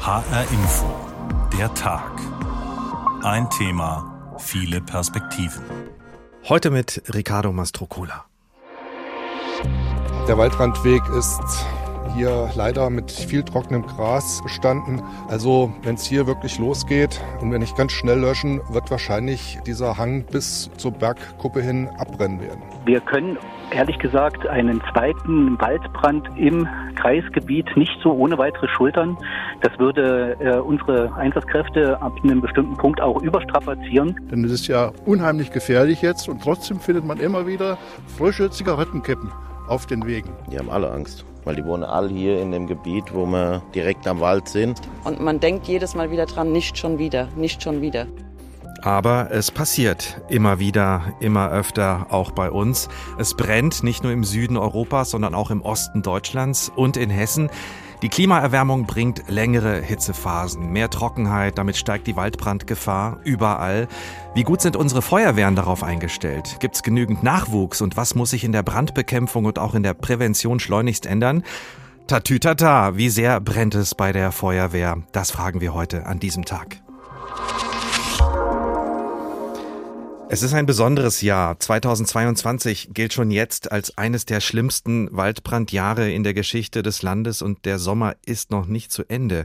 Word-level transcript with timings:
HR 0.00 0.50
Info. 0.50 0.90
Der 1.58 1.72
Tag. 1.74 2.12
Ein 3.22 3.50
Thema, 3.50 4.34
viele 4.38 4.80
Perspektiven. 4.80 5.62
Heute 6.48 6.70
mit 6.70 7.02
Ricardo 7.12 7.52
Mastrocola. 7.52 8.24
Der 10.26 10.38
Waldrandweg 10.38 11.02
ist 11.10 11.66
hier 12.14 12.50
leider 12.54 12.90
mit 12.90 13.10
viel 13.10 13.42
trockenem 13.42 13.86
Gras 13.86 14.40
bestanden. 14.42 15.02
Also 15.28 15.72
wenn 15.82 15.94
es 15.94 16.04
hier 16.04 16.26
wirklich 16.26 16.58
losgeht 16.58 17.20
und 17.40 17.50
wir 17.50 17.58
nicht 17.58 17.76
ganz 17.76 17.92
schnell 17.92 18.18
löschen, 18.18 18.60
wird 18.70 18.90
wahrscheinlich 18.90 19.58
dieser 19.66 19.98
Hang 19.98 20.24
bis 20.24 20.70
zur 20.76 20.92
Bergkuppe 20.92 21.60
hin 21.60 21.88
abbrennen 21.98 22.40
werden. 22.40 22.62
Wir 22.84 23.00
können 23.00 23.38
ehrlich 23.70 23.98
gesagt 23.98 24.46
einen 24.46 24.82
zweiten 24.92 25.60
Waldbrand 25.60 26.28
im 26.36 26.66
Kreisgebiet 26.96 27.76
nicht 27.76 27.98
so 28.02 28.12
ohne 28.12 28.36
weitere 28.38 28.68
schultern. 28.68 29.16
Das 29.62 29.78
würde 29.78 30.36
äh, 30.40 30.58
unsere 30.58 31.14
Einsatzkräfte 31.14 32.00
ab 32.00 32.12
einem 32.22 32.40
bestimmten 32.40 32.76
Punkt 32.76 33.00
auch 33.00 33.22
überstrapazieren. 33.22 34.16
Denn 34.30 34.44
es 34.44 34.52
ist 34.52 34.66
ja 34.66 34.90
unheimlich 35.06 35.52
gefährlich 35.52 36.02
jetzt 36.02 36.28
und 36.28 36.42
trotzdem 36.42 36.80
findet 36.80 37.04
man 37.04 37.18
immer 37.18 37.46
wieder 37.46 37.78
frische 38.18 38.50
Zigarettenkippen 38.50 39.30
auf 39.68 39.86
den 39.86 40.06
Wegen. 40.06 40.30
Die 40.50 40.58
haben 40.58 40.70
alle 40.70 40.90
Angst 40.90 41.24
weil 41.44 41.56
die 41.56 41.64
wohnen 41.64 41.84
alle 41.84 42.08
hier 42.08 42.40
in 42.40 42.52
dem 42.52 42.66
Gebiet, 42.66 43.14
wo 43.14 43.26
wir 43.26 43.62
direkt 43.74 44.06
am 44.06 44.20
Wald 44.20 44.48
sind. 44.48 44.80
Und 45.04 45.20
man 45.20 45.40
denkt 45.40 45.66
jedes 45.66 45.94
Mal 45.94 46.10
wieder 46.10 46.26
dran, 46.26 46.52
nicht 46.52 46.78
schon 46.78 46.98
wieder, 46.98 47.28
nicht 47.36 47.62
schon 47.62 47.80
wieder. 47.80 48.06
Aber 48.82 49.28
es 49.30 49.50
passiert 49.50 50.22
immer 50.28 50.58
wieder, 50.58 51.12
immer 51.20 51.50
öfter, 51.50 52.06
auch 52.08 52.30
bei 52.30 52.50
uns. 52.50 52.88
Es 53.18 53.34
brennt 53.34 53.82
nicht 53.82 54.02
nur 54.02 54.12
im 54.12 54.24
Süden 54.24 54.56
Europas, 54.56 55.10
sondern 55.10 55.34
auch 55.34 55.50
im 55.50 55.60
Osten 55.60 56.02
Deutschlands 56.02 56.72
und 56.74 56.96
in 56.96 57.10
Hessen. 57.10 57.50
Die 58.02 58.08
Klimaerwärmung 58.08 58.86
bringt 58.86 59.28
längere 59.28 59.78
Hitzephasen, 59.78 60.72
mehr 60.72 60.88
Trockenheit, 60.88 61.58
damit 61.58 61.76
steigt 61.76 62.06
die 62.06 62.16
Waldbrandgefahr 62.16 63.20
überall. 63.24 63.88
Wie 64.34 64.42
gut 64.42 64.62
sind 64.62 64.74
unsere 64.74 65.02
Feuerwehren 65.02 65.54
darauf 65.54 65.82
eingestellt? 65.82 66.56
Gibt 66.60 66.76
es 66.76 66.82
genügend 66.82 67.22
Nachwuchs 67.22 67.82
und 67.82 67.98
was 67.98 68.14
muss 68.14 68.30
sich 68.30 68.42
in 68.42 68.52
der 68.52 68.62
Brandbekämpfung 68.62 69.44
und 69.44 69.58
auch 69.58 69.74
in 69.74 69.82
der 69.82 69.92
Prävention 69.92 70.60
schleunigst 70.60 71.04
ändern? 71.04 71.42
Tatütata, 72.06 72.96
wie 72.96 73.10
sehr 73.10 73.38
brennt 73.38 73.74
es 73.74 73.94
bei 73.94 74.12
der 74.12 74.32
Feuerwehr? 74.32 75.02
Das 75.12 75.30
fragen 75.30 75.60
wir 75.60 75.74
heute 75.74 76.06
an 76.06 76.18
diesem 76.18 76.46
Tag. 76.46 76.80
Es 80.32 80.44
ist 80.44 80.54
ein 80.54 80.64
besonderes 80.64 81.22
Jahr. 81.22 81.58
2022 81.58 82.90
gilt 82.94 83.12
schon 83.12 83.32
jetzt 83.32 83.72
als 83.72 83.98
eines 83.98 84.26
der 84.26 84.40
schlimmsten 84.40 85.08
Waldbrandjahre 85.10 86.08
in 86.12 86.22
der 86.22 86.34
Geschichte 86.34 86.84
des 86.84 87.02
Landes 87.02 87.42
und 87.42 87.64
der 87.64 87.80
Sommer 87.80 88.14
ist 88.24 88.52
noch 88.52 88.66
nicht 88.66 88.92
zu 88.92 89.02
Ende. 89.08 89.44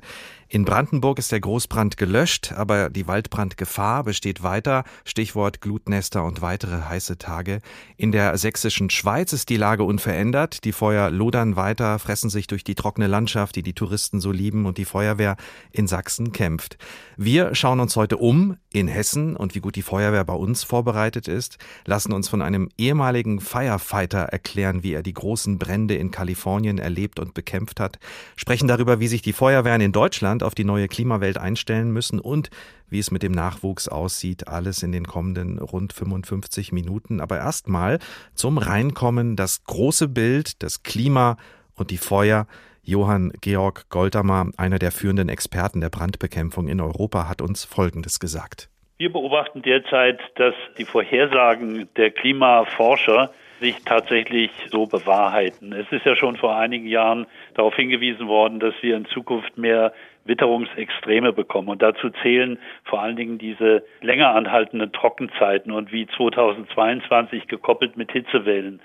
In 0.56 0.64
Brandenburg 0.64 1.20
ist 1.20 1.34
der 1.34 1.42
Großbrand 1.42 1.98
gelöscht, 1.98 2.54
aber 2.54 2.90
die 2.90 3.08
Waldbrandgefahr 3.08 4.06
besteht 4.06 4.42
weiter. 4.42 4.86
Stichwort 5.04 5.60
Glutnester 5.60 6.24
und 6.24 6.42
weitere 6.42 6.84
heiße 6.84 7.18
Tage. 7.18 7.60
In 7.98 8.14
der 8.14 8.38
sächsischen 8.38 8.90
Schweiz 8.90 9.34
ist 9.34 9.50
die 9.50 9.58
Lage 9.58 9.84
unverändert. 9.84 10.64
Die 10.64 10.72
Feuer 10.72 11.10
lodern 11.12 11.58
weiter, 11.58 12.00
fressen 12.00 12.30
sich 12.30 12.48
durch 12.48 12.64
die 12.64 12.76
trockene 12.76 13.08
Landschaft, 13.08 13.58
die 13.58 13.64
die 13.64 13.74
Touristen 13.74 14.22
so 14.22 14.32
lieben 14.32 14.66
und 14.66 14.78
die 14.78 14.86
Feuerwehr 14.86 15.36
in 15.74 15.88
Sachsen 15.88 16.32
kämpft. 16.32 16.78
Wir 17.18 17.54
schauen 17.54 17.82
uns 17.82 17.98
heute 17.98 18.16
um 18.16 18.56
in 18.72 18.88
Hessen 18.88 19.36
und 19.36 19.56
wie 19.56 19.60
gut 19.60 19.76
die 19.76 19.82
Feuerwehr 19.82 20.24
bei 20.24 20.36
uns 20.36 20.64
vorbereitet 20.64 21.28
ist, 21.28 21.58
lassen 21.86 22.14
uns 22.14 22.30
von 22.30 22.42
einem 22.42 22.70
ehemaligen 22.78 23.42
Firefighter 23.42 24.20
erklären, 24.20 24.84
wie 24.84 24.94
er 24.94 25.04
die 25.04 25.14
großen 25.14 25.60
Brände 25.60 25.96
in 25.96 26.12
Kalifornien 26.12 26.78
erlebt 26.78 27.20
und 27.20 27.34
bekämpft 27.34 27.82
hat, 27.82 28.00
sprechen 28.38 28.70
darüber, 28.70 29.02
wie 29.02 29.10
sich 29.10 29.22
die 29.22 29.34
Feuerwehren 29.34 29.82
in 29.82 29.92
Deutschland 29.92 30.45
auf 30.46 30.56
die 30.56 30.64
neue 30.64 30.88
Klimawelt 30.88 31.38
einstellen 31.38 31.92
müssen 31.92 32.20
und 32.20 32.50
wie 32.90 33.00
es 33.00 33.12
mit 33.12 33.24
dem 33.24 33.32
Nachwuchs 33.32 33.88
aussieht. 33.88 34.48
Alles 34.48 34.84
in 34.84 34.92
den 34.92 35.06
kommenden 35.06 35.60
rund 35.60 35.94
55 35.94 36.72
Minuten. 36.72 37.20
Aber 37.20 37.38
erstmal 37.38 38.00
zum 38.34 38.58
Reinkommen 38.58 39.36
das 39.36 39.64
große 39.66 40.08
Bild, 40.08 40.64
das 40.64 40.84
Klima 40.84 41.38
und 41.76 41.92
die 41.92 41.98
Feuer. 41.98 42.48
Johann 42.84 43.34
Georg 43.42 43.90
Goldamer, 43.90 44.52
einer 44.58 44.78
der 44.78 44.92
führenden 44.92 45.28
Experten 45.28 45.82
der 45.82 45.90
Brandbekämpfung 45.90 46.68
in 46.68 46.80
Europa, 46.80 47.28
hat 47.28 47.42
uns 47.42 47.66
Folgendes 47.66 48.20
gesagt. 48.20 48.70
Wir 48.98 49.12
beobachten 49.12 49.62
derzeit, 49.62 50.22
dass 50.36 50.54
die 50.78 50.86
Vorhersagen 50.86 51.90
der 51.98 52.12
Klimaforscher 52.12 53.32
sich 53.60 53.84
tatsächlich 53.84 54.52
so 54.70 54.86
bewahrheiten. 54.86 55.74
Es 55.74 55.92
ist 55.92 56.06
ja 56.06 56.16
schon 56.16 56.38
vor 56.38 56.56
einigen 56.56 56.88
Jahren 56.88 57.26
darauf 57.56 57.76
hingewiesen 57.76 58.28
worden, 58.28 58.60
dass 58.60 58.74
wir 58.82 58.96
in 58.96 59.06
Zukunft 59.06 59.58
mehr 59.58 59.94
Witterungsextreme 60.26 61.34
bekommen. 61.34 61.70
Und 61.70 61.82
dazu 61.82 62.10
zählen 62.22 62.60
vor 62.84 63.02
allen 63.02 63.16
Dingen 63.16 63.38
diese 63.38 63.84
länger 64.02 64.36
anhaltenden 64.36 64.92
Trockenzeiten 64.92 65.72
und 65.72 65.92
wie 65.92 66.08
2022 66.08 67.48
gekoppelt 67.48 67.96
mit 67.96 68.12
Hitzewellen. 68.12 68.82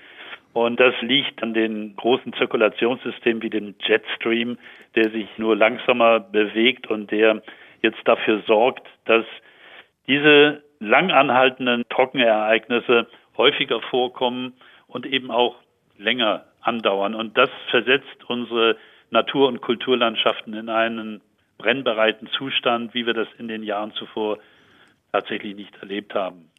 Und 0.53 0.79
das 0.79 0.93
liegt 1.01 1.41
an 1.43 1.53
den 1.53 1.95
großen 1.95 2.33
Zirkulationssystemen 2.33 3.41
wie 3.41 3.49
dem 3.49 3.75
Jetstream, 3.79 4.57
der 4.95 5.09
sich 5.09 5.27
nur 5.37 5.55
langsamer 5.55 6.19
bewegt 6.19 6.87
und 6.87 7.09
der 7.11 7.41
jetzt 7.81 8.01
dafür 8.05 8.41
sorgt, 8.45 8.85
dass 9.05 9.25
diese 10.07 10.61
lang 10.79 11.11
anhaltenden 11.11 11.83
Trockenereignisse 11.89 13.07
häufiger 13.37 13.81
vorkommen 13.81 14.53
und 14.87 15.05
eben 15.05 15.31
auch 15.31 15.55
länger 15.97 16.45
andauern. 16.61 17.15
Und 17.15 17.37
das 17.37 17.49
versetzt 17.69 18.27
unsere 18.27 18.75
Natur- 19.09 19.47
und 19.47 19.61
Kulturlandschaften 19.61 20.53
in 20.53 20.69
einen 20.69 21.21
brennbereiten 21.61 22.27
Zustand, 22.37 22.93
wie 22.93 23.05
wir 23.05 23.13
das 23.13 23.27
in 23.37 23.47
den 23.47 23.63
Jahren 23.63 23.93
zuvor 23.93 24.39
tatsächlich 25.11 25.55
nicht 25.55 25.75
erlebt 25.81 26.13
haben. 26.13 26.51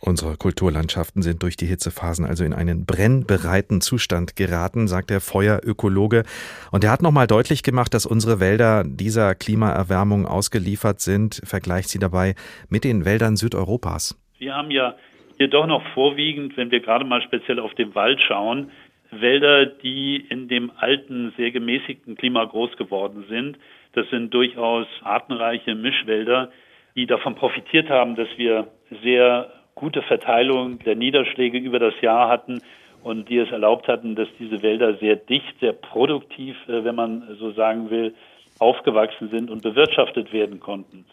Unsere 0.00 0.36
Kulturlandschaften 0.36 1.22
sind 1.22 1.42
durch 1.42 1.56
die 1.56 1.66
Hitzephasen 1.66 2.24
also 2.24 2.44
in 2.44 2.52
einen 2.52 2.86
brennbereiten 2.86 3.80
Zustand 3.80 4.36
geraten, 4.36 4.86
sagt 4.86 5.10
der 5.10 5.20
Feuerökologe. 5.20 6.22
Und 6.70 6.84
er 6.84 6.92
hat 6.92 7.02
nochmal 7.02 7.26
deutlich 7.26 7.62
gemacht, 7.62 7.94
dass 7.94 8.06
unsere 8.06 8.38
Wälder 8.38 8.84
dieser 8.86 9.34
Klimaerwärmung 9.34 10.26
ausgeliefert 10.26 11.00
sind. 11.00 11.40
Vergleicht 11.44 11.88
sie 11.88 11.98
dabei 11.98 12.34
mit 12.68 12.84
den 12.84 13.04
Wäldern 13.04 13.36
Südeuropas. 13.36 14.16
Wir 14.38 14.54
haben 14.54 14.70
ja 14.70 14.94
hier 15.36 15.48
doch 15.48 15.66
noch 15.66 15.82
vorwiegend, 15.94 16.56
wenn 16.56 16.70
wir 16.70 16.80
gerade 16.80 17.04
mal 17.04 17.22
speziell 17.22 17.58
auf 17.58 17.74
den 17.74 17.94
Wald 17.94 18.20
schauen, 18.20 18.70
Wälder, 19.10 19.66
die 19.66 20.16
in 20.16 20.48
dem 20.48 20.70
alten, 20.76 21.32
sehr 21.36 21.50
gemäßigten 21.50 22.16
Klima 22.16 22.44
groß 22.44 22.76
geworden 22.76 23.24
sind. 23.28 23.58
Das 23.92 24.08
sind 24.10 24.32
durchaus 24.34 24.86
artenreiche 25.02 25.74
Mischwälder, 25.74 26.50
die 26.94 27.06
davon 27.06 27.34
profitiert 27.34 27.88
haben, 27.88 28.16
dass 28.16 28.28
wir 28.36 28.68
sehr 29.02 29.50
gute 29.74 30.02
Verteilung 30.02 30.78
der 30.80 30.96
Niederschläge 30.96 31.58
über 31.58 31.78
das 31.78 31.94
Jahr 32.00 32.28
hatten 32.28 32.60
und 33.02 33.28
die 33.28 33.38
es 33.38 33.50
erlaubt 33.50 33.88
hatten, 33.88 34.16
dass 34.16 34.28
diese 34.38 34.62
Wälder 34.62 34.94
sehr 34.94 35.16
dicht, 35.16 35.58
sehr 35.60 35.72
produktiv, 35.72 36.56
äh, 36.68 36.84
wenn 36.84 36.96
man 36.96 37.36
so 37.38 37.52
sagen 37.52 37.90
will, 37.90 38.14
aufgewachsen 38.58 39.30
sind 39.30 39.50
und 39.50 39.62
bewirtschaftet 39.62 40.32
werden 40.32 40.58
konnten. 40.58 41.04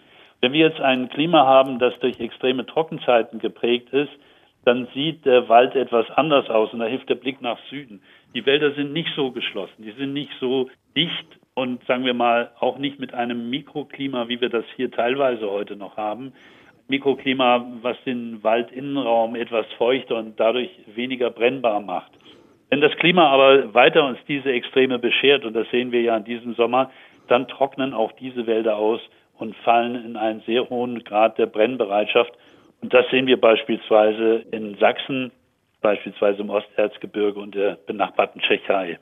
Wenn 0.42 0.54
wir 0.54 0.68
jetzt 0.68 0.82
ein 0.82 1.10
Klima 1.10 1.46
haben, 1.46 1.80
das 1.80 1.98
durch 2.00 2.20
extreme 2.20 2.66
Trockenzeiten 2.66 3.40
geprägt 3.40 3.90
ist, 3.92 4.12
dann 4.66 4.88
sieht 4.94 5.26
der 5.26 5.48
Wald 5.48 5.76
etwas 5.76 6.10
anders 6.12 6.50
aus 6.50 6.74
und 6.74 6.80
da 6.80 6.86
hilft 6.86 7.10
der 7.10 7.16
Blick 7.16 7.42
nach 7.42 7.60
Süden. 7.70 8.02
Die 8.34 8.46
Wälder 8.46 8.74
sind 8.74 8.94
nicht 8.94 9.10
so 9.16 9.32
geschlossen, 9.32 9.84
die 9.84 9.92
sind 9.92 10.14
nicht 10.14 10.32
so 10.40 10.70
dicht 10.96 11.40
und 11.54 11.84
sagen 11.86 12.04
wir 12.04 12.14
mal 12.14 12.52
auch 12.60 12.78
nicht 12.78 13.00
mit 13.00 13.14
einem 13.14 13.50
Mikroklima, 13.50 14.28
wie 14.28 14.42
wir 14.42 14.50
das 14.50 14.66
hier 14.76 14.92
teilweise 14.92 15.50
heute 15.50 15.76
noch 15.76 15.98
haben. 15.98 16.34
Mikroklima, 16.88 17.66
was 17.82 17.98
den 18.06 18.44
Waldinnenraum 18.44 19.36
etwas 19.36 19.66
feuchter 19.78 20.18
und 20.18 20.40
dadurch 20.40 20.70
weniger 20.94 21.32
brennbar 21.32 21.80
macht. 21.80 22.12
Wenn 22.70 22.82
das 22.82 22.96
Klima 22.98 23.28
aber 23.30 23.74
weiter 23.74 24.06
uns 24.06 24.20
diese 24.28 24.52
Extreme 24.52 25.00
beschert, 25.00 25.46
und 25.46 25.54
das 25.54 25.70
sehen 25.70 25.92
wir 25.92 26.02
ja 26.02 26.18
in 26.18 26.26
diesem 26.26 26.56
Sommer, 26.56 26.92
dann 27.28 27.48
trocknen 27.48 27.94
auch 27.94 28.12
diese 28.14 28.46
Wälder 28.46 28.76
aus 28.76 29.00
und 29.38 29.56
fallen 29.58 29.96
in 30.06 30.18
einen 30.18 30.42
sehr 30.42 30.70
hohen 30.70 31.04
Grad 31.04 31.38
der 31.38 31.46
Brennbereitschaft. 31.48 32.34
Und 32.86 32.94
das 32.94 33.08
sehen 33.10 33.26
wir 33.26 33.42
beispielsweise 33.42 34.46
in 34.52 34.78
Sachsen, 34.78 35.32
beispielsweise 35.82 36.42
im 36.42 36.52
Osterzgebirge 36.52 37.40
und 37.40 37.56
der 37.56 37.80
benachbarten 37.88 38.40
Tschechei. 38.42 39.00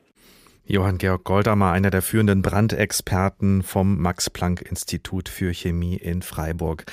Johann 0.65 0.99
Georg 0.99 1.25
Goldamer, 1.25 1.73
einer 1.73 1.89
der 1.89 2.01
führenden 2.01 2.41
Brandexperten 2.41 3.61
vom 3.61 4.01
Max-Planck-Institut 4.01 5.27
für 5.27 5.53
Chemie 5.53 5.97
in 5.97 6.21
Freiburg. 6.21 6.85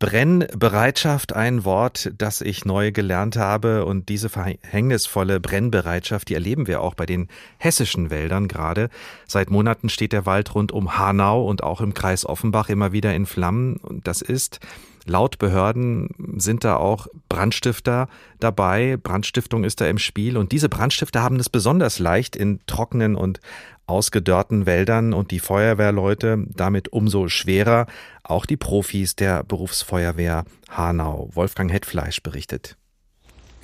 Brennbereitschaft, 0.00 1.32
ein 1.32 1.64
Wort, 1.64 2.10
das 2.18 2.40
ich 2.40 2.64
neu 2.64 2.90
gelernt 2.90 3.36
habe. 3.36 3.84
Und 3.84 4.08
diese 4.08 4.28
verhängnisvolle 4.28 5.38
Brennbereitschaft, 5.38 6.28
die 6.28 6.34
erleben 6.34 6.66
wir 6.66 6.80
auch 6.80 6.94
bei 6.94 7.06
den 7.06 7.28
hessischen 7.58 8.10
Wäldern 8.10 8.48
gerade. 8.48 8.88
Seit 9.28 9.48
Monaten 9.48 9.88
steht 9.90 10.12
der 10.12 10.26
Wald 10.26 10.56
rund 10.56 10.72
um 10.72 10.98
Hanau 10.98 11.46
und 11.46 11.62
auch 11.62 11.80
im 11.80 11.94
Kreis 11.94 12.26
Offenbach 12.26 12.68
immer 12.68 12.90
wieder 12.90 13.14
in 13.14 13.26
Flammen. 13.26 13.76
Und 13.76 14.08
das 14.08 14.22
ist 14.22 14.58
Laut 15.06 15.38
Behörden 15.38 16.08
sind 16.36 16.64
da 16.64 16.76
auch 16.76 17.08
Brandstifter 17.28 18.08
dabei. 18.38 18.96
Brandstiftung 18.96 19.64
ist 19.64 19.80
da 19.80 19.86
im 19.86 19.98
Spiel. 19.98 20.36
Und 20.36 20.52
diese 20.52 20.68
Brandstifter 20.68 21.22
haben 21.22 21.40
es 21.40 21.48
besonders 21.48 21.98
leicht 21.98 22.36
in 22.36 22.60
trockenen 22.66 23.16
und 23.16 23.40
ausgedörrten 23.86 24.64
Wäldern 24.64 25.12
und 25.12 25.30
die 25.30 25.40
Feuerwehrleute 25.40 26.44
damit 26.48 26.92
umso 26.92 27.28
schwerer. 27.28 27.86
Auch 28.22 28.46
die 28.46 28.56
Profis 28.56 29.16
der 29.16 29.42
Berufsfeuerwehr 29.42 30.44
Hanau. 30.68 31.30
Wolfgang 31.32 31.72
Hetfleisch 31.72 32.22
berichtet. 32.22 32.76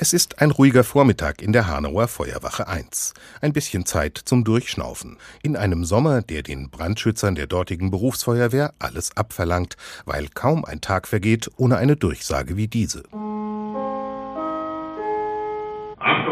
Es 0.00 0.12
ist 0.12 0.40
ein 0.40 0.52
ruhiger 0.52 0.84
Vormittag 0.84 1.42
in 1.42 1.52
der 1.52 1.66
Hanauer 1.66 2.06
Feuerwache 2.06 2.68
1. 2.68 3.14
Ein 3.40 3.52
bisschen 3.52 3.84
Zeit 3.84 4.16
zum 4.16 4.44
Durchschnaufen. 4.44 5.16
In 5.42 5.56
einem 5.56 5.84
Sommer, 5.84 6.22
der 6.22 6.44
den 6.44 6.70
Brandschützern 6.70 7.34
der 7.34 7.48
dortigen 7.48 7.90
Berufsfeuerwehr 7.90 8.74
alles 8.78 9.16
abverlangt, 9.16 9.76
weil 10.04 10.28
kaum 10.28 10.64
ein 10.64 10.80
Tag 10.80 11.08
vergeht 11.08 11.50
ohne 11.56 11.78
eine 11.78 11.96
Durchsage 11.96 12.56
wie 12.56 12.68
diese. 12.68 13.02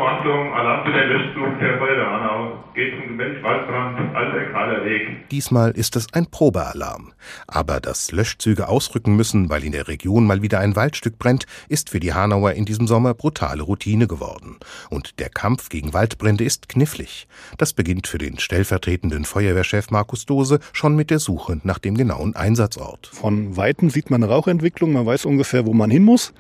Achtung, 0.07 0.37
Achtung, 0.37 0.55
Alarm 0.55 0.87
für 0.87 0.93
den 0.93 1.09
Löschzug 1.09 1.59
der 1.59 2.07
Hanau. 2.07 2.65
Geht 2.75 2.95
zum 2.97 3.09
Gemäß 3.09 3.43
Waldbrand, 3.43 4.15
alter 4.15 4.53
kahler 4.53 4.85
Weg. 4.85 5.29
Diesmal 5.31 5.73
ist 5.73 5.97
es 5.97 6.13
ein 6.13 6.27
Probealarm. 6.27 7.13
Aber 7.49 7.81
dass 7.81 8.13
Löschzüge 8.13 8.69
ausrücken 8.69 9.17
müssen, 9.17 9.51
weil 9.51 9.65
in 9.65 9.73
der 9.73 9.89
Region 9.89 10.27
mal 10.27 10.43
wieder 10.43 10.61
ein 10.61 10.77
Waldstück 10.77 11.19
brennt, 11.19 11.47
ist 11.69 11.91
für 11.91 11.99
die 11.99 12.15
Hanauer 12.15 12.53
in 12.53 12.65
diesem 12.65 12.87
Sommer 12.87 13.15
brutale 13.15 13.65
Routine 13.65 14.07
geworden. 14.07 14.59
Und 14.91 15.19
der 15.19 15.29
Kampf 15.29 15.71
gegen 15.71 15.93
Waldbrände 15.93 16.45
ist 16.45 16.69
knifflig. 16.69 17.27
Das 17.59 17.73
beginnt 17.73 18.07
für 18.07 18.19
den 18.19 18.39
stellvertretenden 18.39 19.25
Feuerwehrchef 19.25 19.91
Markus 19.91 20.25
Dose 20.25 20.61
schon 20.73 20.95
mit 20.95 21.11
der 21.11 21.19
Suche 21.19 21.61
nach 21.65 21.79
dem 21.79 21.97
genauen 21.97 22.37
Einsatzort. 22.37 23.09
Von 23.13 23.57
Weitem 23.57 23.91
sieht 23.91 24.11
man 24.11 24.23
eine 24.23 24.33
Rauchentwicklung, 24.33 24.93
man 24.93 25.07
weiß 25.07 25.25
ungefähr, 25.25 25.67
wo 25.67 25.73
man 25.73 25.91
hin 25.91 26.05
muss. 26.05 26.33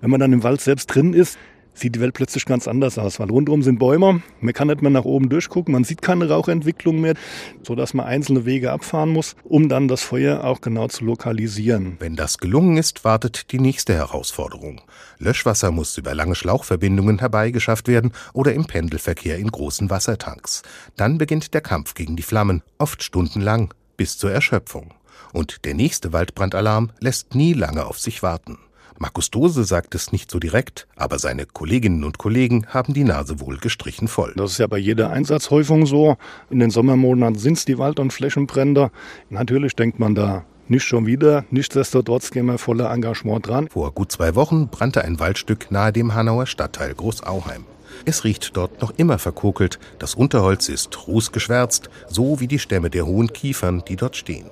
Wenn 0.00 0.10
man 0.10 0.20
dann 0.20 0.32
im 0.32 0.42
Wald 0.42 0.60
selbst 0.60 0.86
drin 0.86 1.12
ist, 1.12 1.38
sieht 1.78 1.94
die 1.94 2.00
Welt 2.00 2.14
plötzlich 2.14 2.44
ganz 2.44 2.68
anders 2.68 2.98
aus, 2.98 3.20
weil 3.20 3.30
rundherum 3.30 3.62
sind 3.62 3.78
Bäume, 3.78 4.22
man 4.40 4.54
kann 4.54 4.68
nicht 4.68 4.82
mehr 4.82 4.90
nach 4.90 5.04
oben 5.04 5.28
durchgucken, 5.28 5.72
man 5.72 5.84
sieht 5.84 6.02
keine 6.02 6.28
Rauchentwicklung 6.28 7.00
mehr, 7.00 7.14
sodass 7.62 7.94
man 7.94 8.06
einzelne 8.06 8.44
Wege 8.44 8.72
abfahren 8.72 9.10
muss, 9.10 9.36
um 9.44 9.68
dann 9.68 9.88
das 9.88 10.02
Feuer 10.02 10.44
auch 10.44 10.60
genau 10.60 10.88
zu 10.88 11.04
lokalisieren. 11.04 11.96
Wenn 11.98 12.16
das 12.16 12.38
gelungen 12.38 12.76
ist, 12.76 13.04
wartet 13.04 13.52
die 13.52 13.60
nächste 13.60 13.94
Herausforderung. 13.94 14.80
Löschwasser 15.18 15.70
muss 15.70 15.96
über 15.98 16.14
lange 16.14 16.34
Schlauchverbindungen 16.34 17.18
herbeigeschafft 17.18 17.88
werden 17.88 18.12
oder 18.32 18.52
im 18.54 18.66
Pendelverkehr 18.66 19.38
in 19.38 19.50
großen 19.50 19.90
Wassertanks. 19.90 20.62
Dann 20.96 21.18
beginnt 21.18 21.54
der 21.54 21.60
Kampf 21.60 21.94
gegen 21.94 22.16
die 22.16 22.22
Flammen, 22.22 22.62
oft 22.78 23.02
stundenlang, 23.02 23.74
bis 23.96 24.18
zur 24.18 24.32
Erschöpfung. 24.32 24.94
Und 25.32 25.64
der 25.64 25.74
nächste 25.74 26.12
Waldbrandalarm 26.12 26.90
lässt 27.00 27.34
nie 27.34 27.52
lange 27.52 27.86
auf 27.86 27.98
sich 27.98 28.22
warten. 28.22 28.58
Markus 29.00 29.30
Dose 29.30 29.62
sagt 29.62 29.94
es 29.94 30.10
nicht 30.10 30.28
so 30.28 30.40
direkt, 30.40 30.88
aber 30.96 31.20
seine 31.20 31.46
Kolleginnen 31.46 32.02
und 32.02 32.18
Kollegen 32.18 32.66
haben 32.66 32.94
die 32.94 33.04
Nase 33.04 33.38
wohl 33.38 33.58
gestrichen 33.58 34.08
voll. 34.08 34.32
Das 34.36 34.52
ist 34.52 34.58
ja 34.58 34.66
bei 34.66 34.78
jeder 34.78 35.10
Einsatzhäufung 35.10 35.86
so. 35.86 36.16
In 36.50 36.58
den 36.58 36.70
Sommermonaten 36.70 37.38
sind 37.38 37.58
es 37.58 37.64
die 37.64 37.78
Wald- 37.78 38.00
und 38.00 38.12
Flächenbrände. 38.12 38.90
Natürlich 39.30 39.76
denkt 39.76 40.00
man 40.00 40.16
da 40.16 40.44
nicht 40.66 40.82
schon 40.82 41.06
wieder. 41.06 41.44
Nichtsdestotrotz 41.50 42.32
gehen 42.32 42.46
wir 42.46 42.58
voller 42.58 42.90
Engagement 42.90 43.46
dran. 43.46 43.68
Vor 43.68 43.92
gut 43.92 44.10
zwei 44.10 44.34
Wochen 44.34 44.66
brannte 44.66 45.04
ein 45.04 45.20
Waldstück 45.20 45.70
nahe 45.70 45.92
dem 45.92 46.14
Hanauer 46.14 46.46
Stadtteil 46.46 46.92
Großauheim. 46.92 47.64
Es 48.04 48.24
riecht 48.24 48.56
dort 48.56 48.82
noch 48.82 48.92
immer 48.96 49.18
verkokelt. 49.18 49.78
Das 50.00 50.16
Unterholz 50.16 50.68
ist 50.68 51.06
rußgeschwärzt, 51.06 51.88
so 52.08 52.40
wie 52.40 52.48
die 52.48 52.58
Stämme 52.58 52.90
der 52.90 53.06
hohen 53.06 53.32
Kiefern, 53.32 53.84
die 53.86 53.96
dort 53.96 54.16
stehen. 54.16 54.46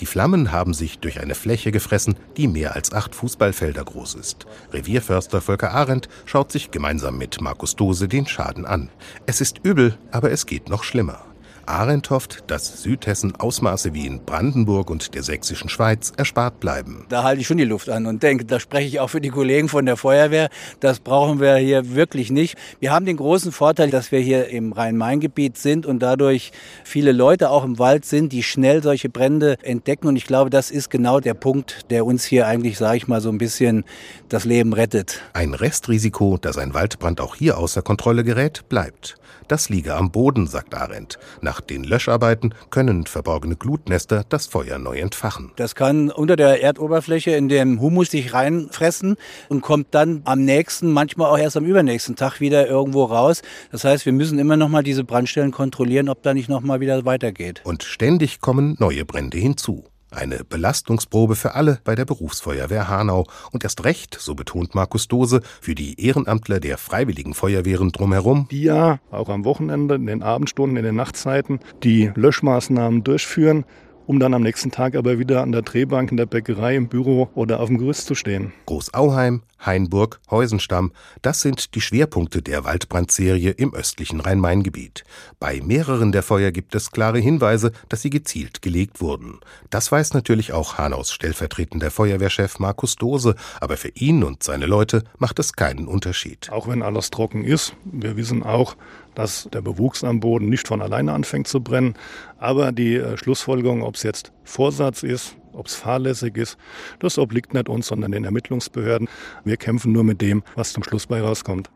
Die 0.00 0.06
Flammen 0.06 0.52
haben 0.52 0.74
sich 0.74 0.98
durch 0.98 1.20
eine 1.20 1.34
Fläche 1.34 1.72
gefressen, 1.72 2.16
die 2.36 2.48
mehr 2.48 2.74
als 2.74 2.92
acht 2.92 3.14
Fußballfelder 3.14 3.84
groß 3.84 4.14
ist. 4.14 4.46
Revierförster 4.72 5.40
Volker 5.40 5.72
Arendt 5.72 6.08
schaut 6.26 6.52
sich 6.52 6.70
gemeinsam 6.70 7.18
mit 7.18 7.40
Markus 7.40 7.76
Dose 7.76 8.08
den 8.08 8.26
Schaden 8.26 8.66
an. 8.66 8.90
Es 9.26 9.40
ist 9.40 9.60
übel, 9.62 9.96
aber 10.10 10.30
es 10.30 10.46
geht 10.46 10.68
noch 10.68 10.84
schlimmer. 10.84 11.27
Arendt 11.68 12.10
hofft, 12.10 12.44
dass 12.46 12.82
Südhessen 12.82 13.36
Ausmaße 13.36 13.92
wie 13.92 14.06
in 14.06 14.24
Brandenburg 14.24 14.90
und 14.90 15.14
der 15.14 15.22
sächsischen 15.22 15.68
Schweiz 15.68 16.12
erspart 16.16 16.60
bleiben. 16.60 17.04
Da 17.08 17.22
halte 17.22 17.42
ich 17.42 17.46
schon 17.46 17.58
die 17.58 17.64
Luft 17.64 17.90
an 17.90 18.06
und 18.06 18.22
denke, 18.22 18.44
da 18.44 18.58
spreche 18.58 18.88
ich 18.88 19.00
auch 19.00 19.08
für 19.08 19.20
die 19.20 19.28
Kollegen 19.28 19.68
von 19.68 19.84
der 19.84 19.96
Feuerwehr. 19.96 20.48
Das 20.80 21.00
brauchen 21.00 21.40
wir 21.40 21.56
hier 21.56 21.94
wirklich 21.94 22.30
nicht. 22.30 22.56
Wir 22.80 22.90
haben 22.90 23.04
den 23.04 23.18
großen 23.18 23.52
Vorteil, 23.52 23.90
dass 23.90 24.12
wir 24.12 24.20
hier 24.20 24.48
im 24.48 24.72
Rhein-Main-Gebiet 24.72 25.58
sind 25.58 25.84
und 25.84 26.00
dadurch 26.00 26.52
viele 26.84 27.12
Leute 27.12 27.50
auch 27.50 27.64
im 27.64 27.78
Wald 27.78 28.04
sind, 28.04 28.32
die 28.32 28.42
schnell 28.42 28.82
solche 28.82 29.08
Brände 29.10 29.56
entdecken. 29.62 30.08
Und 30.08 30.16
ich 30.16 30.26
glaube, 30.26 30.50
das 30.50 30.70
ist 30.70 30.90
genau 30.90 31.20
der 31.20 31.34
Punkt, 31.34 31.90
der 31.90 32.06
uns 32.06 32.24
hier 32.24 32.46
eigentlich, 32.46 32.78
sage 32.78 32.96
ich 32.96 33.08
mal, 33.08 33.20
so 33.20 33.28
ein 33.28 33.38
bisschen 33.38 33.84
das 34.28 34.44
Leben 34.44 34.72
rettet. 34.72 35.20
Ein 35.34 35.54
Restrisiko, 35.54 36.38
dass 36.38 36.56
ein 36.56 36.72
Waldbrand 36.72 37.20
auch 37.20 37.36
hier 37.36 37.58
außer 37.58 37.82
Kontrolle 37.82 38.24
gerät, 38.24 38.68
bleibt. 38.68 39.18
Das 39.48 39.70
liege 39.70 39.94
am 39.94 40.10
Boden, 40.10 40.46
sagt 40.46 40.74
Arendt. 40.74 41.18
Nach 41.40 41.57
den 41.60 41.84
Löscharbeiten 41.84 42.54
können 42.70 43.06
verborgene 43.06 43.56
Glutnester 43.56 44.24
das 44.28 44.46
Feuer 44.46 44.78
neu 44.78 44.98
entfachen. 44.98 45.52
Das 45.56 45.74
kann 45.74 46.10
unter 46.10 46.36
der 46.36 46.62
Erdoberfläche 46.62 47.32
in 47.32 47.48
dem 47.48 47.80
Humus 47.80 48.10
sich 48.10 48.32
reinfressen 48.32 49.16
und 49.48 49.60
kommt 49.60 49.88
dann 49.92 50.22
am 50.24 50.44
nächsten, 50.44 50.92
manchmal 50.92 51.30
auch 51.30 51.38
erst 51.38 51.56
am 51.56 51.64
übernächsten 51.64 52.16
Tag 52.16 52.40
wieder 52.40 52.66
irgendwo 52.66 53.04
raus. 53.04 53.42
Das 53.72 53.84
heißt, 53.84 54.06
wir 54.06 54.12
müssen 54.12 54.38
immer 54.38 54.56
noch 54.56 54.68
mal 54.68 54.82
diese 54.82 55.04
Brandstellen 55.04 55.50
kontrollieren, 55.50 56.08
ob 56.08 56.22
da 56.22 56.34
nicht 56.34 56.48
noch 56.48 56.60
mal 56.60 56.80
wieder 56.80 57.04
weitergeht. 57.04 57.62
Und 57.64 57.82
ständig 57.82 58.40
kommen 58.40 58.76
neue 58.78 59.04
Brände 59.04 59.38
hinzu. 59.38 59.84
Eine 60.10 60.42
Belastungsprobe 60.42 61.36
für 61.36 61.54
alle 61.54 61.80
bei 61.84 61.94
der 61.94 62.06
Berufsfeuerwehr 62.06 62.88
Hanau 62.88 63.26
und 63.52 63.62
erst 63.62 63.84
recht, 63.84 64.16
so 64.18 64.34
betont 64.34 64.74
Markus 64.74 65.06
Dose, 65.06 65.42
für 65.60 65.74
die 65.74 66.00
Ehrenamtler 66.00 66.60
der 66.60 66.78
Freiwilligen 66.78 67.34
Feuerwehren 67.34 67.92
drumherum. 67.92 68.48
Die 68.50 68.62
ja 68.62 69.00
auch 69.10 69.28
am 69.28 69.44
Wochenende, 69.44 69.96
in 69.96 70.06
den 70.06 70.22
Abendstunden, 70.22 70.78
in 70.78 70.84
den 70.84 70.96
Nachtzeiten 70.96 71.60
die 71.84 72.10
Löschmaßnahmen 72.14 73.04
durchführen 73.04 73.64
um 74.08 74.18
dann 74.18 74.32
am 74.32 74.42
nächsten 74.42 74.70
Tag 74.70 74.96
aber 74.96 75.18
wieder 75.18 75.42
an 75.42 75.52
der 75.52 75.60
Drehbank 75.60 76.10
in 76.10 76.16
der 76.16 76.24
Bäckerei, 76.24 76.76
im 76.76 76.88
Büro 76.88 77.28
oder 77.34 77.60
auf 77.60 77.68
dem 77.68 77.76
Gerüst 77.76 78.06
zu 78.06 78.14
stehen. 78.14 78.54
Großauheim, 78.64 79.42
Hainburg, 79.60 80.18
Heusenstamm, 80.30 80.92
das 81.20 81.42
sind 81.42 81.74
die 81.74 81.82
Schwerpunkte 81.82 82.40
der 82.40 82.64
Waldbrandserie 82.64 83.50
im 83.50 83.74
östlichen 83.74 84.20
Rhein-Main-Gebiet. 84.20 85.04
Bei 85.38 85.60
mehreren 85.60 86.10
der 86.10 86.22
Feuer 86.22 86.52
gibt 86.52 86.74
es 86.74 86.90
klare 86.90 87.18
Hinweise, 87.18 87.72
dass 87.90 88.00
sie 88.00 88.08
gezielt 88.08 88.62
gelegt 88.62 89.02
wurden. 89.02 89.40
Das 89.68 89.92
weiß 89.92 90.14
natürlich 90.14 90.54
auch 90.54 90.78
Hanaus 90.78 91.12
stellvertretender 91.12 91.90
Feuerwehrchef 91.90 92.58
Markus 92.60 92.96
Dose, 92.96 93.34
aber 93.60 93.76
für 93.76 93.88
ihn 93.88 94.24
und 94.24 94.42
seine 94.42 94.64
Leute 94.64 95.04
macht 95.18 95.38
es 95.38 95.52
keinen 95.52 95.86
Unterschied. 95.86 96.48
Auch 96.50 96.66
wenn 96.66 96.82
alles 96.82 97.10
trocken 97.10 97.44
ist, 97.44 97.74
wir 97.84 98.16
wissen 98.16 98.42
auch, 98.42 98.74
dass 99.18 99.48
der 99.52 99.62
Bewuchs 99.62 100.04
am 100.04 100.20
Boden 100.20 100.48
nicht 100.48 100.68
von 100.68 100.80
alleine 100.80 101.12
anfängt 101.12 101.48
zu 101.48 101.60
brennen. 101.60 101.94
Aber 102.38 102.70
die 102.70 102.94
äh, 102.94 103.16
Schlussfolgerung, 103.16 103.82
ob 103.82 103.96
es 103.96 104.04
jetzt 104.04 104.32
Vorsatz 104.44 105.02
ist, 105.02 105.36
ob 105.52 105.66
es 105.66 105.74
fahrlässig 105.74 106.36
ist, 106.36 106.56
das 107.00 107.18
obliegt 107.18 107.52
nicht 107.52 107.68
uns, 107.68 107.88
sondern 107.88 108.12
den 108.12 108.22
Ermittlungsbehörden. 108.22 109.08
Wir 109.44 109.56
kämpfen 109.56 109.90
nur 109.90 110.04
mit 110.04 110.20
dem, 110.20 110.44
was 110.54 110.72
zum 110.72 110.84
Schluss 110.84 111.08
bei 111.08 111.20
rauskommt 111.20 111.68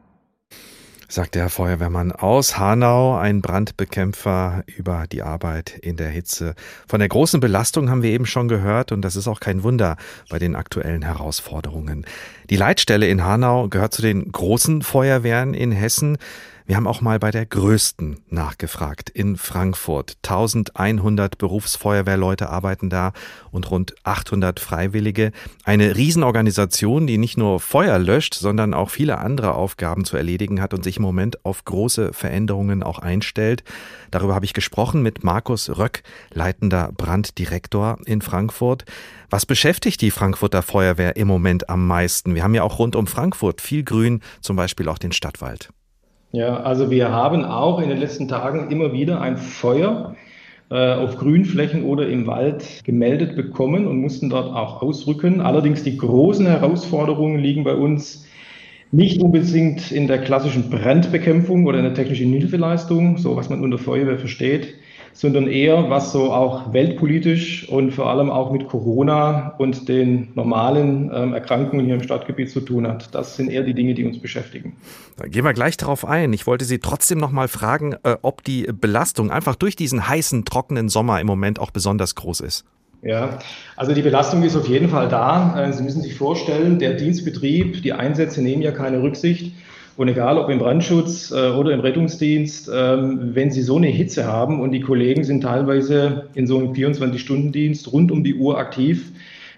sagt 1.09 1.35
der 1.35 1.51
Feuerwehrmann 1.51 2.11
aus 2.11 2.57
Hanau, 2.57 3.19
ein 3.19 3.43
Brandbekämpfer 3.43 4.65
über 4.67 5.05
die 5.13 5.23
Arbeit 5.23 5.79
in 5.83 5.99
der 5.99 6.09
Hitze. 6.09 6.55
Von 6.89 7.01
der 7.01 7.09
großen 7.11 7.39
Belastung 7.39 7.91
haben 7.91 8.03
wir 8.03 8.11
eben 8.11 8.25
schon 8.25 8.49
gehört 8.49 8.93
und 8.93 9.03
das 9.03 9.15
ist 9.17 9.29
auch 9.29 9.39
kein 9.39 9.63
Wunder 9.63 9.99
bei 10.31 10.39
den 10.39 10.57
aktuellen 10.57 11.03
Herausforderungen. 11.03 12.07
Die 12.49 12.57
Leitstelle 12.57 13.09
in 13.09 13.23
Hanau 13.23 13.69
gehört 13.69 13.93
zu 13.93 14.01
den 14.01 14.33
großen 14.33 14.81
Feuerwehren 14.81 15.53
in 15.53 15.71
Hessen. 15.71 16.17
Wir 16.65 16.77
haben 16.77 16.87
auch 16.87 17.01
mal 17.01 17.19
bei 17.19 17.33
der 17.33 17.45
größten 17.45 18.21
nachgefragt 18.29 19.11
in 19.11 19.37
Frankfurt. 19.37 20.17
1100 20.23 21.37
Berufsfeuerwehrleute 21.37 22.49
arbeiten 22.51 22.89
da 22.89 23.13
und 23.51 23.71
rund 23.71 23.95
800 24.05 24.61
Freiwillige. 24.61 25.33
Eine 25.65 25.97
Riesenorganisation, 25.97 27.09
die 27.09 27.19
nicht 27.19 27.37
nur 27.37 27.59
Feuer 27.59 27.99
löscht, 27.99 28.35
sondern 28.35 28.75
auch 28.75 28.91
viele 28.91 29.19
andere 29.19 29.55
Aufgaben 29.55 30.05
zu 30.05 30.17
erledigen 30.17 30.61
hat 30.61 30.73
und 30.73 30.85
sich 30.85 30.99
im 30.99 31.03
Moment 31.03 31.45
auf 31.45 31.65
große 31.65 32.13
Veränderungen 32.13 32.85
auch 32.85 33.01
einstellt. 33.01 33.65
Darüber 34.13 34.35
habe 34.35 34.45
ich 34.45 34.55
gesprochen 34.55 35.03
mit 35.03 35.25
Markus 35.25 35.69
Röck, 35.69 36.05
leitender 36.33 36.93
Branddirektor 36.97 37.99
in 38.05 38.23
Frankfurt. 38.23 38.85
Was 39.31 39.47
beschäftigt 39.47 40.01
die 40.01 40.13
Frankfurter 40.13 40.63
Feuerwehr 40.63 41.17
im 41.17 41.27
Moment 41.27 41.69
am 41.69 41.87
meisten? 41.89 42.37
Wir 42.37 42.45
haben 42.45 42.55
ja 42.55 42.63
auch 42.63 42.79
rund 42.79 42.95
um 42.95 43.09
Frankfurt 43.09 43.61
viel 43.61 43.83
Grün, 43.83 44.21
zum 44.41 44.55
Beispiel 44.57 44.89
auch 44.89 44.99
den 44.99 45.13
Stadtwald. 45.13 45.71
Ja, 46.33 46.61
also 46.63 46.91
wir 46.91 47.11
haben 47.11 47.45
auch 47.45 47.79
in 47.79 47.91
den 47.91 47.99
letzten 47.99 48.27
Tagen 48.27 48.71
immer 48.71 48.95
wieder 48.95 49.21
ein 49.21 49.37
Feuer 49.37 50.17
äh, 50.71 50.95
auf 50.95 51.19
Grünflächen 51.19 51.85
oder 51.85 52.09
im 52.09 52.27
Wald 52.27 52.83
gemeldet 52.85 53.37
bekommen 53.37 53.87
und 53.87 54.01
mussten 54.01 54.31
dort 54.31 54.47
auch 54.47 54.81
ausrücken. 54.81 55.43
Allerdings 55.43 55.83
die 55.83 55.99
großen 55.99 56.47
Herausforderungen 56.47 57.39
liegen 57.39 57.65
bei 57.65 57.75
uns 57.75 58.27
nicht 58.93 59.21
unbedingt 59.21 59.93
in 59.93 60.07
der 60.07 60.23
klassischen 60.23 60.71
Brandbekämpfung 60.71 61.67
oder 61.67 61.79
in 61.79 61.85
der 61.85 61.95
technischen 61.95 62.33
Hilfeleistung, 62.33 63.19
so 63.19 63.37
was 63.37 63.51
man 63.51 63.63
unter 63.63 63.77
Feuerwehr 63.77 64.19
versteht, 64.19 64.75
sondern 65.13 65.47
eher, 65.47 65.91
was 65.91 66.13
so 66.13 66.33
auch 66.33 66.73
weltpolitisch 66.73 67.69
und 67.69 67.93
vor 67.93 68.11
allem 68.11 68.31
auch 68.31 68.51
mit 68.51 68.69
Corona 68.69 69.55
und 69.59 69.89
den 69.89 70.29
normalen 70.35 71.11
ähm, 71.15 71.35
Erkrankungen 71.35 71.87
hier 71.87 71.95
im 71.95 72.03
Stadtgebiet 72.03 72.51
zu 72.51 72.61
tun 72.61 72.87
hat. 72.87 73.15
Das 73.15 73.37
sind 73.37 73.51
eher 73.51 73.63
die 73.63 73.75
Dinge, 73.75 73.95
die 73.95 74.05
uns 74.05 74.21
beschäftigen. 74.21 74.77
Da 75.17 75.27
gehen 75.27 75.45
wir 75.45 75.53
gleich 75.53 75.77
darauf 75.77 76.07
ein. 76.07 76.33
Ich 76.33 76.47
wollte 76.47 76.65
Sie 76.65 76.79
trotzdem 76.79 77.19
noch 77.19 77.31
mal 77.31 77.49
fragen, 77.49 77.95
äh, 78.03 78.17
ob 78.23 78.43
die 78.43 78.69
Belastung 78.73 79.31
einfach 79.31 79.55
durch 79.55 79.77
diesen 79.77 80.09
heißen, 80.09 80.45
trockenen 80.45 80.89
Sommer 80.89 81.21
im 81.21 81.27
Moment 81.27 81.59
auch 81.59 81.71
besonders 81.71 82.15
groß 82.15 82.41
ist. 82.41 82.65
Ja, 83.03 83.41
also 83.77 83.95
die 83.95 84.03
Belastung 84.03 84.45
ist 84.45 84.57
auf 84.57 84.69
jeden 84.69 84.89
Fall 84.89 85.09
da. 85.09 85.61
Äh, 85.61 85.73
Sie 85.73 85.83
müssen 85.83 86.03
sich 86.03 86.15
vorstellen, 86.15 86.79
der 86.79 86.95
Dienstbetrieb, 86.95 87.83
die 87.83 87.93
Einsätze 87.93 88.41
nehmen 88.43 88.63
ja 88.63 88.71
keine 88.71 89.03
Rücksicht. 89.03 89.53
Und 89.97 90.09
egal 90.09 90.39
ob 90.39 90.49
im 90.49 90.59
Brandschutz 90.59 91.31
äh, 91.31 91.51
oder 91.51 91.73
im 91.73 91.81
Rettungsdienst, 91.81 92.71
ähm, 92.73 93.35
wenn 93.35 93.51
Sie 93.51 93.63
so 93.63 93.77
eine 93.77 93.89
Hitze 93.89 94.27
haben 94.27 94.61
und 94.61 94.73
die 94.73 94.81
Kollegen 94.81 95.25
sind 95.25 95.43
teilweise 95.43 96.29
in 96.35 96.47
so 96.47 96.59
einem 96.59 96.73
24-Stunden-Dienst 96.73 97.93
rund 97.93 98.11
um 98.11 98.25
die 98.25 98.35
Uhr 98.35 98.59
aktiv, 98.59 99.13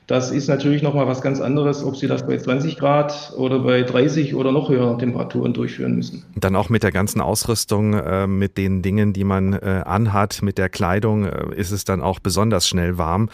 das 0.07 0.33
ist 0.33 0.49
natürlich 0.49 0.83
nochmal 0.83 1.07
was 1.07 1.23
ganz 1.23 1.41
anderes, 1.41 1.83
ob 1.83 1.97
Sie 1.97 2.07
das 2.07 2.27
bei 2.27 2.37
20 2.37 2.77
Grad 2.77 3.33
oder 3.39 3.61
bei 3.61 3.83
30 3.83 4.35
oder 4.35 4.53
noch 4.53 4.69
höheren 4.69 4.99
Temperaturen 4.99 5.55
durchführen 5.55 5.97
müssen. 5.97 6.25
Dann 6.37 6.57
auch 6.57 6.69
mit 6.69 6.83
der 6.83 6.93
ganzen 6.93 7.23
Ausrüstung, 7.23 7.95
äh, 7.95 8.27
mit 8.27 8.59
den 8.59 8.83
Dingen, 8.83 9.15
die 9.15 9.25
man 9.25 9.55
äh, 9.55 9.83
anhat, 9.87 10.43
mit 10.43 10.59
der 10.59 10.69
Kleidung, 10.69 11.25
äh, 11.25 11.55
ist 11.57 11.71
es 11.71 11.85
dann 11.85 12.03
auch 12.03 12.21
besonders 12.21 12.69
schnell 12.69 12.99
warm. 12.99 13.31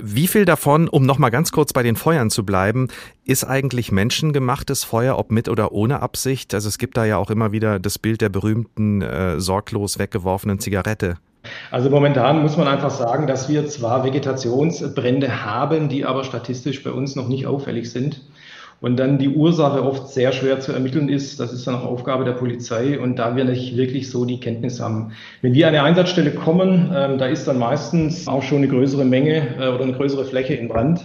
Wie 0.00 0.26
viel 0.26 0.44
davon, 0.44 0.88
um 0.88 1.06
nochmal 1.06 1.30
ganz 1.30 1.52
kurz 1.52 1.72
bei 1.72 1.84
den 1.84 1.94
Feuern 1.94 2.28
zu 2.28 2.44
bleiben, 2.44 2.88
ist 3.24 3.44
eigentlich 3.44 3.92
menschengemachtes 3.92 4.82
Feuer, 4.82 5.16
ob 5.16 5.30
mit 5.30 5.48
oder 5.48 5.70
ohne 5.70 6.02
Absicht? 6.02 6.52
Also 6.52 6.68
es 6.68 6.78
gibt 6.78 6.96
da 6.96 7.04
ja 7.04 7.16
auch 7.16 7.30
immer 7.30 7.52
wieder 7.52 7.78
das 7.78 8.00
Bild 8.00 8.20
der 8.20 8.28
berühmten, 8.28 9.02
äh, 9.02 9.38
sorglos 9.38 9.98
weggeworfenen 10.00 10.58
Zigarette. 10.58 11.18
Also 11.70 11.90
momentan 11.90 12.42
muss 12.42 12.56
man 12.56 12.66
einfach 12.66 12.90
sagen, 12.90 13.26
dass 13.26 13.48
wir 13.48 13.68
zwar 13.68 14.04
Vegetationsbrände 14.04 15.44
haben, 15.44 15.88
die 15.88 16.04
aber 16.04 16.24
statistisch 16.24 16.82
bei 16.82 16.90
uns 16.90 17.14
noch 17.14 17.28
nicht 17.28 17.46
auffällig 17.46 17.90
sind. 17.90 18.22
Und 18.84 18.98
dann 18.98 19.16
die 19.16 19.30
Ursache 19.30 19.82
oft 19.82 20.08
sehr 20.08 20.30
schwer 20.32 20.60
zu 20.60 20.72
ermitteln 20.72 21.08
ist, 21.08 21.40
das 21.40 21.54
ist 21.54 21.66
dann 21.66 21.74
auch 21.74 21.86
Aufgabe 21.86 22.26
der 22.26 22.32
Polizei 22.32 23.00
und 23.00 23.18
da 23.18 23.34
wir 23.34 23.46
nicht 23.46 23.78
wirklich 23.78 24.10
so 24.10 24.26
die 24.26 24.40
Kenntnis 24.40 24.78
haben. 24.78 25.12
Wenn 25.40 25.54
wir 25.54 25.68
an 25.68 25.74
eine 25.74 25.84
Einsatzstelle 25.84 26.32
kommen, 26.32 26.92
äh, 26.92 27.16
da 27.16 27.24
ist 27.24 27.48
dann 27.48 27.58
meistens 27.58 28.28
auch 28.28 28.42
schon 28.42 28.58
eine 28.58 28.68
größere 28.68 29.06
Menge 29.06 29.56
äh, 29.58 29.68
oder 29.68 29.84
eine 29.84 29.94
größere 29.94 30.26
Fläche 30.26 30.52
in 30.52 30.68
Brand. 30.68 31.00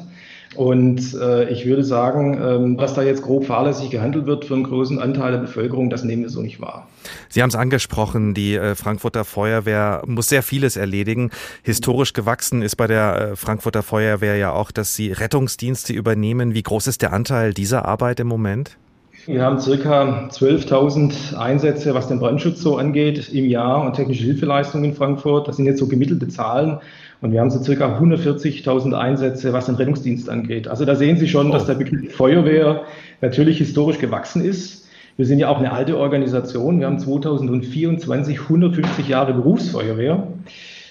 Und 0.56 1.14
äh, 1.14 1.48
ich 1.50 1.66
würde 1.66 1.84
sagen, 1.84 2.40
ähm, 2.42 2.78
dass 2.78 2.96
da 2.96 3.04
jetzt 3.04 3.22
grob 3.22 3.46
fahrlässig 3.46 3.92
gehandelt 3.92 4.26
wird 4.26 4.46
für 4.46 4.56
einen 4.56 4.64
großen 4.64 5.00
Anteil 5.00 5.32
der 5.32 5.40
Bevölkerung, 5.40 5.90
das 5.92 6.04
nehmen 6.04 6.24
wir 6.24 6.30
so 6.30 6.42
nicht 6.42 6.60
wahr. 6.60 6.88
Sie 7.30 7.42
haben 7.42 7.50
es 7.50 7.56
angesprochen, 7.56 8.34
die 8.34 8.56
äh, 8.56 8.74
Frankfurter 8.74 9.26
Feuerwehr 9.26 10.02
muss 10.08 10.30
sehr 10.30 10.42
vieles 10.42 10.76
erledigen. 10.76 11.30
Historisch 11.62 12.14
gewachsen 12.14 12.64
ist 12.64 12.78
bei 12.78 12.88
der 12.88 13.32
äh, 13.32 13.36
Frankfurter 13.36 13.84
Feuerwehr 13.84 14.38
ja 14.38 14.52
auch, 14.52 14.72
dass 14.72 14.96
sie 14.96 15.12
Rettungsdienste 15.12 15.94
übernehmen. 15.94 16.56
Wie 16.56 16.64
groß 16.64 16.88
ist 16.88 17.04
der 17.04 17.14
Anteil 17.14 17.54
dieser 17.54 17.86
Arbeit 17.86 18.20
im 18.20 18.28
Moment? 18.28 18.78
Wir 19.26 19.44
haben 19.44 19.60
circa 19.60 20.28
12.000 20.32 21.36
Einsätze, 21.36 21.94
was 21.94 22.08
den 22.08 22.20
Brandschutz 22.20 22.62
so 22.62 22.78
angeht, 22.78 23.30
im 23.30 23.46
Jahr 23.46 23.84
und 23.84 23.94
technische 23.94 24.24
Hilfeleistungen 24.24 24.92
in 24.92 24.96
Frankfurt. 24.96 25.48
Das 25.48 25.58
sind 25.58 25.66
jetzt 25.66 25.80
so 25.80 25.88
gemittelte 25.88 26.28
Zahlen. 26.30 26.80
Und 27.22 27.34
wir 27.34 27.42
haben 27.42 27.50
so 27.50 27.62
circa 27.62 28.00
140.000 28.00 28.94
Einsätze, 28.94 29.52
was 29.52 29.66
den 29.66 29.76
Rettungsdienst 29.76 30.30
angeht. 30.30 30.68
Also 30.68 30.86
da 30.86 30.96
sehen 30.96 31.18
Sie 31.18 31.28
schon, 31.28 31.52
dass 31.52 31.66
der 31.66 31.74
Begriff 31.76 32.14
Feuerwehr 32.16 32.84
natürlich 33.22 33.58
historisch 33.58 34.00
gewachsen 34.00 34.44
ist. 34.44 34.88
Wir 35.18 35.26
sind 35.26 35.40
ja 35.40 35.50
auch 35.50 35.58
eine 35.58 35.74
alte 35.74 35.98
Organisation. 35.98 36.80
Wir 36.80 36.88
haben 36.88 36.98
2024 36.98 38.40
150 38.40 39.08
Jahre 39.10 39.34
Berufsfeuerwehr. 39.34 40.28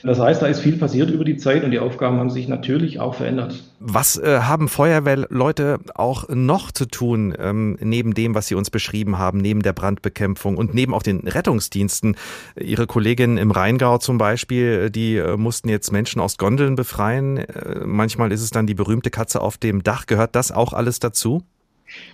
Das 0.03 0.19
heißt, 0.19 0.43
da 0.43 0.47
ist 0.47 0.61
viel 0.61 0.77
passiert 0.77 1.11
über 1.11 1.25
die 1.25 1.37
Zeit 1.37 1.65
und 1.65 1.71
die 1.71 1.79
Aufgaben 1.79 2.19
haben 2.19 2.31
sich 2.31 2.49
natürlich 2.49 3.01
auch 3.01 3.15
verändert. 3.15 3.63
Was 3.81 4.17
äh, 4.17 4.41
haben 4.41 4.69
Feuerwehrleute 4.69 5.79
auch 5.95 6.29
noch 6.29 6.73
zu 6.73 6.87
tun, 6.87 7.35
ähm, 7.39 7.77
neben 7.81 8.15
dem, 8.15 8.35
was 8.35 8.49
Sie 8.49 8.55
uns 8.55 8.71
beschrieben 8.71 9.19
haben, 9.19 9.39
neben 9.39 9.63
der 9.63 9.73
Brandbekämpfung 9.73 10.57
und 10.57 10.75
neben 10.75 10.95
auch 10.95 11.03
den 11.03 11.21
Rettungsdiensten? 11.27 12.17
Ihre 12.59 12.87
Kolleginnen 12.87 13.39
im 13.39 13.51
Rheingau 13.51 13.99
zum 13.99 14.19
Beispiel, 14.19 14.91
die 14.91 15.17
äh, 15.17 15.37
mussten 15.37 15.69
jetzt 15.69 15.93
Menschen 15.93 16.21
aus 16.21 16.39
Gondeln 16.39 16.75
befreien. 16.75 17.39
Äh, 17.39 17.81
manchmal 17.85 18.33
ist 18.33 18.43
es 18.43 18.51
dann 18.51 18.67
die 18.67 18.75
berühmte 18.75 19.11
Katze 19.11 19.41
auf 19.41 19.59
dem 19.59 19.83
Dach. 19.83 20.07
Gehört 20.07 20.35
das 20.35 20.53
auch 20.53 20.73
alles 20.73 20.99
dazu? 21.01 21.43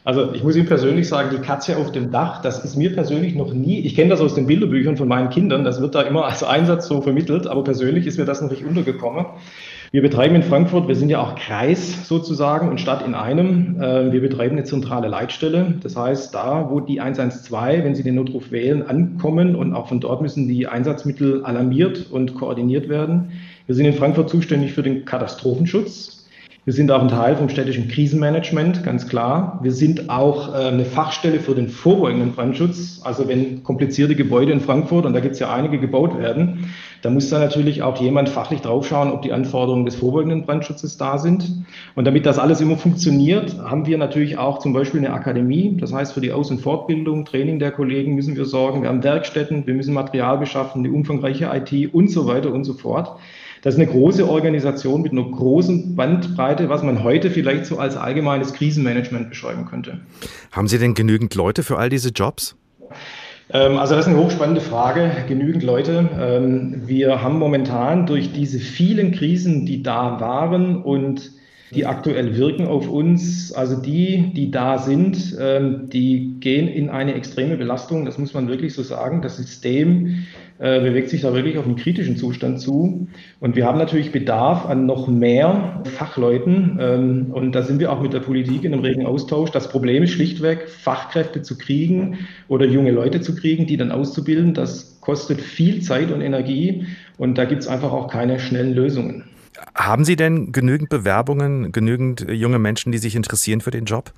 Also 0.04 0.32
ich 0.34 0.44
muss 0.44 0.54
Ihnen 0.56 0.66
persönlich 0.66 1.08
sagen, 1.08 1.30
die 1.32 1.42
Katze 1.42 1.76
auf 1.76 1.90
dem 1.90 2.10
Dach, 2.10 2.42
das 2.42 2.64
ist 2.64 2.76
mir 2.76 2.94
persönlich 2.94 3.34
noch 3.34 3.52
nie, 3.52 3.80
ich 3.80 3.96
kenne 3.96 4.10
das 4.10 4.20
aus 4.20 4.34
den 4.34 4.46
Bilderbüchern 4.46 4.96
von 4.96 5.08
meinen 5.08 5.30
Kindern, 5.30 5.64
das 5.64 5.80
wird 5.80 5.94
da 5.94 6.02
immer 6.02 6.26
als 6.26 6.42
Einsatz 6.42 6.86
so 6.86 7.00
vermittelt, 7.00 7.46
aber 7.46 7.64
persönlich 7.64 8.06
ist 8.06 8.18
mir 8.18 8.24
das 8.24 8.40
noch 8.40 8.50
nicht 8.50 8.64
untergekommen. 8.64 9.26
Wir 9.94 10.02
betreiben 10.02 10.34
in 10.34 10.42
Frankfurt, 10.42 10.88
wir 10.88 10.96
sind 10.96 11.08
ja 11.08 11.20
auch 11.20 11.36
Kreis 11.36 12.08
sozusagen 12.08 12.68
und 12.68 12.80
Stadt 12.80 13.06
in 13.06 13.14
einem. 13.14 13.80
Äh, 13.80 14.10
wir 14.12 14.20
betreiben 14.20 14.56
eine 14.56 14.64
zentrale 14.64 15.06
Leitstelle. 15.06 15.74
Das 15.84 15.94
heißt, 15.94 16.34
da, 16.34 16.68
wo 16.68 16.80
die 16.80 17.00
112, 17.00 17.84
wenn 17.84 17.94
Sie 17.94 18.02
den 18.02 18.16
Notruf 18.16 18.50
wählen, 18.50 18.82
ankommen 18.82 19.54
und 19.54 19.72
auch 19.72 19.86
von 19.86 20.00
dort 20.00 20.20
müssen 20.20 20.48
die 20.48 20.66
Einsatzmittel 20.66 21.44
alarmiert 21.44 22.10
und 22.10 22.34
koordiniert 22.34 22.88
werden. 22.88 23.34
Wir 23.66 23.76
sind 23.76 23.86
in 23.86 23.92
Frankfurt 23.92 24.30
zuständig 24.30 24.72
für 24.72 24.82
den 24.82 25.04
Katastrophenschutz. 25.04 26.23
Wir 26.66 26.72
sind 26.72 26.90
auch 26.90 27.02
ein 27.02 27.08
Teil 27.08 27.36
vom 27.36 27.50
städtischen 27.50 27.88
Krisenmanagement, 27.88 28.84
ganz 28.84 29.06
klar. 29.06 29.58
Wir 29.62 29.70
sind 29.70 30.08
auch 30.08 30.54
äh, 30.54 30.68
eine 30.68 30.86
Fachstelle 30.86 31.38
für 31.38 31.54
den 31.54 31.68
vorbeugenden 31.68 32.32
Brandschutz. 32.32 33.02
Also 33.04 33.28
wenn 33.28 33.62
komplizierte 33.62 34.14
Gebäude 34.14 34.52
in 34.52 34.60
Frankfurt, 34.60 35.04
und 35.04 35.12
da 35.12 35.20
gibt 35.20 35.34
es 35.34 35.40
ja 35.40 35.52
einige 35.52 35.78
gebaut 35.78 36.18
werden, 36.18 36.72
da 37.02 37.10
muss 37.10 37.28
da 37.28 37.38
natürlich 37.38 37.82
auch 37.82 38.00
jemand 38.00 38.30
fachlich 38.30 38.62
draufschauen, 38.62 39.12
ob 39.12 39.20
die 39.20 39.32
Anforderungen 39.32 39.84
des 39.84 39.96
vorbeugenden 39.96 40.46
Brandschutzes 40.46 40.96
da 40.96 41.18
sind. 41.18 41.52
Und 41.96 42.06
damit 42.06 42.24
das 42.24 42.38
alles 42.38 42.62
immer 42.62 42.78
funktioniert, 42.78 43.58
haben 43.58 43.84
wir 43.84 43.98
natürlich 43.98 44.38
auch 44.38 44.58
zum 44.58 44.72
Beispiel 44.72 45.00
eine 45.00 45.12
Akademie. 45.12 45.76
Das 45.78 45.92
heißt, 45.92 46.14
für 46.14 46.22
die 46.22 46.32
Aus- 46.32 46.50
und 46.50 46.62
Fortbildung, 46.62 47.26
Training 47.26 47.58
der 47.58 47.72
Kollegen 47.72 48.14
müssen 48.14 48.36
wir 48.36 48.46
sorgen. 48.46 48.80
Wir 48.80 48.88
haben 48.88 49.04
Werkstätten, 49.04 49.66
wir 49.66 49.74
müssen 49.74 49.92
Material 49.92 50.38
beschaffen, 50.38 50.82
eine 50.82 50.94
umfangreiche 50.94 51.50
IT 51.52 51.92
und 51.92 52.10
so 52.10 52.26
weiter 52.26 52.54
und 52.54 52.64
so 52.64 52.72
fort. 52.72 53.18
Das 53.64 53.76
ist 53.76 53.80
eine 53.80 53.90
große 53.90 54.28
Organisation 54.28 55.00
mit 55.00 55.12
einer 55.12 55.24
großen 55.24 55.96
Bandbreite, 55.96 56.68
was 56.68 56.82
man 56.82 57.02
heute 57.02 57.30
vielleicht 57.30 57.64
so 57.64 57.78
als 57.78 57.96
allgemeines 57.96 58.52
Krisenmanagement 58.52 59.30
beschreiben 59.30 59.64
könnte. 59.64 60.00
Haben 60.52 60.68
Sie 60.68 60.78
denn 60.78 60.92
genügend 60.92 61.34
Leute 61.34 61.62
für 61.62 61.78
all 61.78 61.88
diese 61.88 62.10
Jobs? 62.10 62.56
Ähm, 63.50 63.78
also 63.78 63.94
das 63.94 64.06
ist 64.06 64.12
eine 64.12 64.22
hochspannende 64.22 64.60
Frage. 64.60 65.10
Genügend 65.28 65.62
Leute. 65.62 66.10
Ähm, 66.20 66.82
wir 66.84 67.22
haben 67.22 67.38
momentan 67.38 68.04
durch 68.04 68.34
diese 68.34 68.58
vielen 68.58 69.12
Krisen, 69.12 69.64
die 69.64 69.82
da 69.82 70.20
waren 70.20 70.82
und 70.82 71.30
die 71.74 71.86
aktuell 71.86 72.36
wirken 72.36 72.66
auf 72.66 72.88
uns, 72.88 73.52
also 73.52 73.80
die, 73.80 74.32
die 74.34 74.50
da 74.50 74.78
sind, 74.78 75.36
ähm, 75.40 75.90
die 75.90 76.36
gehen 76.40 76.68
in 76.68 76.88
eine 76.88 77.14
extreme 77.14 77.56
Belastung. 77.56 78.04
Das 78.04 78.18
muss 78.18 78.34
man 78.34 78.48
wirklich 78.48 78.74
so 78.74 78.82
sagen. 78.82 79.22
Das 79.22 79.36
System 79.36 80.24
äh, 80.58 80.80
bewegt 80.80 81.10
sich 81.10 81.22
da 81.22 81.34
wirklich 81.34 81.58
auf 81.58 81.66
einen 81.66 81.76
kritischen 81.76 82.16
Zustand 82.16 82.60
zu. 82.60 83.08
Und 83.40 83.56
wir 83.56 83.66
haben 83.66 83.78
natürlich 83.78 84.12
Bedarf 84.12 84.66
an 84.66 84.86
noch 84.86 85.08
mehr 85.08 85.82
Fachleuten. 85.84 86.78
Ähm, 86.80 87.26
und 87.32 87.52
da 87.52 87.62
sind 87.62 87.80
wir 87.80 87.92
auch 87.92 88.00
mit 88.00 88.12
der 88.12 88.20
Politik 88.20 88.64
in 88.64 88.72
einem 88.72 88.82
regen 88.82 89.04
Austausch. 89.04 89.50
Das 89.50 89.68
Problem 89.68 90.04
ist 90.04 90.12
schlichtweg, 90.12 90.68
Fachkräfte 90.68 91.42
zu 91.42 91.58
kriegen 91.58 92.18
oder 92.48 92.66
junge 92.66 92.92
Leute 92.92 93.20
zu 93.20 93.34
kriegen, 93.34 93.66
die 93.66 93.76
dann 93.76 93.90
auszubilden. 93.90 94.54
Das 94.54 95.00
kostet 95.00 95.40
viel 95.40 95.82
Zeit 95.82 96.12
und 96.12 96.20
Energie. 96.20 96.86
Und 97.18 97.36
da 97.36 97.44
gibt 97.44 97.62
es 97.62 97.68
einfach 97.68 97.92
auch 97.92 98.08
keine 98.08 98.38
schnellen 98.38 98.74
Lösungen. 98.74 99.24
Haben 99.84 100.06
Sie 100.06 100.16
denn 100.16 100.50
genügend 100.50 100.88
Bewerbungen, 100.88 101.70
genügend 101.70 102.24
junge 102.30 102.58
Menschen, 102.58 102.90
die 102.90 102.96
sich 102.96 103.14
interessieren 103.14 103.60
für 103.60 103.70
den 103.70 103.84
Job? 103.84 104.14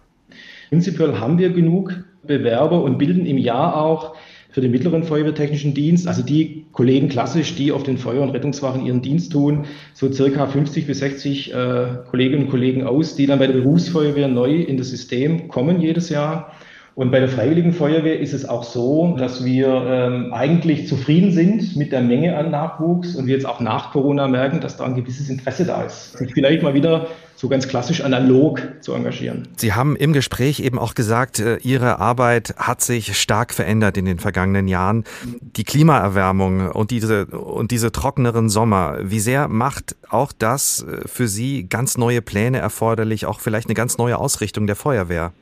Prinzipiell 0.68 1.18
haben 1.18 1.38
wir 1.38 1.50
genug 1.50 2.04
Bewerber 2.24 2.84
und 2.84 2.98
bilden 2.98 3.26
im 3.26 3.36
Jahr 3.36 3.76
auch 3.76 4.14
für 4.52 4.60
den 4.60 4.70
mittleren 4.70 5.02
Feuerwehrtechnischen 5.02 5.74
Dienst, 5.74 6.06
also 6.06 6.22
die 6.22 6.66
Kollegen 6.70 7.08
klassisch, 7.08 7.56
die 7.56 7.72
auf 7.72 7.82
den 7.82 7.98
Feuer- 7.98 8.22
und 8.22 8.30
Rettungswachen 8.30 8.86
ihren 8.86 9.02
Dienst 9.02 9.32
tun, 9.32 9.64
so 9.92 10.10
circa 10.12 10.46
50 10.46 10.86
bis 10.86 11.00
60 11.00 11.52
äh, 11.52 11.86
Kolleginnen 12.08 12.44
und 12.44 12.50
Kollegen 12.50 12.84
aus, 12.84 13.16
die 13.16 13.26
dann 13.26 13.40
bei 13.40 13.48
der 13.48 13.54
Berufsfeuerwehr 13.54 14.28
neu 14.28 14.60
in 14.62 14.76
das 14.76 14.90
System 14.90 15.48
kommen 15.48 15.80
jedes 15.80 16.10
Jahr. 16.10 16.52
Und 16.96 17.10
bei 17.10 17.20
der 17.20 17.28
Freiwilligen 17.28 17.74
Feuerwehr 17.74 18.18
ist 18.20 18.32
es 18.32 18.48
auch 18.48 18.64
so, 18.64 19.16
dass 19.18 19.44
wir 19.44 19.68
ähm, 19.68 20.32
eigentlich 20.32 20.88
zufrieden 20.88 21.30
sind 21.30 21.76
mit 21.76 21.92
der 21.92 22.00
Menge 22.00 22.38
an 22.38 22.50
Nachwuchs 22.50 23.16
und 23.16 23.26
wir 23.26 23.34
jetzt 23.34 23.44
auch 23.44 23.60
nach 23.60 23.92
Corona 23.92 24.28
merken, 24.28 24.62
dass 24.62 24.78
da 24.78 24.86
ein 24.86 24.94
gewisses 24.94 25.28
Interesse 25.28 25.66
da 25.66 25.82
ist, 25.82 26.16
sich 26.16 26.32
vielleicht 26.32 26.62
mal 26.62 26.72
wieder 26.72 27.08
so 27.34 27.50
ganz 27.50 27.68
klassisch 27.68 28.00
analog 28.00 28.62
zu 28.80 28.94
engagieren. 28.94 29.46
Sie 29.56 29.74
haben 29.74 29.94
im 29.94 30.14
Gespräch 30.14 30.60
eben 30.60 30.78
auch 30.78 30.94
gesagt, 30.94 31.38
äh, 31.38 31.58
Ihre 31.58 31.98
Arbeit 31.98 32.54
hat 32.56 32.80
sich 32.80 33.20
stark 33.20 33.52
verändert 33.52 33.98
in 33.98 34.06
den 34.06 34.18
vergangenen 34.18 34.66
Jahren. 34.66 35.04
Die 35.42 35.64
Klimaerwärmung 35.64 36.70
und 36.70 36.90
diese, 36.92 37.26
und 37.26 37.72
diese 37.72 37.92
trockeneren 37.92 38.48
Sommer, 38.48 39.00
wie 39.02 39.20
sehr 39.20 39.48
macht 39.48 39.96
auch 40.08 40.32
das 40.32 40.82
äh, 40.82 41.06
für 41.06 41.28
Sie 41.28 41.68
ganz 41.68 41.98
neue 41.98 42.22
Pläne 42.22 42.56
erforderlich, 42.56 43.26
auch 43.26 43.40
vielleicht 43.40 43.66
eine 43.68 43.74
ganz 43.74 43.98
neue 43.98 44.16
Ausrichtung 44.16 44.66
der 44.66 44.76
Feuerwehr? 44.76 45.34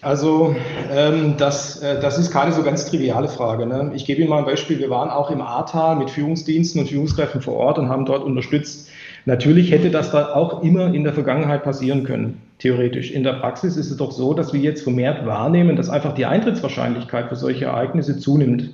Also 0.00 0.54
ähm, 0.92 1.34
das, 1.38 1.82
äh, 1.82 2.00
das 2.00 2.18
ist 2.18 2.30
keine 2.30 2.52
so 2.52 2.62
ganz 2.62 2.88
triviale 2.88 3.28
Frage. 3.28 3.66
Ne? 3.66 3.90
Ich 3.94 4.04
gebe 4.04 4.20
Ihnen 4.20 4.30
mal 4.30 4.38
ein 4.38 4.44
Beispiel. 4.44 4.78
Wir 4.78 4.90
waren 4.90 5.10
auch 5.10 5.30
im 5.30 5.40
Ahrtal 5.40 5.96
mit 5.96 6.10
Führungsdiensten 6.10 6.80
und 6.80 6.88
Führungskräften 6.88 7.40
vor 7.40 7.54
Ort 7.54 7.78
und 7.78 7.88
haben 7.88 8.04
dort 8.04 8.22
unterstützt. 8.22 8.90
Natürlich 9.24 9.72
hätte 9.72 9.90
das 9.90 10.12
da 10.12 10.34
auch 10.34 10.62
immer 10.62 10.94
in 10.94 11.02
der 11.02 11.12
Vergangenheit 11.12 11.64
passieren 11.64 12.04
können, 12.04 12.40
theoretisch. 12.58 13.10
In 13.10 13.24
der 13.24 13.34
Praxis 13.34 13.76
ist 13.76 13.90
es 13.90 13.96
doch 13.96 14.12
so, 14.12 14.34
dass 14.34 14.52
wir 14.52 14.60
jetzt 14.60 14.82
vermehrt 14.82 15.26
wahrnehmen, 15.26 15.76
dass 15.76 15.90
einfach 15.90 16.14
die 16.14 16.26
Eintrittswahrscheinlichkeit 16.26 17.28
für 17.28 17.36
solche 17.36 17.66
Ereignisse 17.66 18.18
zunimmt. 18.18 18.70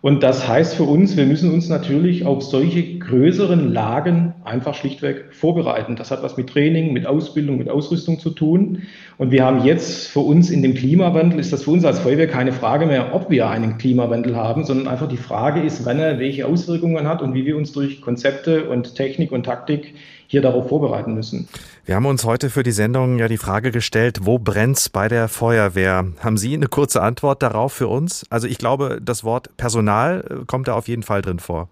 Und 0.00 0.22
das 0.22 0.46
heißt 0.46 0.76
für 0.76 0.84
uns, 0.84 1.16
wir 1.16 1.26
müssen 1.26 1.52
uns 1.52 1.68
natürlich 1.68 2.24
auf 2.24 2.44
solche 2.44 2.98
größeren 2.98 3.72
Lagen 3.72 4.32
einfach 4.44 4.74
schlichtweg 4.74 5.34
vorbereiten. 5.34 5.96
Das 5.96 6.12
hat 6.12 6.22
was 6.22 6.36
mit 6.36 6.48
Training, 6.48 6.92
mit 6.92 7.04
Ausbildung, 7.04 7.58
mit 7.58 7.68
Ausrüstung 7.68 8.20
zu 8.20 8.30
tun. 8.30 8.82
Und 9.16 9.32
wir 9.32 9.44
haben 9.44 9.64
jetzt 9.64 10.06
für 10.06 10.20
uns 10.20 10.50
in 10.50 10.62
dem 10.62 10.74
Klimawandel, 10.74 11.40
ist 11.40 11.52
das 11.52 11.64
für 11.64 11.72
uns 11.72 11.84
als 11.84 11.98
Feuerwehr 11.98 12.28
keine 12.28 12.52
Frage 12.52 12.86
mehr, 12.86 13.12
ob 13.12 13.28
wir 13.28 13.50
einen 13.50 13.76
Klimawandel 13.76 14.36
haben, 14.36 14.64
sondern 14.64 14.86
einfach 14.86 15.08
die 15.08 15.16
Frage 15.16 15.62
ist, 15.62 15.84
wann 15.84 15.98
er 15.98 16.20
welche 16.20 16.46
Auswirkungen 16.46 17.08
hat 17.08 17.20
und 17.20 17.34
wie 17.34 17.44
wir 17.44 17.56
uns 17.56 17.72
durch 17.72 18.00
Konzepte 18.00 18.68
und 18.68 18.94
Technik 18.94 19.32
und 19.32 19.46
Taktik 19.46 19.94
hier 20.28 20.42
darauf 20.42 20.68
vorbereiten 20.68 21.14
müssen. 21.14 21.48
Wir 21.86 21.96
haben 21.96 22.06
uns 22.06 22.24
heute 22.24 22.50
für 22.50 22.62
die 22.62 22.70
Sendung 22.70 23.18
ja 23.18 23.28
die 23.28 23.38
Frage 23.38 23.72
gestellt, 23.72 24.20
wo 24.22 24.38
brennt's 24.38 24.90
bei 24.90 25.08
der 25.08 25.26
Feuerwehr? 25.26 26.06
Haben 26.20 26.36
Sie 26.36 26.54
eine 26.54 26.68
kurze 26.68 27.02
Antwort 27.02 27.42
darauf 27.42 27.72
für 27.72 27.88
uns? 27.88 28.24
Also 28.28 28.46
ich 28.46 28.58
glaube, 28.58 29.00
das 29.02 29.24
Wort 29.24 29.56
Personal 29.56 30.24
äh, 30.28 30.44
kommt 30.46 30.68
da 30.68 30.74
auf 30.74 30.86
jeden 30.86 31.02
Fall 31.02 31.22
drin 31.22 31.38
vor. 31.38 31.70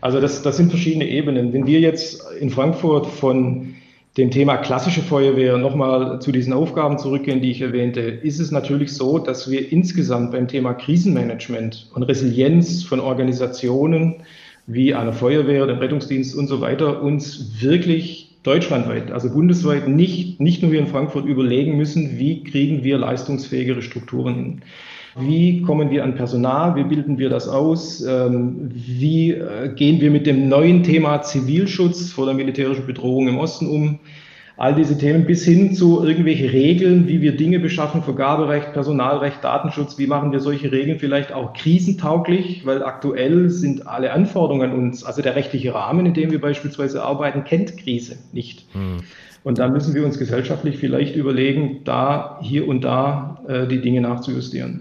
Also 0.00 0.20
das, 0.20 0.40
das 0.42 0.56
sind 0.56 0.70
verschiedene 0.70 1.08
Ebenen. 1.08 1.52
Wenn 1.52 1.66
wir 1.66 1.80
jetzt 1.80 2.22
in 2.38 2.50
Frankfurt 2.50 3.06
von 3.06 3.74
dem 4.16 4.30
Thema 4.30 4.56
klassische 4.56 5.02
Feuerwehr 5.02 5.58
nochmal 5.58 6.20
zu 6.20 6.32
diesen 6.32 6.52
Aufgaben 6.52 6.98
zurückgehen, 6.98 7.42
die 7.42 7.50
ich 7.50 7.60
erwähnte, 7.60 8.00
ist 8.00 8.38
es 8.38 8.52
natürlich 8.52 8.94
so, 8.94 9.18
dass 9.18 9.50
wir 9.50 9.72
insgesamt 9.72 10.30
beim 10.30 10.48
Thema 10.48 10.74
Krisenmanagement 10.74 11.90
und 11.92 12.04
Resilienz 12.04 12.84
von 12.84 13.00
Organisationen 13.00 14.22
wie 14.66 14.94
einer 14.94 15.12
Feuerwehr, 15.12 15.66
dem 15.66 15.78
Rettungsdienst 15.78 16.34
und 16.34 16.48
so 16.48 16.60
weiter 16.60 17.02
uns 17.02 17.62
wirklich 17.62 18.36
deutschlandweit, 18.42 19.10
also 19.10 19.32
bundesweit 19.32 19.88
nicht, 19.88 20.40
nicht 20.40 20.62
nur 20.62 20.70
hier 20.70 20.80
in 20.80 20.86
Frankfurt 20.86 21.24
überlegen 21.24 21.76
müssen, 21.76 22.18
wie 22.18 22.44
kriegen 22.44 22.84
wir 22.84 22.98
leistungsfähigere 22.98 23.82
Strukturen 23.82 24.34
hin. 24.34 24.62
Wie 25.18 25.62
kommen 25.62 25.90
wir 25.90 26.04
an 26.04 26.14
Personal? 26.14 26.76
Wie 26.76 26.84
bilden 26.84 27.18
wir 27.18 27.30
das 27.30 27.48
aus? 27.48 28.04
Ähm, 28.04 28.70
wie 28.70 29.32
äh, 29.32 29.72
gehen 29.74 30.00
wir 30.00 30.10
mit 30.10 30.26
dem 30.26 30.48
neuen 30.48 30.82
Thema 30.82 31.22
Zivilschutz 31.22 32.10
vor 32.10 32.26
der 32.26 32.34
militärischen 32.34 32.86
Bedrohung 32.86 33.26
im 33.26 33.38
Osten 33.38 33.66
um? 33.66 33.98
All 34.56 34.74
diese 34.74 34.96
Themen 34.96 35.26
bis 35.26 35.44
hin 35.44 35.74
zu 35.74 36.02
irgendwelche 36.02 36.52
Regeln, 36.52 37.08
wie 37.08 37.20
wir 37.20 37.36
Dinge 37.36 37.60
beschaffen, 37.60 38.02
Vergaberecht, 38.02 38.72
Personalrecht, 38.72 39.44
Datenschutz, 39.44 39.98
wie 39.98 40.06
machen 40.06 40.32
wir 40.32 40.40
solche 40.40 40.72
Regeln 40.72 40.98
vielleicht 40.98 41.32
auch 41.32 41.52
krisentauglich, 41.52 42.64
weil 42.64 42.82
aktuell 42.82 43.50
sind 43.50 43.86
alle 43.86 44.12
Anforderungen 44.12 44.70
an 44.70 44.78
uns, 44.78 45.04
also 45.04 45.20
der 45.20 45.36
rechtliche 45.36 45.74
Rahmen, 45.74 46.06
in 46.06 46.14
dem 46.14 46.30
wir 46.30 46.40
beispielsweise 46.40 47.02
arbeiten, 47.02 47.44
kennt 47.44 47.76
Krise 47.76 48.16
nicht. 48.32 48.64
Hm. 48.72 48.98
Und 49.44 49.58
da 49.58 49.68
müssen 49.68 49.94
wir 49.94 50.04
uns 50.04 50.18
gesellschaftlich 50.18 50.78
vielleicht 50.78 51.14
überlegen, 51.14 51.82
da 51.84 52.40
hier 52.42 52.66
und 52.66 52.82
da 52.82 53.44
äh, 53.46 53.66
die 53.66 53.80
Dinge 53.80 54.00
nachzujustieren. 54.00 54.80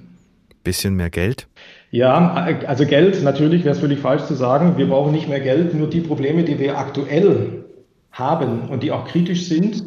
Bisschen 0.63 0.96
mehr 0.96 1.12
Geld? 1.12 1.48
Ja, 1.91 2.34
also 2.65 2.86
Geld, 2.86 3.24
natürlich 3.24 3.63
wäre 3.63 3.75
es 3.75 3.79
völlig 3.79 4.00
falsch 4.00 4.24
zu 4.24 4.34
sagen, 4.34 4.77
wir 4.77 4.88
brauchen 4.88 5.12
nicht 5.12 5.29
mehr 5.29 5.39
Geld, 5.39 5.75
nur 5.75 5.88
die 5.88 6.01
Probleme, 6.01 6.44
die 6.44 6.58
wir 6.60 6.79
aktuell 6.79 7.64
haben 8.15 8.69
und 8.69 8.81
die 8.81 8.91
auch 8.91 9.05
kritisch 9.05 9.43
sind, 9.43 9.84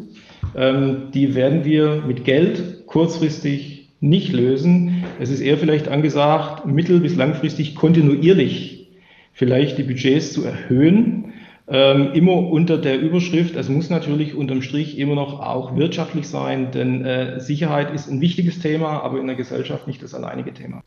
ähm, 0.54 1.08
die 1.12 1.34
werden 1.34 1.64
wir 1.64 2.02
mit 2.06 2.24
Geld 2.24 2.86
kurzfristig 2.86 3.90
nicht 4.00 4.32
lösen. 4.32 5.04
Es 5.18 5.30
ist 5.30 5.40
eher 5.40 5.58
vielleicht 5.58 5.88
angesagt, 5.88 6.66
mittel- 6.66 7.00
bis 7.00 7.16
langfristig 7.16 7.74
kontinuierlich 7.74 8.90
vielleicht 9.32 9.78
die 9.78 9.82
Budgets 9.82 10.32
zu 10.32 10.44
erhöhen. 10.44 11.32
Ähm, 11.70 12.12
immer 12.14 12.32
unter 12.32 12.78
der 12.78 12.98
Überschrift, 12.98 13.54
es 13.54 13.68
muss 13.68 13.90
natürlich 13.90 14.34
unterm 14.34 14.62
Strich 14.62 14.98
immer 14.98 15.14
noch 15.14 15.40
auch 15.40 15.76
wirtschaftlich 15.76 16.26
sein, 16.26 16.70
denn 16.70 17.04
äh, 17.04 17.40
Sicherheit 17.40 17.92
ist 17.92 18.10
ein 18.10 18.22
wichtiges 18.22 18.58
Thema, 18.60 19.02
aber 19.02 19.20
in 19.20 19.26
der 19.26 19.36
Gesellschaft 19.36 19.86
nicht 19.86 20.02
das 20.02 20.14
alleinige 20.14 20.54
Thema. 20.54 20.82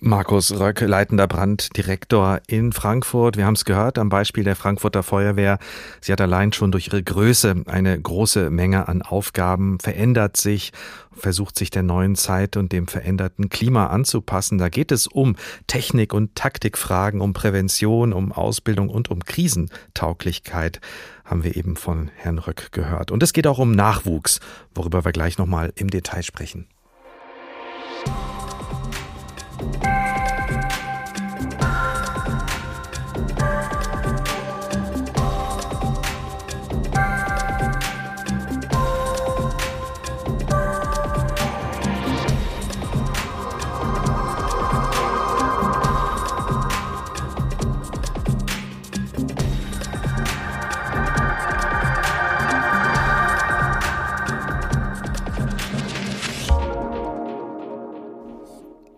Markus 0.00 0.56
Röck, 0.56 0.80
leitender 0.82 1.26
Branddirektor 1.26 2.40
in 2.46 2.72
Frankfurt. 2.72 3.36
Wir 3.36 3.46
haben 3.46 3.54
es 3.54 3.64
gehört 3.64 3.98
am 3.98 4.08
Beispiel 4.08 4.44
der 4.44 4.54
Frankfurter 4.54 5.02
Feuerwehr. 5.02 5.58
Sie 6.00 6.12
hat 6.12 6.20
allein 6.20 6.52
schon 6.52 6.70
durch 6.70 6.86
ihre 6.86 7.02
Größe 7.02 7.64
eine 7.66 8.00
große 8.00 8.48
Menge 8.50 8.86
an 8.86 9.02
Aufgaben, 9.02 9.80
verändert 9.80 10.36
sich, 10.36 10.72
versucht 11.10 11.58
sich 11.58 11.70
der 11.70 11.82
neuen 11.82 12.14
Zeit 12.14 12.56
und 12.56 12.70
dem 12.70 12.86
veränderten 12.86 13.48
Klima 13.48 13.88
anzupassen. 13.88 14.58
Da 14.58 14.68
geht 14.68 14.92
es 14.92 15.08
um 15.08 15.34
Technik- 15.66 16.14
und 16.14 16.36
Taktikfragen, 16.36 17.20
um 17.20 17.32
Prävention, 17.32 18.12
um 18.12 18.30
Ausbildung 18.30 18.90
und 18.90 19.10
um 19.10 19.24
Krisentauglichkeit 19.24 20.80
haben 21.24 21.42
wir 21.42 21.56
eben 21.56 21.74
von 21.74 22.12
Herrn 22.14 22.38
Röck 22.38 22.70
gehört. 22.70 23.10
Und 23.10 23.24
es 23.24 23.32
geht 23.32 23.48
auch 23.48 23.58
um 23.58 23.72
Nachwuchs, 23.72 24.38
worüber 24.76 25.04
wir 25.04 25.10
gleich 25.10 25.38
nochmal 25.38 25.72
im 25.74 25.90
Detail 25.90 26.22
sprechen. 26.22 26.68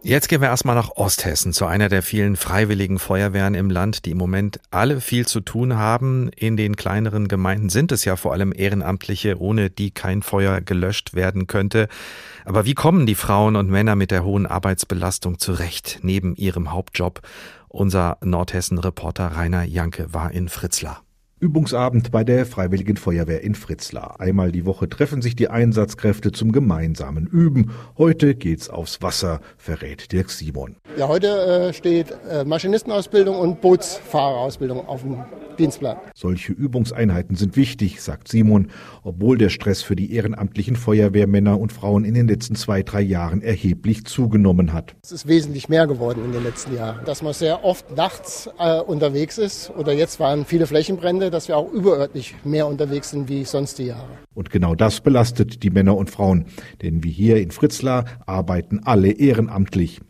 Jetzt 0.02 0.28
gehen 0.28 0.40
wir 0.40 0.48
erstmal 0.48 0.76
nach 0.76 0.96
Osthessen, 0.96 1.52
zu 1.52 1.66
einer 1.66 1.90
der 1.90 2.02
vielen 2.02 2.36
freiwilligen 2.36 2.98
Feuerwehren 2.98 3.54
im 3.54 3.68
Land, 3.68 4.06
die 4.06 4.12
im 4.12 4.16
Moment 4.16 4.58
alle 4.70 4.98
viel 5.02 5.26
zu 5.26 5.40
tun 5.40 5.76
haben. 5.76 6.30
In 6.30 6.56
den 6.56 6.74
kleineren 6.74 7.28
Gemeinden 7.28 7.68
sind 7.68 7.92
es 7.92 8.06
ja 8.06 8.16
vor 8.16 8.32
allem 8.32 8.54
Ehrenamtliche, 8.56 9.38
ohne 9.38 9.68
die 9.68 9.90
kein 9.90 10.22
Feuer 10.22 10.62
gelöscht 10.62 11.12
werden 11.12 11.46
könnte. 11.46 11.86
Aber 12.46 12.64
wie 12.64 12.72
kommen 12.72 13.04
die 13.04 13.14
Frauen 13.14 13.56
und 13.56 13.68
Männer 13.68 13.94
mit 13.94 14.10
der 14.10 14.24
hohen 14.24 14.46
Arbeitsbelastung 14.46 15.38
zurecht 15.38 15.98
neben 16.00 16.34
ihrem 16.34 16.72
Hauptjob? 16.72 17.20
Unser 17.68 18.16
Nordhessen-Reporter 18.22 19.36
Rainer 19.36 19.64
Janke 19.64 20.14
war 20.14 20.32
in 20.32 20.48
Fritzlar. 20.48 21.02
Übungsabend 21.40 22.11
bei 22.11 22.22
der 22.22 22.44
Freiwilligen 22.44 22.98
Feuerwehr 22.98 23.42
in 23.42 23.55
Fritzlar. 23.55 24.20
Einmal 24.20 24.53
die 24.53 24.66
Woche 24.66 24.90
treffen 24.90 25.22
sich 25.22 25.35
die 25.35 25.48
Einsatzkräfte 25.48 26.33
zum 26.33 26.53
gemeinsamen 26.53 27.26
Üben. 27.26 27.70
Heute 27.96 28.35
geht's 28.35 28.68
aufs 28.68 29.00
Wasser, 29.00 29.40
verrät 29.57 30.12
Dirk 30.12 30.31
Simon. 30.31 30.76
Ja, 30.98 31.09
heute 31.09 31.29
äh, 31.29 31.72
steht 31.72 32.14
äh, 32.29 32.44
Maschinistenausbildung 32.44 33.38
und 33.38 33.62
Bootsfahrerausbildung 33.62 34.87
auf 34.87 35.00
dem 35.00 35.24
Dienstplan. 35.61 35.98
Solche 36.14 36.53
Übungseinheiten 36.53 37.37
sind 37.37 37.57
wichtig, 37.57 38.00
sagt 38.00 38.29
Simon, 38.29 38.68
obwohl 39.03 39.37
der 39.37 39.50
Stress 39.50 39.83
für 39.83 39.94
die 39.94 40.14
ehrenamtlichen 40.14 40.74
Feuerwehrmänner 40.74 41.59
und 41.59 41.72
Frauen 41.72 42.05
in 42.05 42.14
den 42.14 42.29
letzten 42.29 42.55
zwei, 42.55 42.83
drei 42.83 43.03
Jahren 43.03 43.42
erheblich 43.42 44.07
zugenommen 44.07 44.72
hat. 44.72 44.94
Es 45.03 45.12
ist 45.12 45.29
wesentlich 45.29 45.68
mehr 45.68 45.87
geworden 45.87 46.24
in 46.24 46.33
den 46.33 46.44
letzten 46.44 46.74
Jahren. 46.74 47.05
Dass 47.05 47.22
man 47.22 47.33
sehr 47.35 47.64
oft 47.64 47.94
nachts 47.96 48.48
äh, 48.59 48.81
unterwegs 48.81 49.38
ist 49.38 49.70
oder 49.76 49.92
jetzt 49.92 50.18
waren 50.20 50.44
viele 50.44 50.66
Flächenbrände, 50.66 51.30
dass 51.31 51.49
wir 51.49 51.57
auch 51.57 51.73
überörtlich 51.73 52.35
mehr 52.45 52.66
unterwegs 52.66 53.11
sind 53.11 53.29
wie 53.29 53.45
sonst 53.45 53.79
die 53.79 53.87
Jahre. 53.87 54.09
Und 54.35 54.51
genau 54.51 54.75
das 54.75 55.01
belastet 55.01 55.62
die 55.62 55.71
Männer 55.71 55.97
und 55.97 56.11
Frauen, 56.11 56.47
denn 56.83 57.05
wie 57.05 57.11
hier 57.11 57.37
in 57.37 57.51
Fritzlar 57.51 58.05
arbeiten 58.27 58.81
alle 58.85 59.11
ehrenamtlich. 59.11 60.01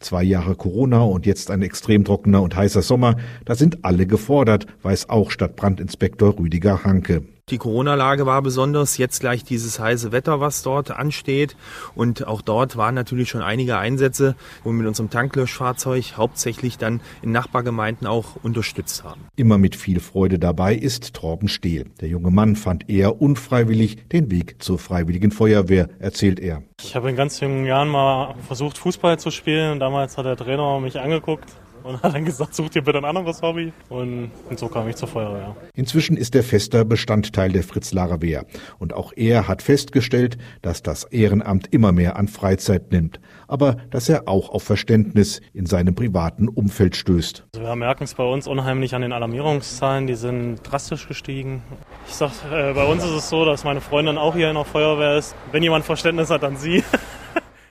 Zwei 0.00 0.22
Jahre 0.22 0.54
Corona 0.54 1.02
und 1.02 1.26
jetzt 1.26 1.50
ein 1.50 1.62
extrem 1.62 2.04
trockener 2.04 2.42
und 2.42 2.54
heißer 2.54 2.82
Sommer, 2.82 3.16
da 3.44 3.54
sind 3.54 3.84
alle 3.84 4.06
gefordert, 4.06 4.66
weiß 4.82 5.08
auch 5.08 5.30
Stadtbrandinspektor 5.30 6.38
Rüdiger 6.38 6.84
Hanke. 6.84 7.24
Die 7.50 7.58
Corona-Lage 7.58 8.24
war 8.24 8.40
besonders, 8.40 8.96
jetzt 8.96 9.20
gleich 9.20 9.44
dieses 9.44 9.78
heiße 9.78 10.12
Wetter, 10.12 10.40
was 10.40 10.62
dort 10.62 10.90
ansteht. 10.90 11.56
Und 11.94 12.26
auch 12.26 12.40
dort 12.40 12.78
waren 12.78 12.94
natürlich 12.94 13.28
schon 13.28 13.42
einige 13.42 13.76
Einsätze, 13.76 14.34
wo 14.62 14.70
wir 14.70 14.78
mit 14.78 14.86
unserem 14.86 15.10
Tanklöschfahrzeug 15.10 16.16
hauptsächlich 16.16 16.78
dann 16.78 17.02
in 17.20 17.32
Nachbargemeinden 17.32 18.06
auch 18.06 18.36
unterstützt 18.42 19.04
haben. 19.04 19.26
Immer 19.36 19.58
mit 19.58 19.76
viel 19.76 20.00
Freude 20.00 20.38
dabei 20.38 20.74
ist 20.74 21.12
Torben 21.12 21.48
Stehl. 21.48 21.84
Der 22.00 22.08
junge 22.08 22.30
Mann 22.30 22.56
fand 22.56 22.88
eher 22.88 23.20
unfreiwillig 23.20 24.08
den 24.08 24.30
Weg 24.30 24.62
zur 24.62 24.78
Freiwilligen 24.78 25.30
Feuerwehr, 25.30 25.90
erzählt 25.98 26.40
er. 26.40 26.62
Ich 26.80 26.96
habe 26.96 27.10
in 27.10 27.16
ganz 27.16 27.40
jungen 27.40 27.66
Jahren 27.66 27.88
mal 27.88 28.36
versucht, 28.46 28.78
Fußball 28.78 29.18
zu 29.18 29.30
spielen. 29.30 29.80
Damals 29.80 30.16
hat 30.16 30.24
der 30.24 30.36
Trainer 30.38 30.80
mich 30.80 30.98
angeguckt 30.98 31.52
und 31.84 32.02
hat 32.02 32.14
dann 32.14 32.24
gesagt, 32.24 32.54
sucht 32.54 32.74
ihr 32.74 32.82
bitte 32.82 32.98
ein 32.98 33.04
anderes 33.04 33.42
Hobby. 33.42 33.72
Und, 33.88 34.30
und 34.48 34.58
so 34.58 34.68
kam 34.68 34.88
ich 34.88 34.96
zur 34.96 35.06
Feuerwehr. 35.06 35.54
Inzwischen 35.74 36.16
ist 36.16 36.34
er 36.34 36.42
fester 36.42 36.84
Bestandteil 36.84 37.52
der 37.52 37.62
Fritz-Larer 37.62 38.22
Wehr. 38.22 38.46
Und 38.78 38.94
auch 38.94 39.12
er 39.14 39.46
hat 39.46 39.62
festgestellt, 39.62 40.38
dass 40.62 40.82
das 40.82 41.04
Ehrenamt 41.04 41.72
immer 41.72 41.92
mehr 41.92 42.16
an 42.16 42.28
Freizeit 42.28 42.90
nimmt. 42.90 43.20
Aber 43.46 43.76
dass 43.90 44.08
er 44.08 44.28
auch 44.28 44.48
auf 44.48 44.62
Verständnis 44.62 45.40
in 45.52 45.66
seinem 45.66 45.94
privaten 45.94 46.48
Umfeld 46.48 46.96
stößt. 46.96 47.44
Also 47.54 47.66
wir 47.66 47.76
merken 47.76 48.04
es 48.04 48.14
bei 48.14 48.24
uns 48.24 48.46
unheimlich 48.46 48.94
an 48.94 49.02
den 49.02 49.12
Alarmierungszahlen. 49.12 50.06
Die 50.06 50.14
sind 50.14 50.60
drastisch 50.62 51.06
gestiegen. 51.06 51.62
Ich 52.08 52.14
sag, 52.14 52.30
äh, 52.50 52.72
bei 52.72 52.84
uns 52.84 53.04
ist 53.04 53.10
es 53.10 53.28
so, 53.28 53.44
dass 53.44 53.64
meine 53.64 53.82
Freundin 53.82 54.16
auch 54.16 54.34
hier 54.34 54.48
in 54.48 54.54
der 54.54 54.64
Feuerwehr 54.64 55.18
ist. 55.18 55.34
Wenn 55.52 55.62
jemand 55.62 55.84
Verständnis 55.84 56.30
hat, 56.30 56.42
dann 56.42 56.56
sie. 56.56 56.82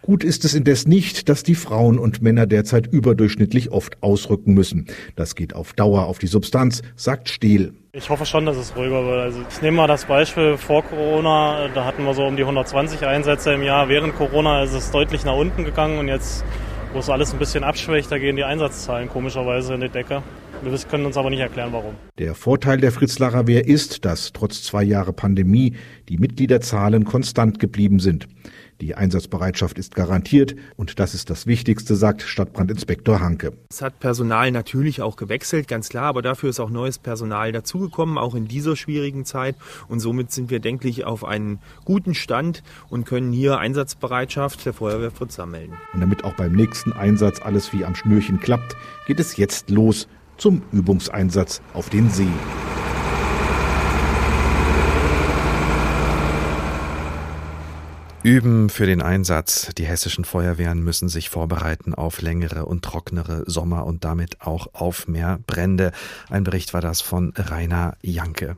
Gut 0.03 0.25
ist 0.25 0.43
es 0.43 0.53
indes 0.53 0.85
nicht, 0.85 1.29
dass 1.29 1.43
die 1.43 1.55
Frauen 1.55 1.97
und 1.97 2.21
Männer 2.21 2.45
derzeit 2.45 2.87
überdurchschnittlich 2.87 3.71
oft 3.71 4.03
ausrücken 4.03 4.53
müssen. 4.53 4.87
Das 5.15 5.33
geht 5.33 5.55
auf 5.55 5.71
Dauer 5.71 6.07
auf 6.07 6.19
die 6.19 6.27
Substanz, 6.27 6.81
sagt 6.97 7.29
Stehl. 7.29 7.71
Ich 7.93 8.09
hoffe 8.09 8.25
schon, 8.25 8.45
dass 8.45 8.57
es 8.57 8.75
ruhiger 8.75 9.05
wird. 9.05 9.21
Also 9.21 9.39
ich 9.49 9.61
nehme 9.61 9.77
mal 9.77 9.87
das 9.87 10.03
Beispiel 10.03 10.57
vor 10.57 10.83
Corona, 10.83 11.69
da 11.73 11.85
hatten 11.85 12.03
wir 12.03 12.13
so 12.13 12.25
um 12.25 12.35
die 12.35 12.41
120 12.41 13.05
Einsätze 13.05 13.53
im 13.53 13.63
Jahr. 13.63 13.87
Während 13.87 14.13
Corona 14.17 14.63
ist 14.63 14.73
es 14.73 14.91
deutlich 14.91 15.23
nach 15.23 15.37
unten 15.37 15.63
gegangen 15.63 15.97
und 15.99 16.09
jetzt, 16.09 16.43
wo 16.91 16.99
es 16.99 17.09
alles 17.09 17.31
ein 17.31 17.39
bisschen 17.39 17.63
abschwächt, 17.63 18.11
da 18.11 18.17
gehen 18.17 18.35
die 18.35 18.43
Einsatzzahlen 18.43 19.07
komischerweise 19.07 19.75
in 19.75 19.79
die 19.79 19.89
Decke. 19.89 20.21
Wir 20.63 20.77
können 20.79 21.05
uns 21.05 21.15
aber 21.15 21.29
nicht 21.29 21.39
erklären, 21.39 21.69
warum. 21.71 21.93
Der 22.19 22.35
Vorteil 22.35 22.77
der 22.79 22.91
Fritz-Lacher 22.91 23.47
Wehr 23.47 23.65
ist, 23.65 24.03
dass 24.03 24.33
trotz 24.33 24.63
zwei 24.63 24.83
Jahre 24.83 25.13
Pandemie 25.13 25.75
die 26.09 26.17
Mitgliederzahlen 26.17 27.05
konstant 27.05 27.59
geblieben 27.59 27.99
sind. 27.99 28.27
Die 28.83 28.95
Einsatzbereitschaft 28.95 29.79
ist 29.79 29.95
garantiert 29.95 30.57
und 30.75 30.99
das 30.99 31.13
ist 31.13 31.29
das 31.29 31.47
Wichtigste, 31.47 31.95
sagt 31.95 32.21
Stadtbrandinspektor 32.21 33.21
Hanke. 33.21 33.53
Es 33.69 33.81
hat 33.81 34.01
Personal 34.01 34.51
natürlich 34.51 35.01
auch 35.01 35.15
gewechselt, 35.15 35.69
ganz 35.69 35.87
klar, 35.87 36.03
aber 36.07 36.21
dafür 36.21 36.49
ist 36.49 36.59
auch 36.59 36.69
neues 36.69 36.99
Personal 36.99 37.53
dazugekommen, 37.53 38.17
auch 38.17 38.35
in 38.35 38.45
dieser 38.45 38.75
schwierigen 38.75 39.23
Zeit. 39.23 39.55
Und 39.87 40.01
somit 40.01 40.33
sind 40.33 40.49
wir, 40.49 40.59
denke 40.59 40.89
ich, 40.89 41.05
auf 41.05 41.23
einen 41.23 41.59
guten 41.85 42.13
Stand 42.13 42.61
und 42.89 43.05
können 43.05 43.31
hier 43.31 43.57
Einsatzbereitschaft 43.57 44.65
der 44.65 44.73
Feuerwehr 44.73 45.11
Fritz 45.11 45.39
anmelden. 45.39 45.77
Und 45.93 46.01
damit 46.01 46.25
auch 46.25 46.33
beim 46.33 46.51
nächsten 46.51 46.91
Einsatz 46.91 47.39
alles 47.41 47.71
wie 47.71 47.85
am 47.85 47.95
Schnürchen 47.95 48.41
klappt, 48.41 48.75
geht 49.07 49.21
es 49.21 49.37
jetzt 49.37 49.69
los 49.69 50.09
zum 50.35 50.61
Übungseinsatz 50.73 51.61
auf 51.73 51.89
den 51.89 52.09
See. 52.09 52.27
Üben 58.23 58.69
für 58.69 58.85
den 58.85 59.01
Einsatz. 59.01 59.71
Die 59.77 59.85
hessischen 59.85 60.23
Feuerwehren 60.23 60.81
müssen 60.81 61.09
sich 61.09 61.29
vorbereiten 61.29 61.93
auf 61.93 62.21
längere 62.21 62.65
und 62.65 62.83
trocknere 62.83 63.43
Sommer 63.47 63.85
und 63.85 64.05
damit 64.05 64.39
auch 64.41 64.67
auf 64.73 65.09
mehr 65.09 65.39
Brände. 65.45 65.91
Ein 66.29 66.45
Bericht 66.45 66.73
war 66.73 66.79
das 66.79 67.01
von 67.01 67.33
Rainer 67.35 67.97
Janke. 68.01 68.55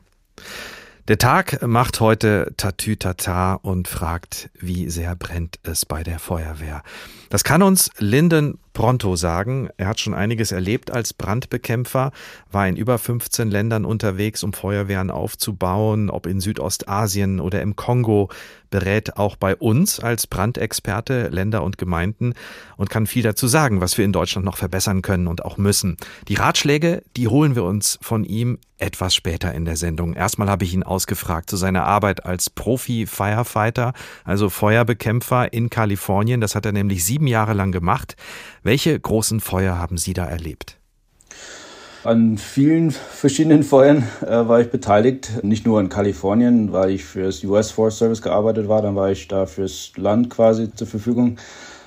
Der 1.08 1.18
Tag 1.18 1.66
macht 1.66 2.00
heute 2.00 2.52
Tatütata 2.56 3.54
und 3.54 3.88
fragt, 3.88 4.50
wie 4.54 4.88
sehr 4.88 5.16
brennt 5.16 5.58
es 5.64 5.84
bei 5.84 6.04
der 6.04 6.20
Feuerwehr. 6.20 6.82
Das 7.28 7.42
kann 7.42 7.62
uns 7.62 7.90
Linden 7.98 8.58
Pronto 8.76 9.16
sagen. 9.16 9.70
Er 9.78 9.86
hat 9.88 10.00
schon 10.00 10.12
einiges 10.12 10.52
erlebt 10.52 10.90
als 10.90 11.14
Brandbekämpfer, 11.14 12.12
war 12.52 12.68
in 12.68 12.76
über 12.76 12.98
15 12.98 13.50
Ländern 13.50 13.86
unterwegs, 13.86 14.42
um 14.42 14.52
Feuerwehren 14.52 15.10
aufzubauen, 15.10 16.10
ob 16.10 16.26
in 16.26 16.40
Südostasien 16.42 17.40
oder 17.40 17.62
im 17.62 17.74
Kongo, 17.74 18.28
berät 18.70 19.16
auch 19.16 19.36
bei 19.36 19.56
uns 19.56 20.00
als 20.00 20.26
Brandexperte 20.26 21.28
Länder 21.28 21.62
und 21.62 21.78
Gemeinden 21.78 22.34
und 22.76 22.90
kann 22.90 23.06
viel 23.06 23.22
dazu 23.22 23.46
sagen, 23.46 23.80
was 23.80 23.96
wir 23.96 24.04
in 24.04 24.12
Deutschland 24.12 24.44
noch 24.44 24.56
verbessern 24.56 25.02
können 25.02 25.26
und 25.26 25.44
auch 25.44 25.56
müssen. 25.56 25.96
Die 26.28 26.34
Ratschläge, 26.34 27.02
die 27.16 27.28
holen 27.28 27.54
wir 27.54 27.64
uns 27.64 27.98
von 28.02 28.24
ihm 28.24 28.58
etwas 28.78 29.14
später 29.14 29.54
in 29.54 29.64
der 29.64 29.76
Sendung. 29.76 30.12
Erstmal 30.12 30.50
habe 30.50 30.64
ich 30.64 30.74
ihn 30.74 30.82
ausgefragt 30.82 31.48
zu 31.48 31.56
seiner 31.56 31.84
Arbeit 31.84 32.26
als 32.26 32.50
Profi-Firefighter, 32.50 33.94
also 34.24 34.50
Feuerbekämpfer 34.50 35.52
in 35.52 35.70
Kalifornien. 35.70 36.42
Das 36.42 36.54
hat 36.54 36.66
er 36.66 36.72
nämlich 36.72 37.04
sieben 37.04 37.26
Jahre 37.26 37.54
lang 37.54 37.72
gemacht. 37.72 38.16
Welche 38.66 38.98
großen 38.98 39.38
Feuer 39.38 39.78
haben 39.78 39.96
Sie 39.96 40.12
da 40.12 40.26
erlebt? 40.26 40.76
An 42.02 42.36
vielen 42.36 42.90
verschiedenen 42.90 43.62
Feuern 43.62 44.02
äh, 44.22 44.48
war 44.48 44.60
ich 44.60 44.72
beteiligt. 44.72 45.44
Nicht 45.44 45.64
nur 45.66 45.78
in 45.78 45.88
Kalifornien, 45.88 46.72
weil 46.72 46.90
ich 46.90 47.04
für 47.04 47.22
das 47.22 47.44
US 47.44 47.70
Forest 47.70 47.98
Service 47.98 48.22
gearbeitet 48.22 48.66
war, 48.66 48.82
dann 48.82 48.96
war 48.96 49.12
ich 49.12 49.28
da 49.28 49.46
fürs 49.46 49.92
Land 49.96 50.30
quasi 50.30 50.74
zur 50.74 50.88
Verfügung. 50.88 51.36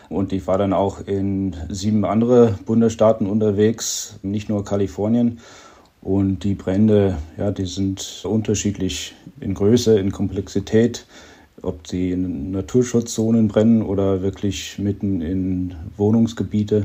Und 0.07 0.31
ich 0.31 0.47
war 0.47 0.57
dann 0.57 0.71
auch 0.71 1.05
in 1.05 1.53
sieben 1.67 2.05
andere 2.05 2.57
Bundesstaaten 2.65 3.27
unterwegs, 3.27 4.17
nicht 4.21 4.47
nur 4.47 4.63
Kalifornien. 4.63 5.41
Und 6.01 6.45
die 6.45 6.55
Brände, 6.55 7.17
ja, 7.35 7.51
die 7.51 7.65
sind 7.65 8.21
unterschiedlich 8.23 9.15
in 9.41 9.53
Größe, 9.53 9.99
in 9.99 10.13
Komplexität 10.13 11.05
ob 11.62 11.88
sie 11.88 12.12
in 12.12 12.52
Naturschutzzonen 12.52 13.48
brennen 13.48 13.82
oder 13.82 14.22
wirklich 14.22 14.78
mitten 14.80 15.22
in 15.22 15.76
Wohnungsgebiete. 15.98 16.84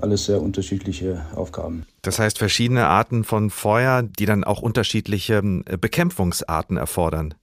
Alles 0.00 0.26
sehr 0.26 0.42
unterschiedliche 0.42 1.24
Aufgaben. 1.34 1.84
Das 2.02 2.18
heißt 2.18 2.38
verschiedene 2.38 2.86
Arten 2.86 3.24
von 3.24 3.50
Feuer, 3.50 4.02
die 4.02 4.26
dann 4.26 4.44
auch 4.44 4.60
unterschiedliche 4.60 5.34
ähm, 5.34 5.64
Bekämpfungsarten 5.80 6.76
erfordern. 6.76 7.34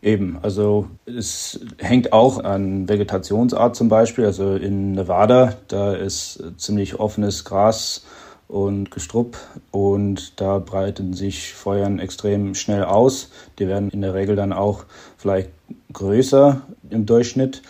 Eben, 0.00 0.38
also 0.42 0.86
es 1.06 1.60
hängt 1.78 2.12
auch 2.12 2.42
an 2.44 2.88
Vegetationsart 2.88 3.74
zum 3.74 3.88
Beispiel. 3.88 4.26
Also 4.26 4.54
in 4.54 4.92
Nevada, 4.92 5.56
da 5.68 5.94
ist 5.94 6.42
ziemlich 6.56 7.00
offenes 7.00 7.44
Gras 7.44 8.04
und 8.46 8.90
Gestrupp 8.90 9.36
und 9.72 10.40
da 10.40 10.58
breiten 10.58 11.12
sich 11.14 11.52
Feuern 11.52 11.98
extrem 11.98 12.54
schnell 12.54 12.84
aus. 12.84 13.30
Die 13.58 13.66
werden 13.66 13.90
in 13.90 14.00
der 14.00 14.14
Regel 14.14 14.36
dann 14.36 14.52
auch 14.52 14.84
vielleicht 15.16 15.50
größer 15.92 16.62
im 16.90 17.06
Durchschnitt. 17.06 17.62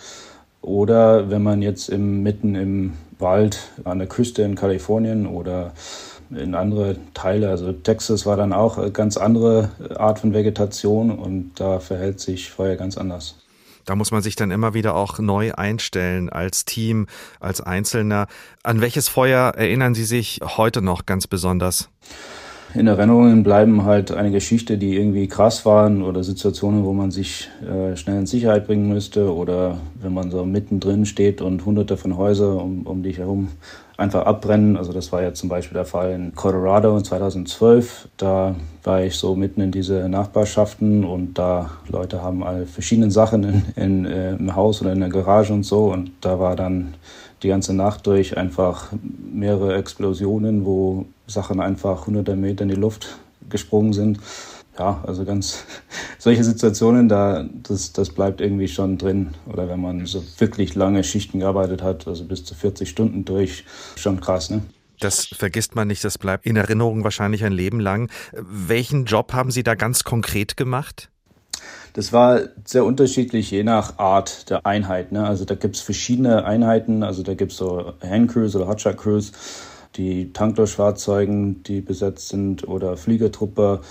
Oder 0.61 1.29
wenn 1.29 1.41
man 1.41 1.61
jetzt 1.61 1.89
im, 1.89 2.21
mitten 2.21 2.55
im 2.55 2.93
Wald 3.17 3.69
an 3.85 3.99
der 3.99 4.07
Küste 4.07 4.43
in 4.43 4.55
Kalifornien 4.55 5.25
oder 5.25 5.73
in 6.29 6.53
andere 6.53 6.97
Teile, 7.13 7.49
also 7.49 7.71
Texas 7.71 8.25
war 8.25 8.37
dann 8.37 8.53
auch 8.53 8.77
eine 8.77 8.91
ganz 8.91 9.17
andere 9.17 9.71
Art 9.95 10.19
von 10.19 10.33
Vegetation 10.33 11.11
und 11.11 11.51
da 11.55 11.79
verhält 11.79 12.19
sich 12.19 12.51
Feuer 12.51 12.75
ganz 12.75 12.97
anders. 12.97 13.35
Da 13.85 13.95
muss 13.95 14.11
man 14.11 14.21
sich 14.21 14.35
dann 14.35 14.51
immer 14.51 14.75
wieder 14.75 14.93
auch 14.93 15.17
neu 15.17 15.53
einstellen 15.53 16.29
als 16.29 16.65
Team, 16.65 17.07
als 17.39 17.59
Einzelner. 17.61 18.27
An 18.61 18.81
welches 18.81 19.07
Feuer 19.07 19.53
erinnern 19.55 19.95
Sie 19.95 20.03
sich 20.03 20.41
heute 20.43 20.83
noch 20.83 21.07
ganz 21.07 21.25
besonders? 21.25 21.89
In 22.75 22.85
Erinnerungen 22.85 23.41
bleiben 23.41 23.83
halt 23.83 24.11
eine 24.11 24.29
Geschichte, 24.29 24.77
die 24.77 24.95
irgendwie 24.95 25.27
krass 25.27 25.65
waren 25.65 26.03
oder 26.03 26.23
Situationen, 26.23 26.85
wo 26.85 26.93
man 26.93 27.09
sich 27.09 27.49
äh, 27.63 27.95
schnell 27.95 28.19
in 28.19 28.25
Sicherheit 28.27 28.67
bringen 28.67 28.89
müsste 28.89 29.33
oder 29.33 29.79
wenn 29.99 30.13
man 30.13 30.29
so 30.29 30.45
mittendrin 30.45 31.07
steht 31.07 31.41
und 31.41 31.65
hunderte 31.65 31.97
von 31.97 32.15
Häusern 32.15 32.57
um, 32.57 32.81
um 32.85 33.01
dich 33.01 33.17
herum 33.17 33.49
einfach 33.97 34.25
abbrennen. 34.27 34.77
Also 34.77 34.93
das 34.93 35.11
war 35.11 35.23
ja 35.23 35.33
zum 35.33 35.49
Beispiel 35.49 35.73
der 35.75 35.85
Fall 35.85 36.11
in 36.11 36.35
Colorado 36.35 36.95
in 36.95 37.03
2012. 37.03 38.07
Da 38.17 38.55
war 38.83 39.03
ich 39.03 39.15
so 39.15 39.35
mitten 39.35 39.61
in 39.61 39.71
diese 39.71 40.07
Nachbarschaften 40.07 41.03
und 41.03 41.39
da 41.39 41.71
Leute 41.87 42.21
haben 42.21 42.43
all 42.43 42.67
verschiedene 42.67 43.09
Sachen 43.09 43.43
in, 43.43 43.63
in 43.75 44.05
äh, 44.05 44.35
im 44.35 44.55
Haus 44.55 44.81
oder 44.81 44.93
in 44.93 44.99
der 44.99 45.09
Garage 45.09 45.53
und 45.53 45.63
so 45.63 45.91
und 45.91 46.11
da 46.21 46.39
war 46.39 46.55
dann 46.55 46.93
die 47.41 47.47
ganze 47.47 47.73
Nacht 47.73 48.05
durch 48.05 48.37
einfach 48.37 48.91
mehrere 49.33 49.75
Explosionen, 49.75 50.65
wo 50.65 51.05
Sachen 51.29 51.59
einfach 51.59 52.07
hunderte 52.07 52.35
Meter 52.35 52.63
in 52.63 52.69
die 52.69 52.75
Luft 52.75 53.19
gesprungen 53.49 53.93
sind 53.93 54.19
ja, 54.79 55.03
also 55.05 55.25
ganz 55.25 55.65
solche 56.17 56.43
Situationen, 56.43 57.09
da 57.09 57.45
das, 57.63 57.93
das 57.93 58.09
bleibt 58.09 58.41
irgendwie 58.41 58.67
schon 58.67 58.97
drin. 58.97 59.31
Oder 59.45 59.67
wenn 59.67 59.81
man 59.81 60.05
so 60.05 60.23
wirklich 60.39 60.73
lange 60.73 61.03
Schichten 61.03 61.39
gearbeitet 61.39 61.83
hat, 61.83 62.07
also 62.07 62.23
bis 62.23 62.45
zu 62.45 62.55
40 62.55 62.89
Stunden 62.89 63.25
durch, 63.25 63.65
schon 63.97 64.21
krass, 64.21 64.49
ne? 64.49 64.61
Das 65.01 65.27
vergisst 65.27 65.75
man 65.75 65.87
nicht, 65.87 66.03
das 66.03 66.17
bleibt 66.17 66.45
in 66.45 66.57
Erinnerung 66.57 67.05
wahrscheinlich 67.05 67.45
ein 67.45 67.53
Leben 67.53 67.79
lang. 67.79 68.11
Welchen 68.33 69.05
Job 69.05 69.31
haben 69.31 69.49
Sie 69.49 69.63
da 69.63 69.75
ganz 69.75 70.03
konkret 70.03 70.57
gemacht? 70.57 71.09
Das 71.93 72.11
war 72.11 72.41
sehr 72.65 72.83
unterschiedlich, 72.83 73.49
je 73.49 73.63
nach 73.63 73.97
Art 73.97 74.49
der 74.49 74.65
Einheit. 74.65 75.13
Ne? 75.13 75.25
Also 75.25 75.45
da 75.45 75.55
gibt 75.55 75.77
es 75.77 75.81
verschiedene 75.81 76.43
Einheiten, 76.43 77.03
also 77.03 77.23
da 77.23 77.33
gibt 77.33 77.53
es 77.53 77.57
so 77.57 77.93
Handcrews 78.01 78.57
oder 78.57 78.67
Hotshot 78.67 78.97
Crews 78.97 79.31
die 79.95 80.31
Tanklöschfahrzeugen, 80.33 81.63
die 81.63 81.81
besetzt 81.81 82.29
sind, 82.29 82.67
oder 82.67 82.95
Fliegertruppe. 82.97 83.81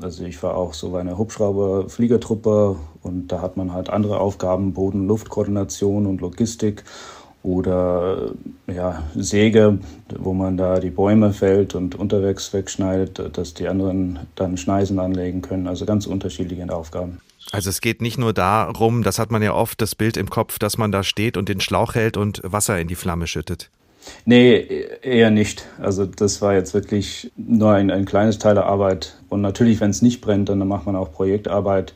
Also 0.00 0.24
ich 0.24 0.42
war 0.42 0.56
auch 0.56 0.74
so 0.74 0.90
bei 0.90 1.00
einer 1.00 1.18
Hubschrauber-Fliegertruppe 1.18 2.76
und 3.02 3.28
da 3.28 3.42
hat 3.42 3.56
man 3.56 3.72
halt 3.72 3.90
andere 3.90 4.20
Aufgaben, 4.20 4.72
Boden-Luft-Koordination 4.72 6.06
und 6.06 6.20
Logistik 6.20 6.84
oder 7.42 8.32
ja, 8.66 9.02
Säge, 9.14 9.78
wo 10.18 10.34
man 10.34 10.56
da 10.56 10.80
die 10.80 10.90
Bäume 10.90 11.32
fällt 11.32 11.74
und 11.74 11.94
unterwegs 11.94 12.52
wegschneidet, 12.52 13.36
dass 13.36 13.54
die 13.54 13.68
anderen 13.68 14.18
dann 14.34 14.56
Schneisen 14.56 14.98
anlegen 14.98 15.40
können. 15.42 15.66
Also 15.66 15.86
ganz 15.86 16.06
unterschiedliche 16.06 16.68
Aufgaben. 16.72 17.20
Also 17.50 17.70
es 17.70 17.80
geht 17.80 18.02
nicht 18.02 18.18
nur 18.18 18.32
darum, 18.32 19.02
das 19.02 19.18
hat 19.18 19.30
man 19.30 19.42
ja 19.42 19.54
oft 19.54 19.80
das 19.80 19.94
Bild 19.94 20.16
im 20.16 20.28
Kopf, 20.28 20.58
dass 20.58 20.76
man 20.76 20.92
da 20.92 21.02
steht 21.02 21.36
und 21.36 21.48
den 21.48 21.60
Schlauch 21.60 21.94
hält 21.94 22.16
und 22.16 22.42
Wasser 22.44 22.78
in 22.78 22.88
die 22.88 22.94
Flamme 22.94 23.26
schüttet. 23.26 23.70
Nee, 24.24 24.86
eher 25.02 25.30
nicht. 25.30 25.66
Also 25.80 26.06
das 26.06 26.40
war 26.40 26.54
jetzt 26.54 26.74
wirklich 26.74 27.30
nur 27.36 27.72
ein, 27.72 27.90
ein 27.90 28.04
kleines 28.04 28.38
Teil 28.38 28.54
der 28.54 28.66
Arbeit. 28.66 29.16
Und 29.28 29.40
natürlich, 29.40 29.80
wenn 29.80 29.90
es 29.90 30.02
nicht 30.02 30.20
brennt, 30.20 30.48
dann 30.48 30.66
macht 30.66 30.86
man 30.86 30.96
auch 30.96 31.12
Projektarbeit. 31.12 31.94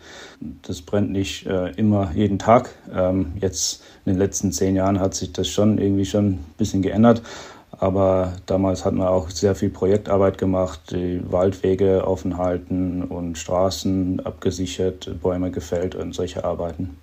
Das 0.63 0.83
brennt 0.83 1.11
nicht 1.11 1.47
äh, 1.47 1.71
immer 1.73 2.11
jeden 2.15 2.39
Tag. 2.39 2.71
Ähm, 2.95 3.33
jetzt 3.41 3.83
in 4.05 4.13
den 4.13 4.19
letzten 4.19 4.53
zehn 4.53 4.77
Jahren 4.77 5.01
hat 5.01 5.15
sich 5.15 5.33
das 5.33 5.49
schon 5.49 5.79
irgendwie 5.79 6.05
schon 6.05 6.27
ein 6.27 6.45
bisschen 6.59 6.83
geändert. 6.83 7.23
Aber 7.71 8.35
damals 8.47 8.85
hat 8.85 8.95
man 8.95 9.09
auch 9.09 9.31
sehr 9.31 9.55
viel 9.55 9.71
Projektarbeit 9.71 10.39
gemacht, 10.39 10.93
die 10.93 11.21
Waldwege 11.33 12.07
offen 12.07 12.37
halten 12.39 13.03
und 13.03 13.39
Straßen 13.39 14.21
abgesichert, 14.25 15.21
Bäume 15.21 15.51
gefällt 15.51 15.95
und 15.95 16.15
solche 16.15 16.45
Arbeiten. 16.45 17.02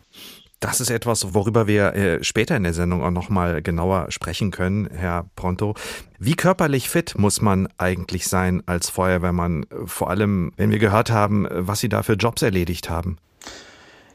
Das 0.60 0.82
ist 0.82 0.90
etwas, 0.90 1.34
worüber 1.34 1.68
wir 1.68 1.94
äh, 1.94 2.24
später 2.24 2.58
in 2.58 2.64
der 2.64 2.74
Sendung 2.74 3.02
auch 3.02 3.12
nochmal 3.12 3.62
genauer 3.62 4.08
sprechen 4.10 4.52
können, 4.52 4.90
Herr 4.92 5.30
Pronto. 5.36 5.76
Wie 6.18 6.36
körperlich 6.36 6.90
fit 6.90 7.18
muss 7.18 7.42
man 7.42 7.70
eigentlich 7.78 8.28
sein 8.28 8.62
als 8.66 8.90
Feuerwehrmann? 8.90 9.66
Vor 9.86 10.10
allem, 10.10 10.52
wenn 10.58 10.72
wir 10.72 10.80
gehört 10.80 11.12
haben, 11.12 11.48
was 11.50 11.80
Sie 11.80 11.88
da 11.88 12.04
für 12.04 12.14
Jobs 12.14 12.42
erledigt 12.42 12.90
haben. 12.90 13.18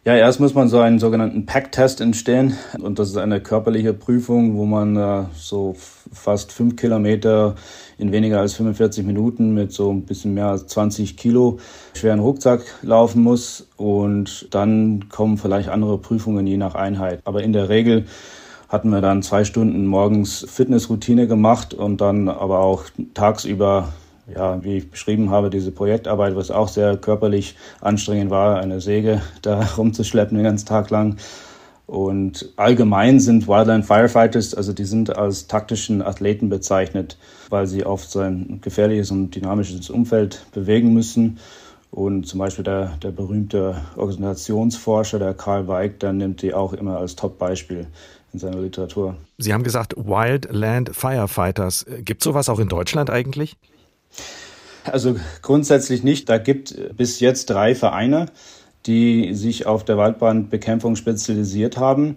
Ja, 0.06 0.14
erst 0.16 0.38
muss 0.38 0.52
man 0.52 0.68
so 0.68 0.80
einen 0.80 0.98
sogenannten 0.98 1.46
Pack-Test 1.46 2.02
entstehen. 2.02 2.58
Und 2.78 2.98
das 2.98 3.08
ist 3.08 3.16
eine 3.16 3.40
körperliche 3.40 3.94
Prüfung, 3.94 4.54
wo 4.54 4.66
man 4.66 4.96
äh, 4.96 5.22
so 5.34 5.74
fast 6.12 6.52
fünf 6.52 6.76
Kilometer 6.76 7.54
in 7.96 8.12
weniger 8.12 8.40
als 8.40 8.52
45 8.52 9.06
Minuten 9.06 9.54
mit 9.54 9.72
so 9.72 9.90
ein 9.90 10.02
bisschen 10.02 10.34
mehr 10.34 10.48
als 10.48 10.66
20 10.66 11.16
Kilo 11.16 11.58
schweren 11.94 12.20
Rucksack 12.20 12.60
laufen 12.82 13.22
muss. 13.22 13.66
Und 13.78 14.54
dann 14.54 15.08
kommen 15.08 15.38
vielleicht 15.38 15.70
andere 15.70 15.96
Prüfungen 15.96 16.46
je 16.46 16.58
nach 16.58 16.74
Einheit. 16.74 17.20
Aber 17.24 17.42
in 17.42 17.54
der 17.54 17.70
Regel 17.70 18.04
hatten 18.68 18.90
wir 18.90 19.00
dann 19.00 19.22
zwei 19.22 19.44
Stunden 19.44 19.86
morgens 19.86 20.44
Fitnessroutine 20.46 21.26
gemacht 21.26 21.72
und 21.72 22.02
dann 22.02 22.28
aber 22.28 22.58
auch 22.58 22.84
tagsüber 23.14 23.94
ja, 24.26 24.62
wie 24.62 24.78
ich 24.78 24.90
beschrieben 24.90 25.30
habe, 25.30 25.50
diese 25.50 25.70
Projektarbeit, 25.70 26.37
was 26.37 26.50
auch 26.50 26.68
sehr 26.68 26.96
körperlich 26.96 27.56
anstrengend 27.80 28.30
war, 28.30 28.58
eine 28.58 28.80
Säge 28.80 29.22
da 29.42 29.60
rumzuschleppen 29.76 30.37
den 30.37 30.44
ganzen 30.44 30.66
Tag 30.66 30.90
lang. 30.90 31.16
Und 31.87 32.50
allgemein 32.56 33.20
sind 33.20 33.46
Wildland 33.46 33.84
Firefighters, 33.84 34.54
also 34.54 34.72
die 34.72 34.87
sind 34.87 35.14
als 35.14 35.48
taktischen 35.48 36.00
Athleten 36.00 36.48
bezeichnet, 36.48 37.18
weil 37.50 37.66
sie 37.66 37.84
oft 37.84 38.10
so 38.10 38.20
ein 38.20 38.60
gefährliches 38.62 39.10
und 39.10 39.34
dynamisches 39.34 39.90
Umfeld 39.90 40.46
bewegen 40.52 40.94
müssen. 40.94 41.38
Und 41.90 42.26
zum 42.26 42.40
Beispiel 42.40 42.64
der, 42.64 42.96
der 43.02 43.10
berühmte 43.10 43.76
Organisationsforscher, 43.96 45.18
der 45.18 45.34
Karl 45.34 45.68
Weig, 45.68 46.00
der 46.00 46.12
nimmt 46.12 46.42
die 46.42 46.54
auch 46.54 46.72
immer 46.72 46.98
als 46.98 47.16
Top-Beispiel 47.16 47.87
in 48.32 48.38
seiner 48.38 48.60
Literatur. 48.60 49.14
Sie 49.38 49.52
haben 49.52 49.62
gesagt, 49.62 49.94
Wildland 49.96 50.90
Firefighters. 50.96 51.87
Gibt 52.00 52.22
es 52.22 52.24
sowas 52.24 52.48
auch 52.48 52.58
in 52.58 52.68
Deutschland 52.68 53.10
eigentlich? 53.10 53.56
Also 54.85 55.16
grundsätzlich 55.42 56.03
nicht. 56.03 56.29
Da 56.29 56.38
gibt 56.38 56.96
bis 56.96 57.20
jetzt 57.20 57.50
drei 57.50 57.74
Vereine, 57.74 58.27
die 58.87 59.35
sich 59.35 59.66
auf 59.66 59.85
der 59.85 59.96
Waldbrandbekämpfung 59.96 60.96
spezialisiert 60.96 61.79
haben. 61.79 62.16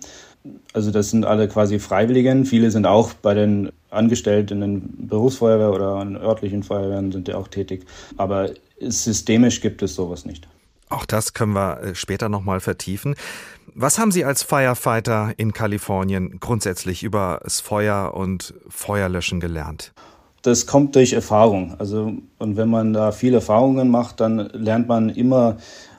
Also 0.74 0.92
das 0.92 1.10
sind 1.10 1.26
alle 1.26 1.48
quasi 1.48 1.80
Freiwilligen. 1.80 2.46
Viele 2.46 2.72
sind 2.72 2.86
auch 2.86 3.14
bei 3.14 3.34
den 3.34 3.72
Angestellten 3.90 4.62
in 4.62 5.08
Berufsfeuerwehr 5.08 5.72
oder 5.72 6.02
in 6.02 6.16
örtlichen 6.18 6.64
Feuerwehren 6.64 7.12
sind 7.12 7.28
die 7.28 7.34
auch 7.34 7.48
tätig. 7.48 7.86
Aber 8.18 8.50
systemisch 8.80 9.62
gibt 9.62 9.82
es 9.82 9.96
sowas 9.96 10.26
nicht. 10.26 10.48
Auch 10.90 11.06
das 11.06 11.34
können 11.34 11.54
wir 11.54 11.82
äh, 11.82 11.96
später 11.96 12.30
nochmal 12.30 12.60
vertiefen. 12.60 13.16
Was 13.74 14.00
haben 14.00 14.12
Sie 14.12 14.24
als 14.24 14.44
Firefighter 14.44 15.34
in 15.38 15.54
Kalifornien 15.54 16.40
grundsätzlich 16.40 17.04
über 17.04 17.42
das 17.44 17.60
Feuer 17.60 18.14
und 18.14 18.54
Feuerlöschen 18.70 19.40
gelernt? 19.40 19.94
Das 20.42 20.66
kommt 20.66 20.96
durch 20.96 21.14
Erfahrung. 21.14 21.76
Also, 21.80 22.14
und 22.38 22.58
wenn 22.58 22.70
man 22.70 22.94
da 22.94 23.12
viele 23.12 23.36
Erfahrungen 23.36 23.90
macht, 23.90 24.20
dann 24.20 24.50
lernt 24.54 24.88
man 24.88 25.10
immer 25.10 25.58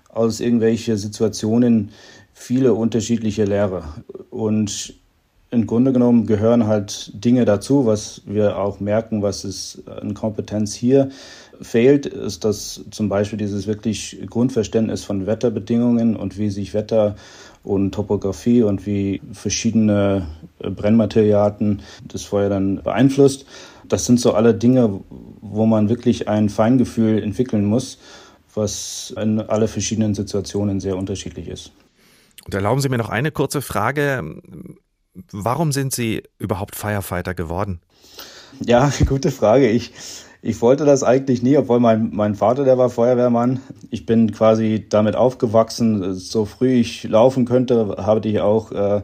aus 0.08 0.40
irgendwelchen 0.40 0.96
Situationen 0.96 1.90
viele 2.32 2.74
unterschiedliche 2.74 3.44
Lehre. 3.44 3.84
Und 4.30 4.94
im 5.50 5.66
Grunde 5.66 5.92
genommen 5.92 6.26
gehören 6.26 6.66
halt 6.66 7.10
Dinge 7.24 7.44
dazu, 7.44 7.86
was 7.86 8.22
wir 8.26 8.58
auch 8.58 8.80
merken, 8.80 9.22
was 9.22 9.44
es 9.44 9.82
an 9.86 10.14
Kompetenz 10.14 10.74
hier 10.74 11.08
fehlt, 11.60 12.06
ist 12.06 12.44
das 12.44 12.84
zum 12.90 13.08
Beispiel 13.08 13.38
dieses 13.38 13.66
wirklich 13.66 14.18
Grundverständnis 14.28 15.04
von 15.04 15.26
Wetterbedingungen 15.26 16.16
und 16.16 16.38
wie 16.38 16.50
sich 16.50 16.74
Wetter 16.74 17.16
und 17.64 17.92
Topografie 17.92 18.62
und 18.62 18.86
wie 18.86 19.20
verschiedene 19.32 20.26
Brennmaterialien 20.58 21.82
das 22.06 22.24
Feuer 22.24 22.48
dann 22.50 22.82
beeinflusst. 22.82 23.46
Das 23.86 24.04
sind 24.06 24.20
so 24.20 24.32
alle 24.32 24.54
Dinge, 24.54 25.00
wo 25.40 25.66
man 25.66 25.88
wirklich 25.88 26.28
ein 26.28 26.48
Feingefühl 26.48 27.22
entwickeln 27.22 27.64
muss, 27.64 27.98
was 28.54 29.14
in 29.16 29.40
alle 29.40 29.68
verschiedenen 29.68 30.14
Situationen 30.14 30.80
sehr 30.80 30.96
unterschiedlich 30.96 31.48
ist. 31.48 31.72
Und 32.44 32.54
erlauben 32.54 32.80
Sie 32.80 32.88
mir 32.88 32.98
noch 32.98 33.10
eine 33.10 33.30
kurze 33.30 33.62
Frage. 33.62 34.40
Warum 35.32 35.72
sind 35.72 35.92
Sie 35.92 36.22
überhaupt 36.38 36.76
Firefighter 36.76 37.34
geworden? 37.34 37.80
Ja, 38.64 38.90
gute 39.06 39.30
Frage. 39.30 39.68
Ich, 39.68 39.92
ich 40.42 40.60
wollte 40.62 40.84
das 40.84 41.02
eigentlich 41.02 41.42
nie, 41.42 41.56
obwohl 41.56 41.80
mein, 41.80 42.10
mein 42.12 42.34
Vater, 42.34 42.64
der 42.64 42.78
war 42.78 42.90
Feuerwehrmann. 42.90 43.60
Ich 43.90 44.06
bin 44.06 44.32
quasi 44.32 44.86
damit 44.88 45.16
aufgewachsen. 45.16 46.14
So 46.14 46.44
früh 46.44 46.74
ich 46.74 47.04
laufen 47.04 47.44
könnte, 47.44 47.96
habe 47.98 48.26
ich 48.28 48.40
auch 48.40 48.72
äh, 48.72 49.02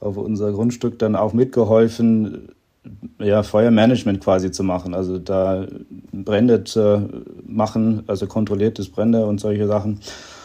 auf 0.00 0.16
unser 0.16 0.52
Grundstück 0.52 0.98
dann 0.98 1.14
auch 1.14 1.32
mitgeholfen, 1.32 2.52
ja, 3.18 3.42
Feuermanagement 3.42 4.22
quasi 4.22 4.50
zu 4.50 4.64
machen. 4.64 4.94
Also 4.94 5.18
da 5.18 5.66
Brände 6.12 6.64
zu 6.64 7.08
machen, 7.46 8.04
also 8.06 8.26
kontrolliertes 8.26 8.90
Brände 8.90 9.26
und 9.26 9.40
solche 9.40 9.66
Sachen. 9.66 10.00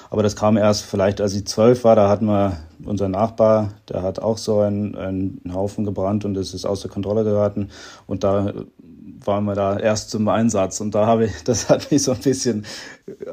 Aber 0.09 0.23
das 0.23 0.35
kam 0.35 0.57
erst 0.57 0.85
vielleicht, 0.85 1.19
als 1.19 1.33
ich 1.33 1.45
zwölf 1.45 1.83
war, 1.83 1.95
da 1.95 2.09
hatten 2.09 2.25
wir 2.25 2.57
unser 2.85 3.09
Nachbar, 3.09 3.73
der 3.89 4.01
hat 4.01 4.19
auch 4.19 4.37
so 4.37 4.59
einen, 4.59 4.95
einen 4.95 5.41
Haufen 5.53 5.83
gebrannt 5.83 6.25
und 6.25 6.37
es 6.37 6.53
ist 6.53 6.65
außer 6.65 6.89
Kontrolle 6.89 7.23
geraten. 7.23 7.69
Und 8.05 8.23
da 8.23 8.53
waren 9.23 9.45
wir 9.45 9.55
da 9.55 9.77
erst 9.77 10.11
zum 10.11 10.27
Einsatz 10.27 10.79
und 10.81 10.93
da 10.93 11.05
habe 11.05 11.25
ich, 11.25 11.31
das 11.43 11.69
hat 11.69 11.91
mich 11.91 12.03
so 12.03 12.11
ein 12.11 12.19
bisschen 12.19 12.65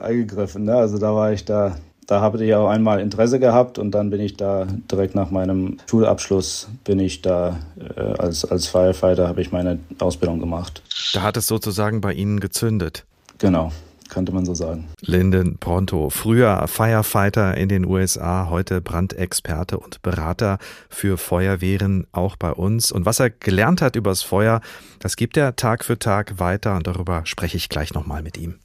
eingegriffen. 0.00 0.64
Ne? 0.64 0.74
Also 0.74 0.98
da 0.98 1.14
war 1.14 1.32
ich 1.32 1.44
da 1.44 1.76
da 2.06 2.20
habe 2.20 2.44
ich 2.44 2.54
auch 2.54 2.68
einmal 2.68 3.00
Interesse 3.00 3.38
gehabt 3.38 3.78
und 3.78 3.92
dann 3.92 4.10
bin 4.10 4.20
ich 4.20 4.36
da 4.36 4.66
direkt 4.90 5.14
nach 5.14 5.30
meinem 5.30 5.78
Schulabschluss 5.88 6.68
bin 6.84 6.98
ich 6.98 7.22
da 7.22 7.58
äh, 7.96 8.00
als, 8.00 8.44
als 8.44 8.66
Firefighter 8.66 9.28
habe 9.28 9.40
ich 9.40 9.52
meine 9.52 9.78
Ausbildung 9.98 10.40
gemacht. 10.40 10.82
Da 11.14 11.22
hat 11.22 11.36
es 11.36 11.46
sozusagen 11.46 12.00
bei 12.00 12.12
Ihnen 12.12 12.40
gezündet. 12.40 13.04
Genau 13.38 13.72
könnte 14.12 14.32
man 14.32 14.44
so 14.44 14.54
sagen. 14.54 14.88
Lyndon 15.00 15.56
Pronto, 15.58 16.10
früher 16.10 16.68
Firefighter 16.68 17.56
in 17.56 17.70
den 17.70 17.86
USA, 17.86 18.48
heute 18.50 18.82
Brandexperte 18.82 19.78
und 19.78 20.02
Berater 20.02 20.58
für 20.90 21.16
Feuerwehren 21.16 22.06
auch 22.12 22.36
bei 22.36 22.52
uns. 22.52 22.92
Und 22.92 23.06
was 23.06 23.20
er 23.20 23.30
gelernt 23.30 23.80
hat 23.80 23.96
übers 23.96 24.22
Feuer, 24.22 24.60
das 24.98 25.16
gibt 25.16 25.38
er 25.38 25.56
Tag 25.56 25.82
für 25.82 25.98
Tag 25.98 26.38
weiter 26.38 26.76
und 26.76 26.86
darüber 26.86 27.22
spreche 27.24 27.56
ich 27.56 27.70
gleich 27.70 27.94
nochmal 27.94 28.22
mit 28.22 28.36
ihm. 28.36 28.58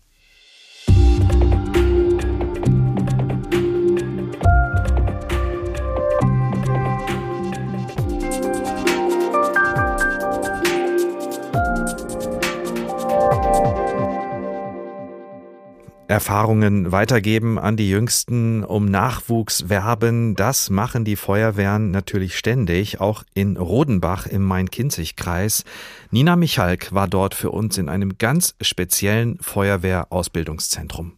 Erfahrungen 16.08 16.94
weitergeben 16.94 17.60
an 17.60 17.76
die 17.76 17.90
Jüngsten, 17.90 18.64
um 18.64 18.86
Nachwuchs 18.86 19.68
werben. 19.68 20.36
Das 20.36 20.70
machen 20.70 21.04
die 21.04 21.18
Feuerwehren 21.18 21.92
natürlich 21.92 22.38
ständig, 22.38 23.02
auch 23.02 23.24
in 23.34 23.58
Rodenbach 23.58 24.26
im 24.26 24.44
Main-Kinzig-Kreis. 24.44 25.66
Nina 26.10 26.38
Michalk 26.38 26.94
war 26.94 27.10
dort 27.10 27.36
für 27.36 27.52
uns 27.52 27.78
in 27.78 27.90
einem 27.90 28.18
ganz 28.18 28.56
speziellen 28.62 29.38
Feuerwehrausbildungszentrum. 29.42 31.14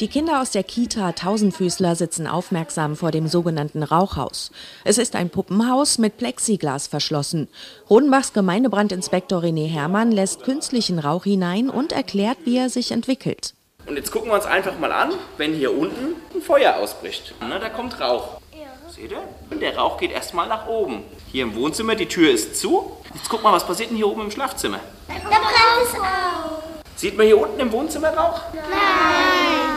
Die 0.00 0.08
Kinder 0.08 0.42
aus 0.42 0.50
der 0.50 0.64
Kita 0.64 1.12
Tausendfüßler 1.12 1.94
sitzen 1.94 2.26
aufmerksam 2.26 2.96
vor 2.96 3.12
dem 3.12 3.28
sogenannten 3.28 3.84
Rauchhaus. 3.84 4.50
Es 4.84 4.98
ist 4.98 5.14
ein 5.14 5.30
Puppenhaus 5.30 5.98
mit 5.98 6.16
Plexiglas 6.18 6.88
verschlossen. 6.88 7.48
Rodenbachs 7.88 8.32
Gemeindebrandinspektor 8.32 9.40
René 9.40 9.68
Herrmann 9.68 10.10
lässt 10.10 10.42
künstlichen 10.42 10.98
Rauch 10.98 11.24
hinein 11.24 11.70
und 11.70 11.92
erklärt, 11.92 12.38
wie 12.44 12.58
er 12.58 12.70
sich 12.70 12.90
entwickelt. 12.90 13.54
Und 13.86 13.96
jetzt 13.96 14.10
gucken 14.10 14.30
wir 14.30 14.34
uns 14.34 14.46
einfach 14.46 14.78
mal 14.78 14.92
an, 14.92 15.12
wenn 15.36 15.52
hier 15.52 15.76
unten 15.76 16.16
ein 16.34 16.40
Feuer 16.40 16.76
ausbricht. 16.76 17.34
Na, 17.40 17.58
da 17.58 17.68
kommt 17.68 18.00
Rauch. 18.00 18.40
Ja. 18.52 18.68
Seht 18.88 19.12
ihr? 19.12 19.22
Und 19.50 19.60
der 19.60 19.76
Rauch 19.76 19.98
geht 19.98 20.10
erstmal 20.10 20.48
nach 20.48 20.66
oben. 20.66 21.02
Hier 21.30 21.42
im 21.42 21.54
Wohnzimmer, 21.54 21.94
die 21.94 22.06
Tür 22.06 22.30
ist 22.30 22.56
zu. 22.56 22.96
Jetzt 23.14 23.28
guck 23.28 23.42
mal, 23.42 23.52
was 23.52 23.66
passiert 23.66 23.90
denn 23.90 23.96
hier 23.96 24.08
oben 24.08 24.22
im 24.22 24.30
Schlafzimmer? 24.30 24.80
Da 25.08 25.14
brennt 25.14 25.42
es 25.82 25.94
auf. 25.94 26.62
Sieht 26.96 27.16
man 27.16 27.26
hier 27.26 27.38
unten 27.38 27.60
im 27.60 27.72
Wohnzimmer 27.72 28.16
Rauch? 28.16 28.40
Nein. 28.54 29.73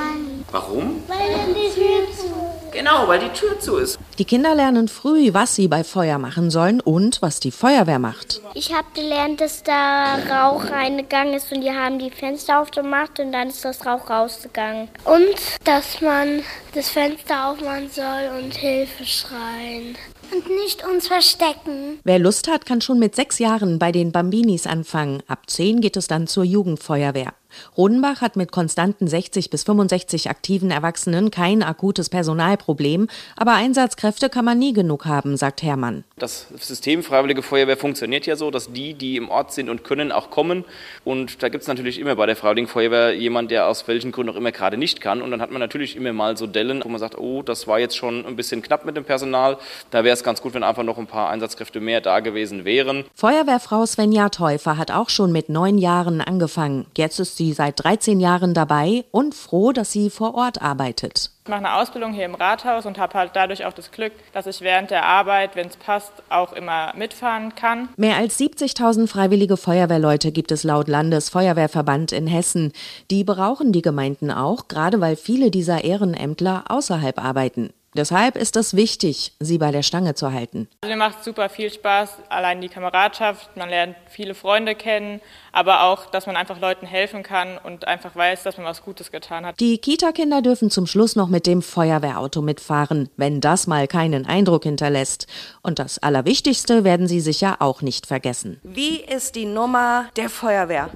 Warum? 0.52 1.04
Weil 1.08 1.32
dann 1.32 1.54
die 1.54 1.74
Tür 1.74 2.16
zu. 2.16 2.28
Genau. 2.72 2.88
Genau, 2.98 3.08
weil 3.08 3.20
die 3.20 3.30
Tür 3.30 3.60
zu 3.60 3.78
ist. 3.78 3.98
Die 4.18 4.26
Kinder 4.26 4.56
lernen 4.56 4.88
früh, 4.88 5.34
was 5.34 5.56
sie 5.56 5.68
bei 5.68 5.84
Feuer 5.84 6.20
machen 6.20 6.52
sollen 6.52 6.80
und 6.80 7.22
was 7.22 7.40
die 7.40 7.52
Feuerwehr 7.52 8.00
macht. 8.00 8.42
Ich 8.54 8.74
habe 8.74 8.88
gelernt, 8.94 9.42
dass 9.42 9.64
da 9.64 10.16
Rauch 10.16 10.70
reingegangen 10.70 11.34
ist 11.34 11.52
und 11.52 11.62
die 11.62 11.72
haben 11.72 12.00
die 12.00 12.12
Fenster 12.12 12.62
aufgemacht 12.62 13.20
und 13.20 13.32
dann 13.32 13.50
ist 13.50 13.66
das 13.66 13.86
Rauch 13.86 14.10
rausgegangen. 14.10 14.90
Und 15.06 15.36
dass 15.64 16.02
man 16.02 16.44
das 16.74 16.90
Fenster 16.90 17.50
aufmachen 17.50 17.90
soll 17.90 18.40
und 18.40 18.54
Hilfe 18.56 19.06
schreien. 19.06 19.98
Und 20.32 20.50
nicht 20.50 20.86
uns 20.86 21.08
verstecken. 21.08 22.00
Wer 22.04 22.20
Lust 22.20 22.48
hat, 22.48 22.66
kann 22.66 22.82
schon 22.82 23.00
mit 23.00 23.16
sechs 23.16 23.40
Jahren 23.40 23.80
bei 23.80 23.92
den 23.92 24.12
Bambinis 24.12 24.68
anfangen. 24.68 25.24
Ab 25.28 25.50
zehn 25.50 25.80
geht 25.82 25.96
es 25.98 26.08
dann 26.08 26.28
zur 26.28 26.44
Jugendfeuerwehr. 26.44 27.34
Rodenbach 27.78 28.22
hat 28.22 28.36
mit 28.36 28.52
konstanten 28.52 29.08
60 29.08 29.50
bis 29.50 29.64
65 29.64 30.30
aktiven 30.30 30.72
Erwachsenen 30.72 31.32
kein 31.32 31.64
akutes 31.64 32.10
Personalproblem, 32.10 33.08
aber 33.36 33.54
Einsatzkräfte 33.54 34.30
kann 34.30 34.46
man 34.46 34.60
nie 34.60 34.74
genug 34.74 35.06
haben, 35.06 35.38
sagt 35.38 35.64
Hermann. 35.64 36.04
Das 36.18 36.48
System 36.60 37.04
Freiwillige 37.04 37.44
Feuerwehr 37.44 37.78
funktioniert 37.78 38.26
ja 38.26 38.36
so, 38.36 38.52
dass 38.52 38.72
die, 38.74 38.94
die 38.94 39.18
im 39.18 39.30
Ort 39.30 39.54
sind 39.54 39.70
und 39.70 39.84
können, 39.84 40.12
auch 40.12 40.30
kommen. 40.30 40.66
Und 41.04 41.44
da 41.44 41.50
gibt 41.50 41.62
es 41.62 41.68
natürlich 41.68 42.00
immer 42.00 42.16
bei 42.16 42.26
der 42.26 42.36
Freiwilligen 42.36 42.68
Feuerwehr 42.68 43.14
jemand, 43.14 43.52
der 43.52 43.68
aus 43.68 43.88
welchen 43.88 44.12
Gründen 44.12 44.34
auch 44.34 44.38
immer 44.38 44.52
gerade 44.52 44.78
nicht 44.78 45.02
kann. 45.02 45.22
Und 45.22 45.32
dann 45.32 45.42
hat 45.42 45.52
man 45.52 45.60
natürlich 45.60 45.96
immer 45.96 46.14
mal 46.14 46.38
so 46.38 46.48
Dellen, 46.48 46.84
wo 46.84 46.90
man 46.90 47.00
sagt, 47.00 47.18
oh, 47.18 47.42
das 47.44 47.68
war 47.68 47.80
jetzt 47.80 47.96
schon 47.96 48.26
ein 48.26 48.36
bisschen 48.36 48.62
knapp 48.62 48.86
mit 48.86 48.98
dem 48.98 49.04
Personal. 49.04 49.58
Da 49.92 50.04
wäre 50.04 50.14
es 50.14 50.24
ganz 50.24 50.42
gut, 50.42 50.54
wenn 50.54 50.64
einfach 50.64 50.84
noch 50.84 50.98
ein 50.98 51.08
paar 51.08 51.30
Einsatzkräfte 51.30 51.80
mehr 51.80 52.02
da 52.02 52.20
gewesen 52.20 52.66
wären. 52.66 53.06
Feuerwehrfrau 53.16 53.86
Svenja 53.86 54.30
Täufer 54.30 54.78
hat 54.78 54.92
auch 54.92 55.10
schon 55.10 55.32
mit 55.32 55.50
neun 55.50 55.78
Jahren 55.78 56.22
angefangen. 56.22 56.86
Jetzt 56.98 57.20
ist 57.20 57.38
sie 57.38 57.47
seit 57.54 57.84
13 57.84 58.20
Jahren 58.20 58.54
dabei 58.54 59.06
und 59.12 59.36
froh, 59.36 59.72
dass 59.72 59.92
sie 59.92 60.10
vor 60.10 60.36
Ort 60.36 60.62
arbeitet. 60.62 61.32
Ich 61.46 61.50
mache 61.50 61.60
eine 61.60 61.76
Ausbildung 61.76 62.12
hier 62.12 62.26
im 62.26 62.36
Rathaus 62.36 62.86
und 62.86 62.98
habe 62.98 63.14
halt 63.14 63.32
dadurch 63.34 63.64
auch 63.64 63.72
das 63.72 63.92
Glück, 63.92 64.12
dass 64.34 64.48
ich 64.48 64.60
während 64.60 64.92
der 64.92 65.06
Arbeit, 65.06 65.56
wenn 65.56 65.68
es 65.68 65.78
passt, 65.78 66.12
auch 66.30 66.52
immer 66.52 66.94
mitfahren 66.98 67.56
kann. 67.56 67.88
Mehr 67.96 68.18
als 68.18 68.38
70.000 68.38 69.08
freiwillige 69.08 69.56
Feuerwehrleute 69.56 70.34
gibt 70.34 70.52
es 70.52 70.64
laut 70.64 70.90
Landesfeuerwehrverband 70.90 72.12
in 72.12 72.28
Hessen. 72.28 72.74
Die 73.12 73.24
brauchen 73.24 73.72
die 73.72 73.82
Gemeinden 73.82 74.30
auch, 74.30 74.68
gerade 74.68 75.00
weil 75.00 75.16
viele 75.16 75.50
dieser 75.50 75.86
Ehrenämtler 75.86 76.66
außerhalb 76.68 77.24
arbeiten. 77.24 77.70
Deshalb 77.98 78.38
ist 78.38 78.56
es 78.56 78.76
wichtig, 78.76 79.34
sie 79.40 79.58
bei 79.58 79.72
der 79.72 79.82
Stange 79.82 80.14
zu 80.14 80.32
halten. 80.32 80.68
Also 80.82 80.94
mir 80.94 81.00
macht 81.00 81.24
super 81.24 81.50
viel 81.50 81.72
Spaß, 81.72 82.18
allein 82.30 82.62
die 82.62 82.70
Kameradschaft, 82.70 83.58
man 83.58 83.70
lernt 83.70 83.96
viele 84.08 84.36
Freunde 84.36 84.76
kennen, 84.76 85.20
aber 85.52 85.84
auch, 85.84 86.06
dass 86.06 86.28
man 86.28 86.36
einfach 86.38 86.62
Leuten 86.62 86.86
helfen 86.86 87.24
kann 87.24 87.58
und 87.58 87.88
einfach 87.88 88.16
weiß, 88.16 88.44
dass 88.44 88.58
man 88.58 88.68
was 88.68 88.84
Gutes 88.84 89.12
getan 89.12 89.48
hat. 89.48 89.60
Die 89.60 89.80
Kita-Kinder 89.80 90.44
dürfen 90.44 90.70
zum 90.70 90.86
Schluss 90.86 91.16
noch 91.16 91.28
mit 91.28 91.48
dem 91.48 91.64
Feuerwehrauto 91.64 92.44
mitfahren, 92.44 93.10
wenn 93.18 93.42
das 93.42 93.66
mal 93.66 93.88
keinen 93.88 94.28
Eindruck 94.28 94.64
hinterlässt. 94.64 95.26
Und 95.64 95.80
das 95.80 95.98
Allerwichtigste 95.98 96.84
werden 96.84 97.08
sie 97.08 97.20
sicher 97.20 97.58
auch 97.60 97.82
nicht 97.82 98.06
vergessen. 98.06 98.60
Wie 98.62 98.98
ist 98.98 99.36
die 99.36 99.46
Nummer 99.46 100.06
der 100.16 100.30
Feuerwehr? 100.30 100.92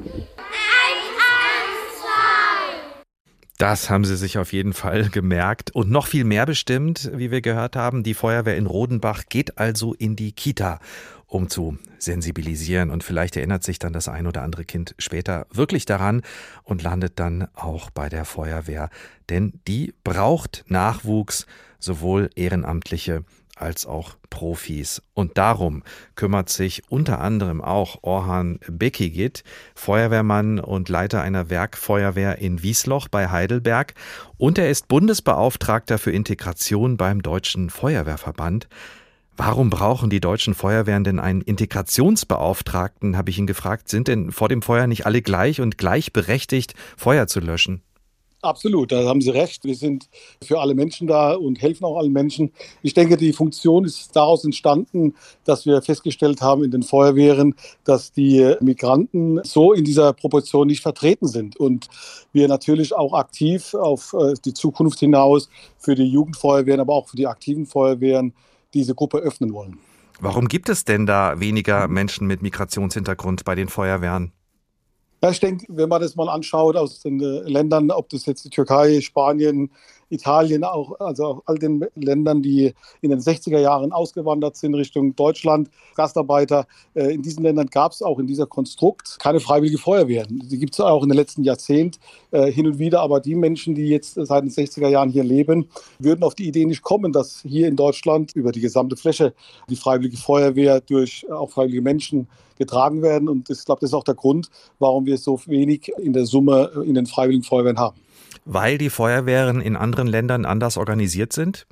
Das 3.62 3.92
haben 3.92 4.06
sie 4.06 4.18
sich 4.18 4.40
auf 4.40 4.54
jeden 4.54 4.74
Fall 4.74 5.10
gemerkt. 5.10 5.70
Und 5.70 5.92
noch 5.92 6.08
viel 6.08 6.24
mehr 6.24 6.48
bestimmt, 6.48 7.12
wie 7.14 7.30
wir 7.30 7.42
gehört 7.42 7.76
haben, 7.76 8.02
die 8.02 8.16
Feuerwehr 8.16 8.58
in 8.58 8.66
Rodenbach 8.66 9.26
geht 9.30 9.60
also 9.60 9.94
in 9.94 10.16
die 10.16 10.32
Kita, 10.32 10.80
um 11.28 11.48
zu 11.48 11.78
sensibilisieren. 12.00 12.90
Und 12.90 13.04
vielleicht 13.04 13.38
erinnert 13.38 13.64
sich 13.64 13.78
dann 13.78 13.94
das 13.94 14.08
ein 14.08 14.26
oder 14.26 14.42
andere 14.42 14.66
Kind 14.66 14.96
später 14.98 15.46
wirklich 15.54 15.86
daran 15.86 16.24
und 16.64 16.82
landet 16.82 17.20
dann 17.20 17.50
auch 17.54 17.92
bei 17.92 18.10
der 18.10 18.26
Feuerwehr. 18.26 18.90
Denn 19.30 19.54
die 19.68 19.94
braucht 20.04 20.66
Nachwuchs, 20.68 21.46
sowohl 21.78 22.32
Ehrenamtliche 22.34 23.26
als 23.62 23.86
auch 23.86 24.16
Profis. 24.30 25.02
Und 25.14 25.38
darum 25.38 25.84
kümmert 26.16 26.50
sich 26.50 26.84
unter 26.90 27.20
anderem 27.20 27.62
auch 27.62 28.00
Orhan 28.02 28.60
Bekigit, 28.68 29.44
Feuerwehrmann 29.76 30.60
und 30.60 30.90
Leiter 30.90 31.22
einer 31.22 31.50
Werkfeuerwehr 31.50 32.40
in 32.40 32.64
Wiesloch 32.64 33.08
bei 33.08 33.30
Heidelberg. 33.30 33.94
Und 34.38 34.58
er 34.58 34.70
ist 34.70 34.88
Bundesbeauftragter 34.88 35.98
für 35.98 36.12
Integration 36.12 36.98
beim 36.98 37.22
Deutschen 37.22 37.70
Feuerwehrverband. 37.70 38.68
Warum 39.38 39.70
brauchen 39.70 40.10
die 40.10 40.20
deutschen 40.20 40.54
Feuerwehren 40.54 41.04
denn 41.04 41.20
einen 41.20 41.42
Integrationsbeauftragten, 41.42 43.18
habe 43.18 43.30
ich 43.30 43.40
ihn 43.40 43.48
gefragt. 43.48 43.90
Sind 43.90 44.08
denn 44.08 44.32
vor 44.32 44.50
dem 44.50 44.62
Feuer 44.62 44.88
nicht 44.88 45.06
alle 45.06 45.22
gleich 45.22 45.62
und 45.62 45.78
gleichberechtigt, 45.78 46.76
Feuer 46.98 47.28
zu 47.28 47.40
löschen? 47.40 47.82
Absolut, 48.44 48.92
da 48.92 49.04
haben 49.06 49.22
Sie 49.22 49.30
recht. 49.30 49.64
Wir 49.66 49.76
sind 49.76 50.10
für 50.44 50.60
alle 50.60 50.74
Menschen 50.74 51.06
da 51.08 51.34
und 51.34 51.62
helfen 51.62 51.86
auch 51.86 51.98
allen 51.98 52.12
Menschen. 52.12 52.52
Ich 52.82 52.96
denke, 52.96 53.16
die 53.16 53.34
Funktion 53.34 53.86
ist 53.86 54.16
daraus 54.16 54.44
entstanden, 54.44 55.14
dass 55.44 55.68
wir 55.68 55.82
festgestellt 55.84 56.42
haben 56.42 56.64
in 56.64 56.72
den 56.72 56.82
Feuerwehren, 56.82 57.54
dass 57.84 58.12
die 58.12 58.56
Migranten 58.60 59.42
so 59.44 59.74
in 59.74 59.86
dieser 59.86 60.14
Proportion 60.14 60.68
nicht 60.68 60.82
vertreten 60.82 61.28
sind. 61.28 61.56
Und 61.58 61.88
wir 62.34 62.48
natürlich 62.48 62.96
auch 62.96 63.14
aktiv 63.14 63.76
auf 63.76 64.14
äh, 64.14 64.34
die 64.44 64.54
Zukunft 64.54 65.00
hinaus 65.00 65.48
für 65.78 65.94
die 65.94 66.08
Jugendfeuerwehren, 66.08 66.82
aber 66.82 66.94
auch 66.94 67.10
für 67.10 67.18
die 67.18 67.28
aktiven 67.28 67.68
Feuerwehren 67.68 68.34
diese 68.74 68.96
Gruppe 68.96 69.20
öffnen 69.20 69.54
wollen. 69.54 69.78
Warum 70.20 70.48
gibt 70.48 70.70
es 70.70 70.84
denn 70.84 71.06
da 71.06 71.40
weniger 71.40 71.88
Menschen 71.88 72.28
mit 72.28 72.42
Migrationshintergrund 72.42 73.44
bei 73.44 73.56
den 73.56 73.70
Feuerwehren? 73.70 74.32
Ja, 75.24 75.30
ich 75.30 75.40
denke, 75.40 75.66
wenn 75.70 75.90
man 75.90 76.02
das 76.02 76.16
mal 76.16 76.30
anschaut 76.30 76.76
aus 76.76 77.00
den 77.02 77.22
äh, 77.22 77.48
Ländern, 77.48 77.92
ob 77.92 78.10
das 78.10 78.26
jetzt 78.26 78.44
die 78.44 78.50
Türkei, 78.50 79.02
Spanien, 79.02 79.70
Italien, 80.12 80.64
auch, 80.64 81.00
also 81.00 81.26
auch 81.26 81.44
all 81.46 81.58
den 81.58 81.86
Ländern, 81.96 82.42
die 82.42 82.74
in 83.02 83.10
den 83.10 83.20
60er 83.20 83.60
Jahren 83.60 83.92
ausgewandert 83.92 84.56
sind 84.56 84.76
Richtung 84.76 85.16
Deutschland, 85.16 85.70
Gastarbeiter. 85.96 86.68
Äh, 86.94 87.14
in 87.14 87.22
diesen 87.22 87.44
Ländern 87.44 87.68
gab 87.68 87.92
es 87.92 88.02
auch 88.02 88.20
in 88.20 88.28
dieser 88.28 88.46
Konstrukt 88.46 89.18
keine 89.20 89.40
freiwillige 89.40 89.78
Feuerwehren. 89.78 90.44
Die 90.50 90.58
gibt 90.58 90.74
es 90.74 90.80
auch 90.80 91.04
in 91.04 91.10
den 91.10 91.18
letzten 91.18 91.44
Jahrzehnten 91.44 92.00
äh, 92.32 92.52
hin 92.52 92.68
und 92.68 92.80
wieder. 92.80 93.02
Aber 93.02 93.20
die 93.20 93.36
Menschen, 93.36 93.76
die 93.76 93.88
jetzt 93.88 94.16
seit 94.16 94.44
den 94.44 94.52
60er 94.52 94.88
Jahren 94.88 95.10
hier 95.10 95.24
leben, 95.24 95.68
würden 96.00 96.24
auf 96.24 96.36
die 96.36 96.48
Idee 96.48 96.66
nicht 96.66 96.82
kommen, 96.82 97.12
dass 97.12 97.42
hier 97.42 97.68
in 97.68 97.76
Deutschland 97.76 98.36
über 98.36 98.52
die 98.52 98.62
gesamte 98.62 98.96
Fläche 98.96 99.34
die 99.70 99.76
freiwillige 99.76 100.18
Feuerwehr 100.18 100.82
durch 100.82 101.26
auch 101.32 101.50
freiwillige 101.50 101.82
Menschen 101.82 102.28
getragen 102.58 103.02
werden. 103.02 103.28
Und 103.28 103.50
ich 103.50 103.66
glaube, 103.66 103.82
das 103.82 103.90
ist 103.90 103.94
auch 103.94 104.04
der 104.04 104.16
Grund, 104.16 104.50
warum 104.80 105.06
wir 105.06 105.18
so 105.18 105.40
wenig 105.48 105.92
in 105.98 106.14
der 106.14 106.26
Summe 106.26 106.72
in 106.86 106.94
den 106.94 107.08
freiwilligen 107.08 107.44
Feuerwehren 107.44 107.80
haben. 107.80 107.98
Weil 108.46 108.78
die 108.78 108.90
Feuerwehren 108.90 109.62
in 109.62 109.76
anderen 109.76 110.08
Ländern 110.08 110.46
anders 110.46 110.78
organisiert 110.78 111.34
sind? 111.34 111.68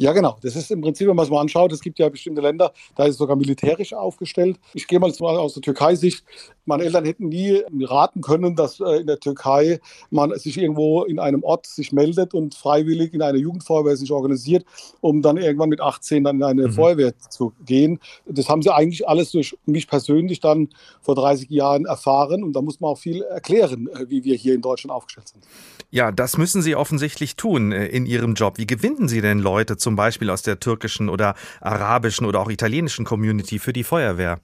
Ja, 0.00 0.12
genau. 0.12 0.38
Das 0.42 0.54
ist 0.54 0.70
im 0.70 0.80
Prinzip, 0.80 1.08
wenn 1.08 1.16
man 1.16 1.24
es 1.24 1.30
mal 1.30 1.40
anschaut, 1.40 1.72
es 1.72 1.80
gibt 1.80 1.98
ja 1.98 2.08
bestimmte 2.08 2.40
Länder, 2.40 2.72
da 2.94 3.04
ist 3.04 3.10
es 3.10 3.18
sogar 3.18 3.34
militärisch 3.34 3.92
aufgestellt. 3.92 4.56
Ich 4.72 4.86
gehe 4.86 5.00
mal 5.00 5.10
aus 5.10 5.54
der 5.54 5.62
Türkei-Sicht. 5.62 6.24
Meine 6.66 6.84
Eltern 6.84 7.04
hätten 7.04 7.28
nie 7.28 7.62
raten 7.82 8.20
können, 8.20 8.54
dass 8.54 8.78
äh, 8.78 9.00
in 9.00 9.08
der 9.08 9.18
Türkei 9.18 9.80
man 10.10 10.38
sich 10.38 10.56
irgendwo 10.56 11.02
in 11.02 11.18
einem 11.18 11.42
Ort 11.42 11.66
sich 11.66 11.90
meldet 11.90 12.32
und 12.32 12.54
freiwillig 12.54 13.12
in 13.12 13.22
eine 13.22 13.38
Jugendfeuerwehr 13.38 13.96
sich 13.96 14.12
organisiert, 14.12 14.64
um 15.00 15.20
dann 15.20 15.36
irgendwann 15.36 15.68
mit 15.68 15.80
18 15.80 16.22
dann 16.22 16.36
in 16.36 16.44
eine 16.44 16.68
mhm. 16.68 16.72
Feuerwehr 16.72 17.18
zu 17.30 17.52
gehen. 17.64 17.98
Das 18.26 18.48
haben 18.48 18.62
sie 18.62 18.72
eigentlich 18.72 19.08
alles 19.08 19.32
durch 19.32 19.58
mich 19.66 19.88
persönlich 19.88 20.38
dann 20.38 20.68
vor 21.00 21.16
30 21.16 21.50
Jahren 21.50 21.86
erfahren 21.86 22.44
und 22.44 22.52
da 22.52 22.62
muss 22.62 22.78
man 22.78 22.92
auch 22.92 22.98
viel 22.98 23.22
erklären, 23.22 23.88
äh, 23.88 24.08
wie 24.08 24.22
wir 24.22 24.36
hier 24.36 24.54
in 24.54 24.60
Deutschland 24.60 24.92
aufgestellt 24.92 25.28
sind. 25.28 25.44
Ja, 25.90 26.12
das 26.12 26.36
müssen 26.36 26.60
Sie 26.60 26.76
offensichtlich 26.76 27.36
tun 27.36 27.72
äh, 27.72 27.86
in 27.86 28.04
Ihrem 28.04 28.34
Job. 28.34 28.58
Wie 28.58 28.66
gewinnen 28.66 29.08
Sie 29.08 29.22
denn 29.22 29.38
Leute 29.38 29.78
zum 29.88 29.96
Beispiel 29.96 30.28
aus 30.28 30.42
der 30.42 30.60
türkischen 30.60 31.08
oder 31.08 31.34
arabischen 31.62 32.26
oder 32.26 32.40
auch 32.40 32.50
italienischen 32.50 33.06
Community 33.06 33.58
für 33.58 33.72
die 33.72 33.84
Feuerwehr? 33.84 34.38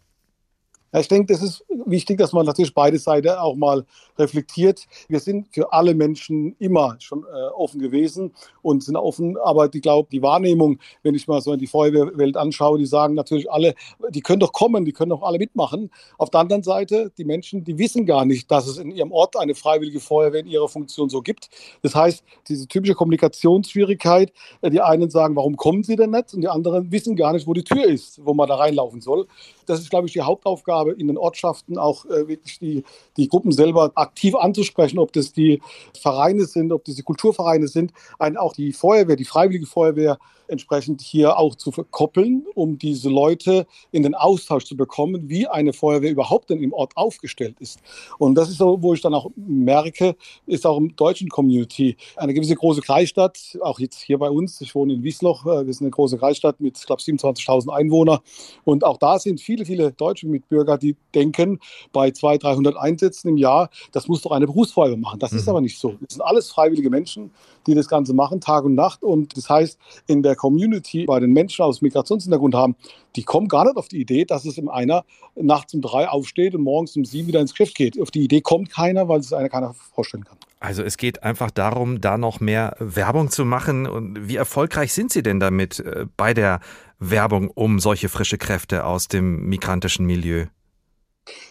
Ja, 0.95 1.01
ich 1.01 1.09
denke, 1.09 1.33
das 1.33 1.43
ist 1.43 1.65
wichtig, 1.87 2.19
dass 2.19 2.33
man 2.33 2.47
natürlich 2.47 2.73
beide 2.73 3.01
Seiten 3.01 3.31
auch 3.31 3.57
mal 3.57 3.85
reflektiert. 4.17 4.87
Wir 5.09 5.19
sind 5.19 5.49
für 5.53 5.73
alle 5.73 5.93
Menschen 5.93 6.55
immer 6.61 6.95
schon 7.01 7.25
äh, 7.25 7.49
offen 7.49 7.81
gewesen 7.81 8.33
und 8.63 8.85
sind 8.85 8.95
offen, 8.95 9.37
aber 9.37 9.75
ich 9.75 9.83
glaube, 9.83 10.09
die 10.13 10.23
Wahrnehmung, 10.23 10.79
wenn 11.03 11.17
ich 11.17 11.27
mal 11.27 11.41
so 11.41 11.53
in 11.53 11.59
die 11.59 11.67
Feuerwehrwelt 11.67 12.37
anschaue, 12.37 12.79
die 12.79 12.87
sagen 12.87 13.15
natürlich 13.15 13.51
alle, 13.51 13.75
die 14.11 14.21
können 14.21 14.39
doch 14.39 14.53
kommen, 14.53 14.85
die 14.85 14.93
können 14.93 15.11
doch 15.11 15.23
alle 15.23 15.39
mitmachen. 15.39 15.91
Auf 16.17 16.31
der 16.31 16.39
anderen 16.39 16.63
Seite, 16.63 17.11
die 17.19 17.25
Menschen, 17.25 17.65
die 17.65 17.77
wissen 17.77 18.07
gar 18.07 18.25
nicht, 18.25 18.49
dass 18.53 18.69
es 18.69 18.79
in 18.79 18.93
ihrem 18.93 19.11
Ort 19.11 19.37
eine 19.37 19.57
freiwillige 19.57 19.99
Feuerwehr 19.99 20.43
in 20.43 20.47
ihrer 20.47 20.69
Funktion 20.69 21.09
so 21.09 21.23
gibt. 21.23 21.51
Das 21.83 21.97
heißt, 21.97 22.23
diese 22.47 22.69
typische 22.69 22.95
Kommunikationsschwierigkeit, 22.95 24.33
äh, 24.63 24.71
die 24.71 24.81
einen 24.81 25.11
sagen, 25.11 25.35
warum 25.35 25.57
kommen 25.57 25.83
sie 25.83 25.97
denn 25.97 26.11
nicht? 26.11 26.35
Und 26.35 26.43
die 26.43 26.49
anderen 26.49 26.93
wissen 26.93 27.17
gar 27.17 27.33
nicht, 27.33 27.49
wo 27.49 27.53
die 27.53 27.65
Tür 27.65 27.85
ist, 27.85 28.25
wo 28.25 28.33
man 28.33 28.49
da 28.49 28.55
reinlaufen 28.55 29.01
soll. 29.01 29.27
Das 29.67 29.81
ist, 29.81 29.91
glaube 29.91 30.07
ich, 30.07 30.13
die 30.13 30.21
Hauptaufgabe 30.21 30.84
Aufgabe 30.85 31.01
in 31.01 31.09
den 31.09 31.18
Ortschaften 31.18 31.79
auch 31.79 32.05
äh, 32.07 32.29
wirklich 32.29 32.59
die, 32.59 32.85
die 33.16 33.29
Gruppen 33.29 33.53
selber 33.53 33.92
aktiv 33.94 34.35
anzusprechen, 34.35 34.99
ob 34.99 35.12
das 35.12 35.33
die 35.33 35.61
Vereine 35.99 36.44
sind, 36.44 36.73
ob 36.73 36.85
das 36.85 36.94
die 36.94 37.03
Kulturvereine 37.03 37.68
sind, 37.68 37.92
ein, 38.18 38.37
auch 38.37 38.53
die 38.53 38.73
Feuerwehr, 38.73 39.16
die 39.16 39.25
Freiwillige 39.25 39.66
Feuerwehr 39.66 40.18
entsprechend 40.49 41.01
hier 41.01 41.38
auch 41.38 41.55
zu 41.55 41.73
verkoppeln, 41.73 42.47
um 42.55 42.79
diese 42.79 43.09
Leute 43.09 43.66
in 43.92 44.03
den 44.03 44.14
Austausch 44.14 44.64
zu 44.64 44.77
bekommen, 44.77 45.29
wie 45.29 45.47
eine 45.47 45.73
Feuerwehr 45.73 46.11
überhaupt 46.11 46.51
denn 46.51 46.63
im 46.63 46.73
Ort 46.73 46.96
aufgestellt 46.96 47.56
ist. 47.61 47.81
Und 48.19 48.35
das 48.35 48.50
ist 48.50 48.59
so, 48.59 48.83
wo 48.83 48.94
ich 48.94 49.00
dann 49.00 49.15
auch 49.15 49.31
merke, 49.37 50.17
ist 50.46 50.67
auch 50.67 50.77
im 50.77 50.94
deutschen 50.96 51.29
Community 51.29 51.96
eine 52.17 52.35
gewisse 52.35 52.54
große 52.54 52.83
Kreisstadt, 52.83 53.59
auch 53.61 53.79
jetzt 53.79 54.00
hier 54.02 54.19
bei 54.19 54.31
uns. 54.31 54.61
Ich 54.61 54.75
wohne 54.75 54.94
in 54.94 55.02
Wiesloch, 55.02 55.46
äh, 55.46 55.67
wir 55.67 55.73
sind 55.73 55.87
eine 55.87 55.90
große 55.90 56.19
Kreisstadt 56.19 56.61
mit, 56.61 56.79
ich 56.79 56.87
glaube, 56.87 57.02
27.000 57.02 57.71
Einwohnern. 57.71 58.19
Und 58.65 58.85
auch 58.85 58.98
da 58.98 59.19
sind 59.19 59.40
viele, 59.40 59.65
viele 59.65 59.92
deutsche 59.92 60.27
Mitbürger, 60.27 60.73
die 60.77 60.96
denken, 61.14 61.58
bei 61.92 62.10
200, 62.10 62.42
300 62.42 62.77
Einsätzen 62.77 63.29
im 63.29 63.37
Jahr, 63.37 63.70
das 63.92 64.08
muss 64.08 64.22
doch 64.22 64.33
eine 64.33 64.46
Berufsfeuerwehr 64.46 64.96
machen. 64.96 65.18
Das 65.18 65.33
mhm. 65.33 65.38
ist 65.38 65.48
aber 65.48 65.60
nicht 65.60 65.79
so. 65.79 65.96
Das 66.00 66.14
sind 66.14 66.22
alles 66.22 66.50
freiwillige 66.50 66.90
Menschen, 66.90 67.31
die 67.66 67.75
das 67.75 67.88
Ganze 67.88 68.14
machen, 68.14 68.40
Tag 68.40 68.64
und 68.64 68.75
Nacht. 68.75 69.02
Und 69.02 69.37
das 69.37 69.48
heißt, 69.48 69.79
in 70.06 70.22
der 70.22 70.37
Community, 70.37 71.06
bei 71.06 71.20
den 71.20 71.33
Menschen 71.33 71.62
aus 71.62 71.83
Migrationshintergrund 71.83 72.54
haben, 72.54 72.77
die 73.16 73.22
kommen 73.22 73.48
gar 73.48 73.64
nicht 73.64 73.77
auf 73.77 73.88
die 73.88 74.00
Idee, 74.00 74.25
dass 74.25 74.44
es 74.44 74.58
im 74.58 74.68
einer 74.68 75.04
nachts 75.37 75.75
um 75.75 75.81
drei 75.81 76.08
aufsteht 76.08 76.54
und 76.54 76.62
morgens 76.62 76.96
um 76.96 77.04
sieben 77.04 77.29
wieder 77.29 77.40
ins 77.40 77.52
Geschäft 77.52 77.75
geht. 77.75 78.00
Auf 78.00 78.10
die 78.10 78.22
Idee 78.22 78.40
kommt 78.40 78.70
keiner, 78.70 79.08
weil 79.08 79.20
es 79.20 79.33
einer 79.33 79.48
keiner 79.48 79.75
vorstellen 79.94 80.25
kann. 80.25 80.37
Also 80.60 80.83
es 80.83 80.96
geht 80.96 81.22
einfach 81.22 81.50
darum, 81.50 82.00
da 82.00 82.16
noch 82.16 82.40
mehr 82.40 82.75
Werbung 82.79 83.31
zu 83.31 83.44
machen. 83.44 83.87
Und 83.87 84.29
wie 84.29 84.37
erfolgreich 84.37 84.92
sind 84.94 85.12
Sie 85.12 85.22
denn 85.22 85.38
damit 85.38 85.81
äh, 85.81 86.06
bei 86.16 86.33
der 86.33 86.60
Werbung 86.98 87.50
um 87.50 87.81
solche 87.81 88.08
frische 88.08 88.38
Kräfte 88.38 88.85
aus 88.85 89.08
dem 89.08 89.46
migrantischen 89.48 90.06
Milieu? 90.06 90.46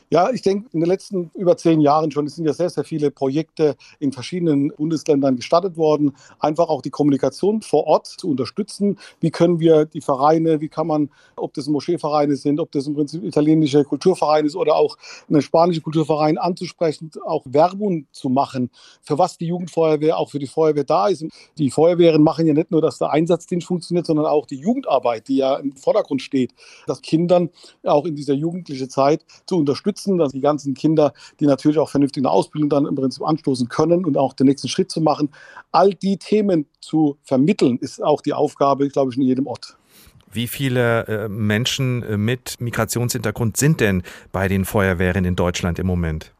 Ja, 0.10 0.30
ich 0.30 0.44
denke, 0.44 0.70
in 0.74 0.82
den 0.82 0.88
letzten 0.90 1.32
über 1.34 1.58
zehn 1.58 1.82
Jahren 1.82 2.12
schon 2.12 2.28
sind 2.28 2.46
ja 2.46 2.54
sehr, 2.54 2.70
sehr 2.70 2.84
viele 2.84 3.10
Projekte 3.10 3.76
in 4.00 4.12
verschiedenen 4.12 4.72
Bundesländern 4.76 5.36
gestartet 5.36 5.76
worden, 5.76 6.16
einfach 6.40 6.70
auch 6.70 6.84
die 6.84 6.92
Kommunikation 6.92 7.64
vor 7.64 7.88
Ort 7.88 8.06
zu 8.06 8.30
unterstützen. 8.30 9.00
Wie 9.22 9.32
können 9.32 9.60
wir 9.60 9.86
die 9.86 10.02
Vereine, 10.02 10.62
wie 10.62 10.70
kann 10.70 10.86
man, 10.86 11.10
ob 11.36 11.56
das 11.56 11.68
Moscheevereine 11.68 12.36
sind, 12.36 12.60
ob 12.60 12.72
das 12.72 12.86
im 12.86 12.94
Prinzip 12.94 13.24
italienische 13.24 13.84
Kulturverein 13.84 14.46
ist 14.46 14.56
oder 14.56 14.76
auch 14.76 14.98
eine 15.28 15.42
spanische 15.42 15.82
Kulturverein 15.82 16.38
anzusprechen, 16.38 17.10
auch 17.26 17.44
Werbung 17.46 18.06
zu 18.12 18.30
machen, 18.30 18.70
für 19.02 19.18
was 19.18 19.40
die 19.40 19.48
Jugendfeuerwehr 19.48 20.18
auch 20.18 20.30
für 20.30 20.40
die 20.40 20.48
Feuerwehr 20.48 20.84
da 20.84 21.08
ist. 21.08 21.26
Die 21.58 21.72
Feuerwehren 21.72 22.22
machen 22.22 22.46
ja 22.46 22.54
nicht 22.54 22.70
nur, 22.70 22.82
dass 22.82 23.00
der 23.00 23.10
Einsatzdienst 23.10 23.66
funktioniert, 23.66 24.06
sondern 24.06 24.28
auch 24.28 24.46
die 24.46 24.58
Jugendarbeit, 24.58 25.28
die 25.28 25.38
ja 25.38 25.56
im 25.56 25.76
Vordergrund 25.76 26.22
steht, 26.22 26.54
dass 26.86 27.02
Kindern 27.02 27.50
auch 27.84 28.06
in 28.06 28.16
dieser 28.16 28.36
jugendlichen 28.36 28.92
Zeit 28.92 29.26
zu 29.48 29.63
unterstützen 29.64 30.18
dass 30.18 30.32
die 30.32 30.42
ganzen 30.42 30.74
Kinder, 30.74 31.14
die 31.40 31.46
natürlich 31.46 31.78
auch 31.78 31.90
vernünftig 31.90 32.22
eine 32.22 32.32
Ausbildung 32.32 32.70
dann 32.70 32.86
im 32.86 32.96
Prinzip 32.96 33.24
anstoßen 33.24 33.68
können 33.70 34.06
und 34.06 34.18
auch 34.18 34.34
den 34.34 34.48
nächsten 34.48 34.68
Schritt 34.68 34.92
zu 34.92 35.02
machen. 35.02 35.30
All 35.72 35.94
die 35.94 36.18
Themen 36.18 36.66
zu 36.82 37.18
vermitteln, 37.24 37.78
ist 37.78 38.04
auch 38.04 38.22
die 38.22 38.34
Aufgabe, 38.34 38.88
glaube 38.90 39.12
ich, 39.12 39.18
in 39.18 39.24
jedem 39.24 39.48
Ort. 39.48 39.78
Wie 40.32 40.48
viele 40.48 41.08
äh, 41.08 41.30
Menschen 41.30 42.24
mit 42.24 42.60
Migrationshintergrund 42.60 43.58
sind 43.58 43.80
denn 43.80 44.04
bei 44.32 44.48
den 44.48 44.66
Feuerwehren 44.66 45.26
in 45.26 45.36
Deutschland 45.36 45.80
im 45.80 45.88
Moment? 45.88 46.34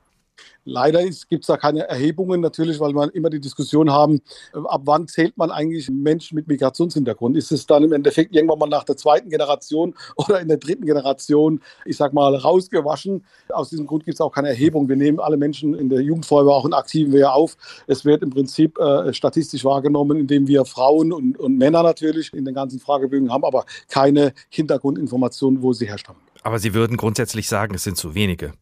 Leider 0.66 1.04
gibt 1.30 1.44
es 1.44 1.48
da 1.48 1.58
keine 1.58 1.88
Erhebungen 1.88 2.40
natürlich, 2.40 2.80
weil 2.80 2.94
wir 2.94 3.14
immer 3.14 3.30
die 3.30 3.42
Diskussion 3.42 3.92
haben, 3.92 4.22
äh, 4.54 4.60
ab 4.66 4.82
wann 4.86 5.08
zählt 5.08 5.38
man 5.38 5.52
eigentlich 5.52 5.90
Menschen 5.90 6.36
mit 6.36 6.48
Migrationshintergrund? 6.48 7.36
Ist 7.36 7.52
es 7.52 7.66
dann 7.66 7.84
im 7.84 7.92
Endeffekt 7.92 8.36
irgendwann 8.36 8.60
mal 8.60 8.70
nach 8.70 8.84
der 8.84 8.96
zweiten 8.96 9.30
Generation 9.30 9.94
oder 10.16 10.40
in 10.40 10.48
der 10.48 10.58
dritten 10.58 10.86
Generation, 10.86 11.62
ich 11.86 11.98
sag 11.98 12.14
mal, 12.14 12.36
rausgewaschen? 12.36 13.26
Aus 13.50 13.70
diesem 13.70 13.88
Grund 13.88 14.06
gibt 14.06 14.16
es 14.16 14.22
auch 14.22 14.32
keine 14.32 14.50
Erhebung. 14.50 14.88
Wir 14.88 14.96
nehmen 14.96 15.20
alle 15.20 15.38
Menschen 15.38 15.76
in 15.76 15.90
der 15.90 16.02
Jugendfeuerwehr 16.02 16.54
auch 16.54 16.66
in 16.66 16.74
aktiven 16.74 17.12
Wehr 17.12 17.34
auf. 17.34 17.58
Es 17.88 18.06
wird 18.06 18.24
im 18.24 18.30
Prinzip 18.30 18.78
äh, 18.78 19.14
statistisch 19.14 19.66
wahrgenommen, 19.66 20.20
indem 20.20 20.48
wir 20.48 20.66
Frauen 20.66 21.12
und, 21.12 21.38
und 21.40 21.58
Männer 21.58 21.84
natürlich 21.84 22.34
in 22.34 22.46
den 22.46 22.56
ganzen 22.56 22.80
Fragebögen 22.80 23.32
haben, 23.32 23.44
aber 23.44 23.66
keine 23.90 24.34
Hintergrundinformationen, 24.50 25.62
wo 25.62 25.74
sie 25.74 25.88
herstammen. 25.88 26.22
Aber 26.44 26.60
Sie 26.60 26.74
würden 26.74 26.98
grundsätzlich 26.98 27.48
sagen, 27.48 27.76
es 27.76 27.84
sind 27.84 27.98
zu 27.98 28.16
wenige. 28.16 28.54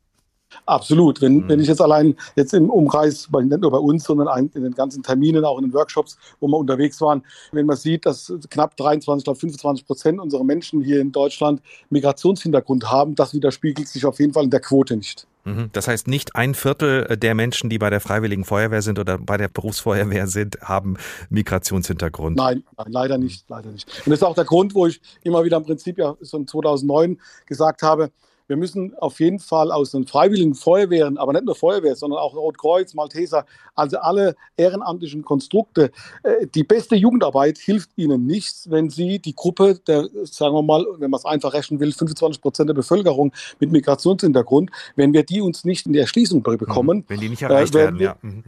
Absolut. 0.65 1.21
Wenn, 1.21 1.37
mhm. 1.37 1.49
wenn 1.49 1.59
ich 1.59 1.67
jetzt 1.67 1.81
allein 1.81 2.15
jetzt 2.35 2.53
im 2.53 2.69
Umkreis, 2.69 3.29
nicht 3.31 3.61
nur 3.61 3.71
bei 3.71 3.77
uns, 3.77 4.03
sondern 4.03 4.49
in 4.53 4.63
den 4.63 4.73
ganzen 4.73 5.03
Terminen, 5.03 5.45
auch 5.45 5.57
in 5.57 5.65
den 5.65 5.73
Workshops, 5.73 6.17
wo 6.39 6.47
wir 6.47 6.57
unterwegs 6.57 7.01
waren, 7.01 7.23
wenn 7.51 7.65
man 7.65 7.77
sieht, 7.77 8.05
dass 8.05 8.31
knapp 8.49 8.75
23, 8.77 9.23
glaube 9.23 9.39
25 9.39 9.85
Prozent 9.85 10.19
unserer 10.19 10.43
Menschen 10.43 10.81
hier 10.81 11.01
in 11.01 11.11
Deutschland 11.11 11.61
Migrationshintergrund 11.89 12.91
haben, 12.91 13.15
das 13.15 13.33
widerspiegelt 13.33 13.87
sich 13.87 14.05
auf 14.05 14.19
jeden 14.19 14.33
Fall 14.33 14.43
in 14.43 14.49
der 14.49 14.61
Quote 14.61 14.95
nicht. 14.95 15.27
Mhm. 15.43 15.69
Das 15.73 15.87
heißt, 15.87 16.07
nicht 16.07 16.35
ein 16.35 16.53
Viertel 16.53 17.17
der 17.17 17.33
Menschen, 17.33 17.69
die 17.69 17.79
bei 17.79 17.89
der 17.89 17.99
Freiwilligen 17.99 18.45
Feuerwehr 18.45 18.81
sind 18.81 18.99
oder 18.99 19.17
bei 19.17 19.37
der 19.37 19.47
Berufsfeuerwehr 19.47 20.27
sind, 20.27 20.61
haben 20.61 20.97
Migrationshintergrund. 21.29 22.37
Nein, 22.37 22.63
nein, 22.77 22.91
leider 22.91 23.17
nicht, 23.17 23.45
leider 23.49 23.71
nicht. 23.71 23.87
Und 24.05 24.11
das 24.11 24.19
ist 24.19 24.23
auch 24.23 24.35
der 24.35 24.45
Grund, 24.45 24.75
wo 24.75 24.85
ich 24.85 25.01
immer 25.23 25.43
wieder 25.43 25.57
im 25.57 25.63
Prinzip 25.63 25.97
ja 25.97 26.15
so 26.21 26.43
2009 26.43 27.19
gesagt 27.47 27.81
habe, 27.81 28.11
wir 28.47 28.57
müssen 28.57 28.93
auf 28.97 29.19
jeden 29.19 29.39
Fall 29.39 29.71
aus 29.71 29.91
den 29.91 30.05
freiwilligen 30.05 30.55
Feuerwehren, 30.55 31.17
aber 31.17 31.33
nicht 31.33 31.45
nur 31.45 31.55
Feuerwehr, 31.55 31.95
sondern 31.95 32.19
auch 32.19 32.35
Rotkreuz, 32.35 32.93
Malteser, 32.93 33.45
also 33.75 33.97
alle 33.97 34.35
ehrenamtlichen 34.57 35.23
Konstrukte, 35.23 35.91
äh, 36.23 36.47
die 36.47 36.63
beste 36.63 36.95
Jugendarbeit 36.95 37.57
hilft 37.57 37.91
ihnen 37.95 38.25
nichts, 38.25 38.69
wenn 38.69 38.89
sie 38.89 39.19
die 39.19 39.35
Gruppe 39.35 39.79
der, 39.87 40.09
sagen 40.23 40.55
wir 40.55 40.63
mal, 40.63 40.85
wenn 40.97 41.11
man 41.11 41.17
es 41.17 41.25
einfach 41.25 41.53
rechnen 41.53 41.79
will, 41.79 41.91
25 41.91 42.41
Prozent 42.41 42.69
der 42.69 42.73
Bevölkerung 42.73 43.31
mit 43.59 43.71
Migrationshintergrund, 43.71 44.71
wenn 44.95 45.13
wir 45.13 45.23
die 45.23 45.41
uns 45.41 45.63
nicht 45.63 45.85
in 45.85 45.93
die 45.93 45.99
Erschließung 45.99 46.43
bekommen. 46.43 47.05
Wenn 47.07 47.19
die 47.19 47.29
nicht 47.29 47.41
erreicht 47.41 47.75
äh, 47.75 47.79
werden, 47.79 47.99
wir, 47.99 48.05
ja. 48.05 48.17
Mhm. 48.21 48.43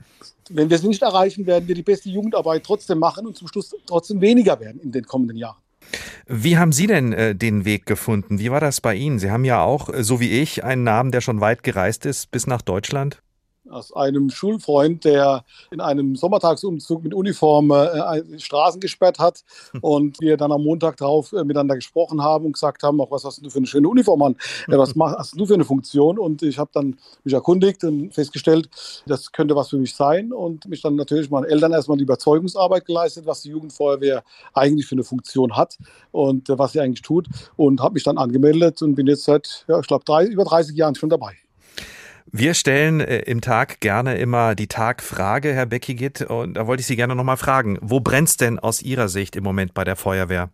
Wenn 0.50 0.70
wir 0.70 0.78
sie 0.78 0.88
nicht 0.88 1.02
erreichen, 1.02 1.46
werden 1.46 1.68
wir 1.68 1.76
die 1.76 1.84
beste 1.84 2.10
Jugendarbeit 2.10 2.64
trotzdem 2.66 3.00
machen 3.00 3.26
und 3.26 3.38
zum 3.38 3.48
Schluss 3.48 3.74
trotzdem 3.86 4.20
weniger 4.20 4.60
werden 4.60 4.82
in 4.82 4.92
den 4.92 5.06
kommenden 5.06 5.38
Jahren. 5.38 5.63
Wie 6.28 6.58
haben 6.58 6.72
Sie 6.72 6.88
denn 6.88 7.14
äh, 7.14 7.36
den 7.36 7.66
Weg 7.66 7.86
gefunden? 7.86 8.40
Wie 8.40 8.52
war 8.52 8.60
das 8.60 8.82
bei 8.82 8.96
Ihnen? 8.96 9.20
Sie 9.20 9.32
haben 9.32 9.46
ja 9.46 9.62
auch, 9.62 9.90
äh, 9.90 10.04
so 10.04 10.20
wie 10.20 10.42
ich, 10.42 10.64
einen 10.64 10.84
Namen, 10.84 11.12
der 11.12 11.22
schon 11.22 11.42
weit 11.42 11.64
gereist 11.64 12.06
ist, 12.06 12.32
bis 12.32 12.48
nach 12.48 12.62
Deutschland 12.62 13.22
aus 13.70 13.94
einem 13.94 14.30
Schulfreund, 14.30 15.06
der 15.06 15.44
in 15.72 15.80
einem 15.80 16.16
Sommertagsumzug 16.16 17.04
mit 17.04 17.14
Uniform 17.14 17.72
äh, 17.72 18.40
Straßen 18.40 18.80
gesperrt 18.80 19.20
hat 19.20 19.44
hm. 19.72 19.80
und 19.82 20.22
wir 20.22 20.38
dann 20.38 20.52
am 20.52 20.64
Montag 20.64 20.98
drauf 20.98 21.32
äh, 21.34 21.44
miteinander 21.44 21.76
gesprochen 21.76 22.22
haben 22.22 22.46
und 22.46 22.54
gesagt 22.54 22.84
haben, 22.84 23.00
auch 23.00 23.12
was 23.12 23.24
hast 23.24 23.44
du 23.44 23.50
für 23.50 23.58
eine 23.58 23.68
schöne 23.68 23.88
Uniform 23.88 24.22
an, 24.22 24.36
äh, 24.68 24.78
was 24.78 24.96
mach, 24.96 25.16
hast 25.18 25.40
du 25.40 25.46
für 25.46 25.54
eine 25.54 25.66
Funktion 25.66 26.20
und 26.20 26.44
ich 26.44 26.60
habe 26.60 26.72
dann 26.74 26.98
mich 27.24 27.34
erkundigt 27.34 27.84
und 27.84 28.14
festgestellt, 28.14 28.70
das 29.08 29.32
könnte 29.32 29.56
was 29.56 29.70
für 29.70 29.78
mich 29.78 29.96
sein 29.96 30.34
und 30.34 30.68
mich 30.68 30.82
dann 30.82 30.96
natürlich 30.96 31.30
meinen 31.30 31.46
Eltern 31.46 31.72
erstmal 31.72 31.98
die 31.98 32.04
Überzeugungsarbeit 32.04 32.86
geleistet, 32.86 33.26
was 33.26 33.42
die 33.42 33.50
Jugendfeuerwehr 33.50 34.24
eigentlich 34.54 34.88
für 34.88 34.96
eine 34.96 35.04
Funktion 35.04 35.56
hat 35.56 35.78
und 36.12 36.50
äh, 36.50 36.58
was 36.58 36.74
sie 36.74 36.80
eigentlich 36.80 37.02
tut 37.02 37.28
und 37.56 37.82
habe 37.82 37.94
mich 37.94 38.04
dann 38.04 38.18
angemeldet 38.18 38.82
und 38.82 38.96
bin 38.96 39.08
jetzt 39.08 39.24
seit, 39.24 39.66
ja, 39.68 39.80
ich 39.80 39.88
glaube, 39.88 40.04
über 40.26 40.44
30 40.44 40.76
Jahren 40.76 40.96
schon 40.96 41.10
dabei. 41.10 41.43
Wir 42.32 42.54
stellen 42.54 43.02
äh, 43.02 43.20
im 43.20 43.42
Tag 43.42 43.80
gerne 43.80 44.18
immer 44.18 44.56
die 44.56 44.68
Tagfrage, 44.68 45.54
Herr 45.54 45.66
Beckigit, 45.66 46.22
und 46.22 46.56
da 46.56 46.68
wollte 46.68 46.82
ich 46.82 46.88
Sie 46.88 46.96
gerne 46.96 47.16
nochmal 47.16 47.38
fragen, 47.38 47.78
wo 47.82 48.00
brennt 48.00 48.30
es 48.30 48.38
denn 48.38 48.60
aus 48.60 48.82
Ihrer 48.82 49.10
Sicht 49.10 49.36
im 49.36 49.44
Moment 49.44 49.74
bei 49.74 49.84
der 49.84 49.96
Feuerwehr? 49.96 50.50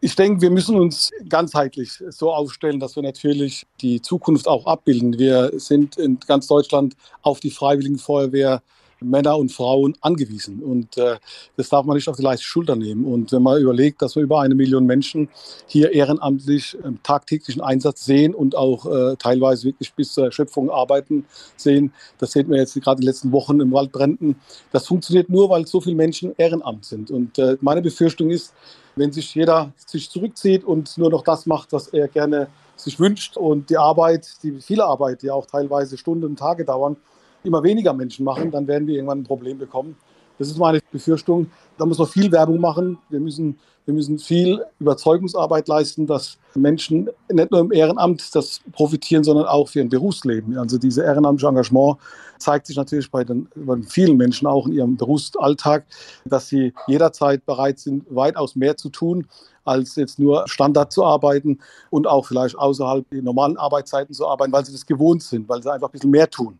Ich 0.00 0.14
denke, 0.14 0.42
wir 0.42 0.50
müssen 0.50 0.76
uns 0.76 1.10
ganzheitlich 1.28 2.00
so 2.10 2.32
aufstellen, 2.32 2.78
dass 2.78 2.94
wir 2.94 3.02
natürlich 3.02 3.66
die 3.80 4.00
Zukunft 4.00 4.46
auch 4.46 4.66
abbilden. 4.66 5.18
Wir 5.18 5.50
sind 5.58 5.96
in 5.96 6.20
ganz 6.20 6.46
Deutschland 6.46 6.94
auf 7.22 7.40
die 7.40 7.50
Freiwilligen 7.50 7.98
Feuerwehr 7.98 8.62
Männer 9.00 9.38
und 9.38 9.52
Frauen 9.52 9.96
angewiesen. 10.00 10.62
Und 10.62 10.96
äh, 10.98 11.16
das 11.56 11.68
darf 11.68 11.84
man 11.86 11.96
nicht 11.96 12.08
auf 12.08 12.16
die 12.16 12.22
leichte 12.22 12.44
Schulter 12.44 12.76
nehmen. 12.76 13.04
Und 13.04 13.32
wenn 13.32 13.42
man 13.42 13.60
überlegt, 13.60 14.02
dass 14.02 14.16
wir 14.16 14.22
über 14.22 14.40
eine 14.40 14.54
Million 14.54 14.86
Menschen 14.86 15.28
hier 15.66 15.92
ehrenamtlich 15.92 16.76
im 16.82 17.02
tagtäglichen 17.02 17.62
Einsatz 17.62 18.04
sehen 18.04 18.34
und 18.34 18.56
auch 18.56 18.86
äh, 18.86 19.16
teilweise 19.16 19.64
wirklich 19.64 19.92
bis 19.94 20.12
zur 20.12 20.26
Erschöpfung 20.26 20.70
arbeiten 20.70 21.26
sehen, 21.56 21.92
das 22.18 22.32
sehen 22.32 22.48
wir 22.50 22.58
jetzt 22.58 22.74
gerade 22.74 22.98
in 22.98 23.02
den 23.02 23.08
letzten 23.08 23.32
Wochen 23.32 23.60
im 23.60 23.72
Waldbränden. 23.72 24.36
Das 24.72 24.86
funktioniert 24.86 25.28
nur, 25.28 25.50
weil 25.50 25.66
so 25.66 25.80
viele 25.80 25.96
Menschen 25.96 26.34
Ehrenamt 26.36 26.84
sind. 26.84 27.10
Und 27.10 27.38
äh, 27.38 27.56
meine 27.60 27.82
Befürchtung 27.82 28.30
ist, 28.30 28.52
wenn 28.96 29.12
sich 29.12 29.34
jeder 29.34 29.72
sich 29.86 30.10
zurückzieht 30.10 30.64
und 30.64 30.98
nur 30.98 31.10
noch 31.10 31.22
das 31.22 31.46
macht, 31.46 31.72
was 31.72 31.88
er 31.88 32.08
gerne 32.08 32.48
sich 32.76 33.00
wünscht 33.00 33.36
und 33.36 33.70
die 33.70 33.76
Arbeit, 33.76 34.28
die 34.42 34.60
viele 34.60 34.84
Arbeit, 34.84 35.22
die 35.22 35.30
auch 35.30 35.46
teilweise 35.46 35.96
Stunden 35.96 36.24
und 36.24 36.38
Tage 36.38 36.64
dauern, 36.64 36.96
immer 37.44 37.62
weniger 37.62 37.92
Menschen 37.92 38.24
machen, 38.24 38.50
dann 38.50 38.66
werden 38.66 38.86
wir 38.86 38.94
irgendwann 38.96 39.20
ein 39.20 39.24
Problem 39.24 39.58
bekommen. 39.58 39.96
Das 40.38 40.48
ist 40.48 40.58
meine 40.58 40.80
Befürchtung. 40.92 41.50
Da 41.76 41.84
muss 41.84 41.98
man 41.98 42.06
viel 42.06 42.30
Werbung 42.30 42.60
machen. 42.60 42.98
Wir 43.08 43.18
müssen, 43.18 43.58
wir 43.86 43.94
müssen 43.94 44.18
viel 44.18 44.64
Überzeugungsarbeit 44.78 45.66
leisten, 45.66 46.06
dass 46.06 46.38
Menschen 46.54 47.08
nicht 47.28 47.50
nur 47.50 47.60
im 47.60 47.72
Ehrenamt 47.72 48.34
das 48.34 48.60
profitieren, 48.72 49.24
sondern 49.24 49.46
auch 49.46 49.68
für 49.68 49.80
ihr 49.80 49.88
Berufsleben. 49.88 50.56
Also 50.56 50.78
dieses 50.78 51.02
ehrenamtliche 51.02 51.48
Engagement 51.48 51.96
zeigt 52.38 52.68
sich 52.68 52.76
natürlich 52.76 53.10
bei 53.10 53.24
den, 53.24 53.48
bei 53.56 53.76
vielen 53.82 54.16
Menschen 54.16 54.46
auch 54.46 54.66
in 54.66 54.74
ihrem 54.74 54.96
Berufsalltag, 54.96 55.84
dass 56.24 56.48
sie 56.48 56.72
jederzeit 56.86 57.44
bereit 57.44 57.80
sind, 57.80 58.04
weitaus 58.08 58.54
mehr 58.54 58.76
zu 58.76 58.90
tun, 58.90 59.26
als 59.64 59.96
jetzt 59.96 60.20
nur 60.20 60.46
Standard 60.46 60.92
zu 60.92 61.04
arbeiten 61.04 61.58
und 61.90 62.06
auch 62.06 62.26
vielleicht 62.26 62.56
außerhalb 62.56 63.08
der 63.10 63.22
normalen 63.22 63.56
Arbeitszeiten 63.56 64.14
zu 64.14 64.26
arbeiten, 64.26 64.52
weil 64.52 64.64
sie 64.64 64.72
das 64.72 64.86
gewohnt 64.86 65.22
sind, 65.22 65.48
weil 65.48 65.62
sie 65.62 65.72
einfach 65.72 65.88
ein 65.88 65.92
bisschen 65.92 66.10
mehr 66.10 66.30
tun. 66.30 66.58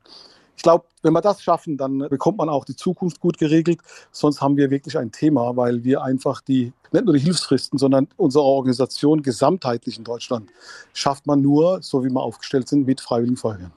Ich 0.59 0.62
glaube, 0.64 0.86
wenn 1.02 1.12
wir 1.12 1.20
das 1.20 1.40
schaffen, 1.40 1.76
dann 1.76 2.00
bekommt 2.00 2.38
man 2.38 2.48
auch 2.48 2.64
die 2.64 2.74
Zukunft 2.74 3.20
gut 3.20 3.38
geregelt. 3.38 3.78
Sonst 4.11 4.40
haben 4.40 4.56
wir 4.56 4.72
wirklich 4.72 4.98
ein 4.98 5.12
Thema, 5.12 5.56
weil 5.56 5.84
wir 5.84 6.02
einfach 6.02 6.40
die, 6.40 6.72
nicht 6.90 7.04
nur 7.04 7.14
die 7.14 7.20
Hilfsfristen, 7.20 7.78
sondern 7.78 8.09
unsere 8.16 8.42
Organisation 8.42 9.22
gesamtheitlich 9.22 9.98
in 9.98 10.02
Deutschland 10.02 10.50
schafft 10.92 11.28
man 11.28 11.42
nur, 11.42 11.80
so 11.80 12.04
wie 12.04 12.11
wir 12.11 12.20
aufgestellt 12.20 12.68
sind, 12.68 12.88
mit 12.88 13.00
Freiwilligen 13.00 13.36
Feuerwehren. 13.36 13.70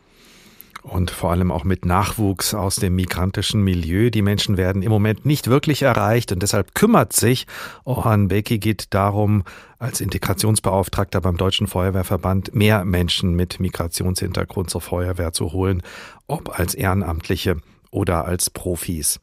Und 0.84 1.12
vor 1.12 1.30
allem 1.30 1.52
auch 1.52 1.64
mit 1.64 1.86
Nachwuchs 1.86 2.56
aus 2.56 2.78
dem 2.78 2.96
migrantischen 2.96 3.64
Milieu. 3.64 4.10
Die 4.10 4.24
Menschen 4.24 4.58
werden 4.58 4.82
im 4.82 4.90
Moment 4.90 5.26
nicht 5.26 5.48
wirklich 5.48 5.84
erreicht 5.84 6.32
und 6.32 6.42
deshalb 6.42 6.74
kümmert 6.74 7.14
sich 7.14 7.46
Orhan 7.84 8.30
Bekigit 8.30 8.94
darum, 8.94 9.44
als 9.78 10.02
Integrationsbeauftragter 10.02 11.22
beim 11.22 11.38
Deutschen 11.38 11.68
Feuerwehrverband 11.68 12.56
mehr 12.56 12.84
Menschen 12.84 13.36
mit 13.36 13.60
Migrationshintergrund 13.60 14.72
zur 14.72 14.82
Feuerwehr 14.82 15.34
zu 15.34 15.52
holen, 15.52 15.84
ob 16.28 16.58
als 16.60 16.74
Ehrenamtliche 16.74 17.58
oder 17.92 18.26
als 18.26 18.50
Profis. 18.50 19.20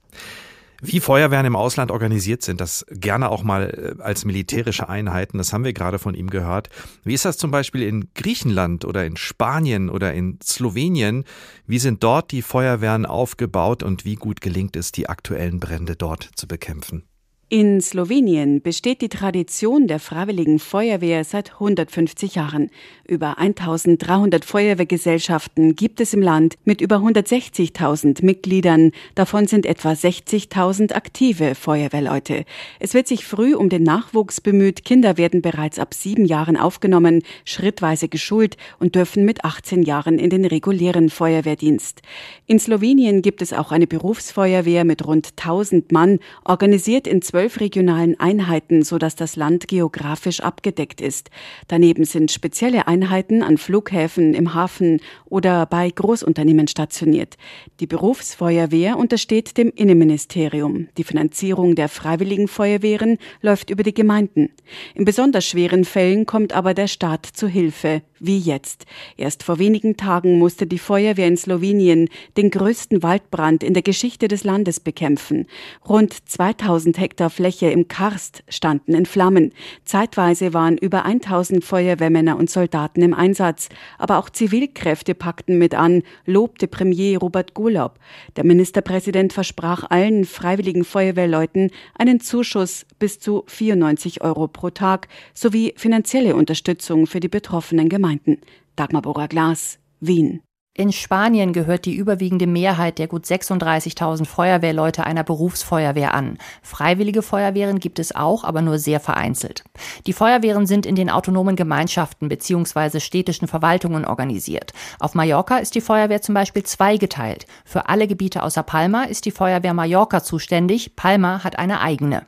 Wie 0.81 1.01
Feuerwehren 1.01 1.47
im 1.47 1.57
Ausland 1.57 1.91
organisiert 1.91 2.43
sind, 2.43 2.61
das 2.61 2.87
gerne 2.89 3.31
auch 3.31 3.43
mal 3.43 3.97
äh, 3.99 4.03
als 4.03 4.25
militärische 4.25 4.89
Einheiten, 4.89 5.39
das 5.39 5.53
haben 5.53 5.65
wir 5.65 5.73
gerade 5.73 5.99
von 5.99 6.15
ihm 6.15 6.31
gehört. 6.31 6.69
Wie 7.03 7.15
ist 7.15 7.25
das 7.25 7.37
zum 7.37 7.51
Beispiel 7.51 7.83
in 7.83 8.11
Griechenland 8.15 8.85
oder 8.85 9.05
in 9.05 9.17
Spanien 9.17 9.91
oder 9.91 10.15
in 10.15 10.39
Slowenien? 10.41 11.25
Wie 11.67 11.81
sind 11.81 12.05
dort 12.05 12.31
die 12.31 12.43
Feuerwehren 12.43 13.07
aufgebaut 13.07 13.83
und 13.83 14.05
wie 14.05 14.15
gut 14.15 14.41
gelingt 14.41 14.77
es, 14.77 14.93
die 14.93 15.09
aktuellen 15.09 15.59
Brände 15.59 15.97
dort 15.97 16.31
zu 16.37 16.47
bekämpfen? 16.47 17.03
In 17.51 17.81
Slowenien 17.81 18.61
besteht 18.61 19.01
die 19.01 19.09
Tradition 19.09 19.87
der 19.87 20.01
Freiwilligen 20.01 20.59
Feuerwehr 20.59 21.25
seit 21.25 21.55
150 21.55 22.35
Jahren. 22.35 22.69
Über 23.07 23.39
1300 23.39 24.45
Feuerwehrgesellschaften 24.45 25.75
gibt 25.75 26.03
es 26.03 26.13
im 26.13 26.21
Land 26.21 26.57
mit 26.67 26.83
über 26.83 26.97
160.000 26.97 28.23
Mitgliedern. 28.23 28.91
Davon 29.15 29.47
sind 29.47 29.65
etwa 29.65 29.93
60.000 29.93 30.93
aktive 30.93 31.55
Feuerwehrleute. 31.55 32.45
Es 32.81 32.93
wird 32.93 33.09
sich 33.09 33.25
früh 33.25 33.55
um 33.55 33.71
den 33.71 33.83
Nachwuchs 33.83 34.43
bemüht. 34.43 34.85
Kinder 34.85 35.17
werden 35.17 35.41
bereits 35.41 35.79
ab 35.79 35.95
sieben 35.95 36.27
Jahren 36.27 36.59
aufgenommen, 36.59 37.23
schrittweise 37.47 38.09
geschult 38.09 38.59
und 38.79 38.95
dürfen 38.95 39.25
mit 39.25 39.47
18 39.47 39.85
Jahren 39.85 40.19
in 40.19 40.29
den 40.29 40.45
regulären 40.45 41.09
Feuerwehrdienst. 41.09 42.03
In 42.45 42.59
Slowenien 42.59 43.23
gibt 43.23 43.41
es 43.41 43.55
auch 43.55 43.73
eine 43.73 43.87
Berufsfeuerwehr 43.87 44.85
mit 44.85 45.07
rund 45.07 45.31
1000 45.39 45.93
Mann, 45.93 46.19
organisiert 46.45 47.07
in 47.07 47.23
zwölf 47.39 47.61
regionalen 47.61 48.19
Einheiten, 48.19 48.83
sodass 48.83 49.15
das 49.15 49.37
Land 49.37 49.69
geografisch 49.69 50.41
abgedeckt 50.41 51.01
ist. 51.01 51.31
Daneben 51.69 52.05
sind 52.05 52.33
spezielle 52.33 52.89
Einheiten 52.89 53.45
an 53.45 53.59
Flughäfen, 53.59 54.35
im 54.35 54.55
Hafen 54.55 55.01
oder 55.27 55.65
bei 55.65 55.89
Großunternehmen 55.89 56.67
stationiert. 56.67 57.37
Die 57.79 57.87
Berufsfeuerwehr 57.87 58.99
untersteht 58.99 59.57
dem 59.57 59.71
Innenministerium. 59.73 60.89
Die 60.97 61.05
Finanzierung 61.05 61.77
der 61.77 61.89
freiwilligen 61.89 62.49
Feuerwehren 62.49 63.19
läuft 63.41 63.71
über 63.71 63.85
die 63.85 63.95
Gemeinden. 63.95 64.51
In 64.97 65.05
besonders 65.05 65.47
schweren 65.47 65.85
Fällen 65.85 66.27
kommt 66.27 66.53
aber 66.53 66.75
der 66.75 66.89
Staat 66.89 67.25
zu 67.25 67.47
Hilfe 67.47 68.03
wie 68.21 68.39
jetzt. 68.39 68.87
Erst 69.17 69.43
vor 69.43 69.59
wenigen 69.59 69.97
Tagen 69.97 70.39
musste 70.39 70.67
die 70.67 70.79
Feuerwehr 70.79 71.29
in 71.29 71.37
Slowenien 71.37 72.09
den 72.37 72.51
größten 72.51 73.03
Waldbrand 73.03 73.63
in 73.63 73.75
der 73.75 73.83
Geschichte 73.83 74.29
des 74.29 74.45
Landes 74.45 74.81
bekämpfen. 74.81 75.47
Rund 75.89 76.29
2000 76.29 76.99
Hektar 76.99 77.31
Fläche 77.31 77.71
im 77.71 77.89
Karst 77.89 78.43
standen 78.49 78.95
in 78.95 79.07
Flammen. 79.07 79.53
Zeitweise 79.85 80.55
waren 80.55 80.79
über 80.79 81.05
1000 81.05 81.65
Feuerwehrmänner 81.65 82.37
und 82.37 82.51
Soldaten 82.51 83.03
im 83.03 83.15
Einsatz. 83.15 83.69
Aber 83.99 84.19
auch 84.19 84.31
Zivilkräfte 84.31 85.15
packten 85.15 85.59
mit 85.59 85.75
an, 85.75 86.03
lobte 86.27 86.69
Premier 86.69 87.19
Robert 87.19 87.55
Golob. 87.55 87.99
Der 88.37 88.45
Ministerpräsident 88.45 89.33
versprach 89.33 89.85
allen 89.91 90.25
freiwilligen 90.25 90.85
Feuerwehrleuten 90.85 91.71
einen 91.95 92.21
Zuschuss 92.21 92.87
bis 92.99 93.21
zu 93.21 93.45
94 93.47 94.23
Euro 94.23 94.49
pro 94.49 94.71
Tag 94.71 95.09
sowie 95.35 95.75
finanzielle 95.77 96.35
Unterstützung 96.35 97.07
für 97.07 97.21
die 97.21 97.29
betroffenen 97.29 97.89
Gemeinden. 97.89 98.08
Gemeinden. 98.09 98.41
Dagmar 98.77 99.03
Borer-Glas, 99.03 99.79
Wien. 100.01 100.41
In 100.73 100.93
Spanien 100.93 101.53
gehört 101.53 101.87
die 101.87 101.95
überwiegende 101.95 102.47
Mehrheit 102.47 103.01
der 103.01 103.09
gut 103.09 103.25
36.000 103.25 104.25
Feuerwehrleute 104.27 105.05
einer 105.05 105.25
Berufsfeuerwehr 105.25 106.15
an. 106.15 106.39
Freiwillige 106.63 107.23
Feuerwehren 107.23 107.81
gibt 107.81 107.99
es 107.99 108.15
auch, 108.15 108.45
aber 108.45 108.63
nur 108.63 108.79
sehr 108.79 109.01
vereinzelt. 109.01 109.65
Die 110.07 110.13
Feuerwehren 110.13 110.67
sind 110.67 110.87
in 110.87 110.95
den 110.95 111.11
autonomen 111.11 111.57
Gemeinschaften 111.57 112.29
bzw. 112.29 113.01
städtischen 113.01 113.49
Verwaltungen 113.49 114.05
organisiert. 114.05 114.73
Auf 115.01 115.17
Mallorca 115.17 115.59
ist 115.59 115.75
die 115.75 115.81
Feuerwehr 115.81 116.23
zum 116.23 116.37
Beispiel 116.37 116.63
zweigeteilt. 116.63 117.47
Für 117.65 117.89
alle 117.89 118.07
Gebiete 118.07 118.45
außer 118.45 118.63
Palma 118.63 119.03
ist 119.03 119.25
die 119.25 119.33
Feuerwehr 119.33 119.75
Mallorca 119.75 120.23
zuständig, 120.23 120.95
Palma 120.95 121.43
hat 121.43 121.59
eine 121.59 121.81
eigene. 121.81 122.25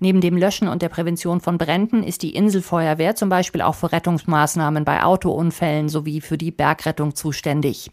Neben 0.00 0.20
dem 0.20 0.36
Löschen 0.36 0.68
und 0.68 0.82
der 0.82 0.88
Prävention 0.88 1.40
von 1.40 1.58
Bränden 1.58 2.02
ist 2.02 2.22
die 2.22 2.34
Inselfeuerwehr 2.34 3.14
zum 3.14 3.28
Beispiel 3.28 3.62
auch 3.62 3.74
für 3.74 3.92
Rettungsmaßnahmen 3.92 4.84
bei 4.84 5.02
Autounfällen 5.02 5.88
sowie 5.88 6.20
für 6.20 6.38
die 6.38 6.50
Bergrettung 6.50 7.14
zuständig. 7.14 7.90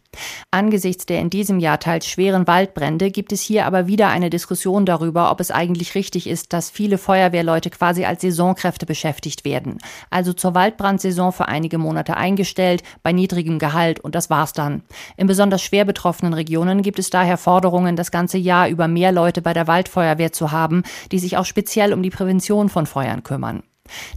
Angesichts 0.51 1.05
der 1.05 1.19
in 1.19 1.29
diesem 1.29 1.59
Jahr 1.59 1.79
teils 1.79 2.07
schweren 2.07 2.47
Waldbrände 2.47 3.11
gibt 3.11 3.31
es 3.31 3.41
hier 3.41 3.65
aber 3.65 3.87
wieder 3.87 4.09
eine 4.09 4.29
Diskussion 4.29 4.85
darüber, 4.85 5.31
ob 5.31 5.39
es 5.39 5.51
eigentlich 5.51 5.95
richtig 5.95 6.27
ist, 6.27 6.53
dass 6.53 6.69
viele 6.69 6.97
Feuerwehrleute 6.97 7.69
quasi 7.69 8.05
als 8.05 8.21
Saisonkräfte 8.21 8.85
beschäftigt 8.85 9.45
werden. 9.45 9.77
Also 10.09 10.33
zur 10.33 10.53
Waldbrandsaison 10.53 11.31
für 11.31 11.47
einige 11.47 11.77
Monate 11.77 12.17
eingestellt, 12.17 12.83
bei 13.03 13.11
niedrigem 13.11 13.59
Gehalt 13.59 13.99
und 13.99 14.15
das 14.15 14.29
war's 14.29 14.53
dann. 14.53 14.83
In 15.17 15.27
besonders 15.27 15.61
schwer 15.61 15.85
betroffenen 15.85 16.33
Regionen 16.33 16.81
gibt 16.81 16.99
es 16.99 17.09
daher 17.09 17.37
Forderungen, 17.37 17.95
das 17.95 18.11
ganze 18.11 18.37
Jahr 18.37 18.67
über 18.67 18.87
mehr 18.87 19.11
Leute 19.11 19.41
bei 19.41 19.53
der 19.53 19.67
Waldfeuerwehr 19.67 20.31
zu 20.31 20.51
haben, 20.51 20.83
die 21.11 21.19
sich 21.19 21.37
auch 21.37 21.45
um 21.93 22.03
die 22.03 22.09
Prävention 22.09 22.69
von 22.69 22.85
Feuern 22.85 23.23
kümmern. 23.23 23.63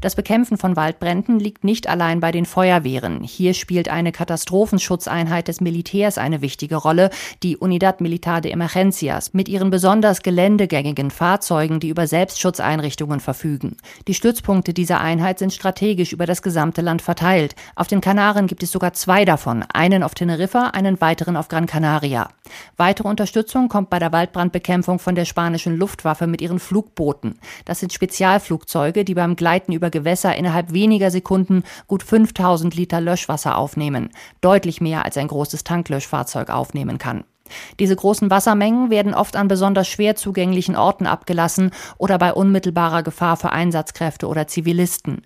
Das 0.01 0.15
Bekämpfen 0.15 0.59
von 0.59 0.77
Waldbränden 0.77 1.41
liegt 1.41 1.65
nicht 1.65 1.89
allein 1.89 2.21
bei 2.21 2.31
den 2.31 2.45
Feuerwehren. 2.45 3.23
Hier 3.23 3.55
spielt 3.55 3.89
eine 3.89 4.12
Katastrophenschutzeinheit 4.12 5.49
des 5.49 5.61
Militärs 5.61 6.19
eine 6.19 6.43
wichtige 6.43 6.77
Rolle, 6.77 7.11
die 7.43 7.57
Unidad 7.57 8.01
Militar 8.01 8.41
de 8.41 8.53
Emergencias, 8.53 9.33
mit 9.33 9.49
ihren 9.49 9.71
besonders 9.71 10.23
geländegängigen 10.23 11.11
Fahrzeugen, 11.11 11.81
die 11.81 11.89
über 11.89 12.07
Selbstschutzeinrichtungen 12.07 13.21
verfügen. 13.21 13.77
Die 14.07 14.15
Stützpunkte 14.15 14.75
dieser 14.75 15.01
Einheit 15.01 15.39
sind 15.39 15.53
strategisch 15.53 16.12
über 16.12 16.27
das 16.27 16.43
gesamte 16.43 16.83
Land 16.83 17.03
verteilt. 17.03 17.55
Auf 17.75 17.87
den 17.87 18.01
Kanaren 18.01 18.47
gibt 18.47 18.62
es 18.62 18.73
sogar 18.73 18.93
zwei 18.93 19.25
davon, 19.25 19.65
einen 19.73 20.03
auf 20.03 20.15
Teneriffa, 20.15 20.69
einen 20.69 21.01
weiteren 21.01 21.37
auf 21.37 21.49
Gran 21.49 21.67
Canaria. 21.67 22.29
Weitere 22.77 23.09
Unterstützung 23.09 23.69
kommt 23.69 23.91
bei 23.91 23.99
der 23.99 24.12
Waldbrandbekämpfung 24.12 24.99
von 24.99 25.15
der 25.15 25.25
spanischen 25.25 25.77
Luftwaffe 25.77 26.27
mit 26.27 26.41
ihren 26.41 26.59
Flugbooten. 26.59 27.39
Das 27.65 27.81
sind 27.81 27.93
Spezialflugzeuge, 27.93 29.05
die 29.05 29.15
beim 29.15 29.37
Gleiten 29.55 29.73
über 29.73 29.91
Gewässer 29.91 30.35
innerhalb 30.35 30.73
weniger 30.73 31.13
Sekunden 31.13 31.63
gut 31.87 32.03
5000 32.03 32.75
Liter 32.75 33.01
Löschwasser 33.01 33.57
aufnehmen. 33.57 34.11
Deutlich 34.41 34.81
mehr 34.81 35.05
als 35.05 35.17
ein 35.17 35.29
großes 35.29 35.63
Tanklöschfahrzeug 35.63 36.51
aufnehmen 36.51 36.99
kann. 36.99 37.23
Diese 37.79 37.95
großen 37.95 38.31
Wassermengen 38.31 38.91
werden 38.91 39.15
oft 39.15 39.37
an 39.37 39.47
besonders 39.47 39.87
schwer 39.87 40.17
zugänglichen 40.17 40.75
Orten 40.75 41.07
abgelassen 41.07 41.71
oder 41.99 42.19
bei 42.19 42.33
unmittelbarer 42.33 43.05
Gefahr 43.05 43.37
für 43.37 43.53
Einsatzkräfte 43.53 44.27
oder 44.27 44.49
Zivilisten. 44.49 45.23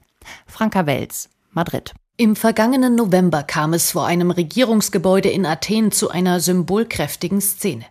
Franka 0.46 0.84
Welz, 0.84 1.30
Madrid. 1.50 1.94
Im 2.18 2.36
vergangenen 2.36 2.96
November 2.96 3.44
kam 3.44 3.72
es 3.72 3.92
vor 3.92 4.04
einem 4.04 4.30
Regierungsgebäude 4.30 5.30
in 5.30 5.46
Athen 5.46 5.90
zu 5.90 6.10
einer 6.10 6.40
symbolkräftigen 6.40 7.40
Szene. 7.40 7.86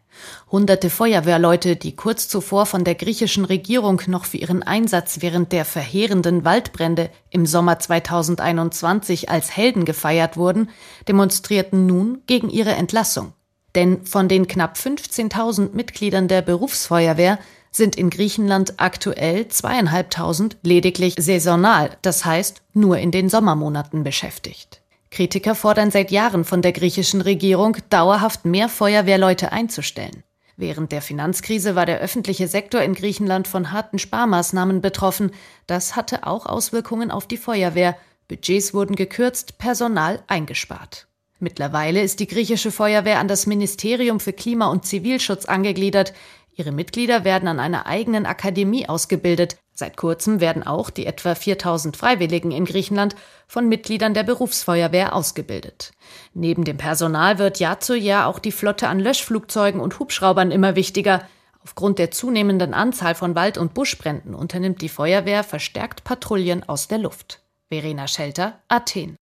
Hunderte 0.51 0.89
Feuerwehrleute, 0.89 1.76
die 1.76 1.95
kurz 1.95 2.28
zuvor 2.28 2.65
von 2.65 2.84
der 2.84 2.95
griechischen 2.95 3.45
Regierung 3.45 4.01
noch 4.07 4.26
für 4.26 4.38
ihren 4.38 4.63
Einsatz 4.63 5.18
während 5.22 5.51
der 5.51 5.65
verheerenden 5.65 6.45
Waldbrände 6.45 7.09
im 7.30 7.45
Sommer 7.45 7.80
2021 7.80 9.30
als 9.30 9.55
Helden 9.55 9.86
gefeiert 9.86 10.38
wurden, 10.38 10.70
demonstrierten 11.07 11.86
nun 11.86 12.22
gegen 12.28 12.49
ihre 12.49 12.72
Entlassung. 12.72 13.34
Denn 13.76 14.05
von 14.05 14.28
den 14.28 14.47
knapp 14.47 14.76
15.000 14.76 15.74
Mitgliedern 15.74 16.28
der 16.28 16.41
Berufsfeuerwehr 16.41 17.39
sind 17.72 17.95
in 17.95 18.09
Griechenland 18.09 18.76
aktuell 18.78 19.47
zweieinhalbtausend 19.47 20.57
lediglich 20.63 21.15
saisonal, 21.18 21.91
das 22.01 22.26
heißt 22.26 22.61
nur 22.74 22.97
in 22.97 23.11
den 23.11 23.30
Sommermonaten 23.30 24.03
beschäftigt. 24.03 24.82
Kritiker 25.12 25.55
fordern 25.55 25.91
seit 25.91 26.12
Jahren 26.12 26.43
von 26.43 26.62
der 26.62 26.74
griechischen 26.74 27.22
Regierung, 27.22 27.78
dauerhaft 27.89 28.45
mehr 28.45 28.70
Feuerwehrleute 28.70 29.51
einzustellen. 29.51 30.24
Während 30.58 30.91
der 30.91 31.03
Finanzkrise 31.03 31.76
war 31.76 31.86
der 31.86 31.99
öffentliche 31.99 32.47
Sektor 32.47 32.82
in 32.82 32.95
Griechenland 32.95 33.47
von 33.47 33.72
harten 33.72 33.99
Sparmaßnahmen 33.99 34.82
betroffen. 34.82 35.32
Das 35.68 35.95
hatte 35.95 36.26
auch 36.26 36.47
Auswirkungen 36.47 37.12
auf 37.12 37.28
die 37.28 37.38
Feuerwehr. 37.38 37.95
Budgets 38.28 38.74
wurden 38.74 38.95
gekürzt, 38.95 39.60
Personal 39.60 40.24
eingespart. 40.28 41.08
Mittlerweile 41.39 42.01
ist 42.01 42.20
die 42.20 42.28
griechische 42.28 42.72
Feuerwehr 42.72 43.20
an 43.20 43.28
das 43.28 43.45
Ministerium 43.45 44.20
für 44.20 44.34
Klima 44.34 44.68
und 44.68 44.86
Zivilschutz 44.86 45.45
angegliedert. 45.45 46.14
Ihre 46.55 46.72
Mitglieder 46.72 47.24
werden 47.24 47.47
an 47.47 47.60
einer 47.60 47.86
eigenen 47.86 48.26
Akademie 48.26 48.89
ausgebildet. 48.89 49.58
Seit 49.80 49.95
kurzem 49.95 50.39
werden 50.39 50.65
auch 50.65 50.89
die 50.89 51.05
etwa 51.05 51.36
4000 51.36 51.95
Freiwilligen 51.95 52.49
in 52.49 52.65
Griechenland 52.65 53.15
von 53.47 53.69
Mitgliedern 53.69 54.15
der 54.15 54.23
Berufsfeuerwehr 54.23 55.13
ausgebildet. 55.13 55.91
Neben 56.34 56.63
dem 56.63 56.78
Personal 56.78 57.38
wird 57.38 57.59
Jahr 57.59 57.80
zu 57.80 57.95
Jahr 57.95 58.25
auch 58.25 58.39
die 58.39 58.51
Flotte 58.51 58.88
an 58.88 58.99
Löschflugzeugen 58.99 59.80
und 59.80 59.99
Hubschraubern 59.99 60.49
immer 60.49 60.75
wichtiger. 60.75 61.21
Aufgrund 61.63 61.99
der 61.99 62.09
zunehmenden 62.09 62.73
Anzahl 62.73 63.13
von 63.13 63.36
Wald- 63.36 63.59
und 63.59 63.75
Buschbränden 63.75 64.34
unternimmt 64.34 64.82
die 64.82 64.89
Feuerwehr 64.89 65.43
verstärkt 65.43 66.03
Patrouillen 66.03 66.67
aus 66.67 66.88
der 66.88 66.97
Luft. 66.97 67.43
Verena 67.69 68.07
Schelter, 68.07 68.59
Athen. 68.69 69.15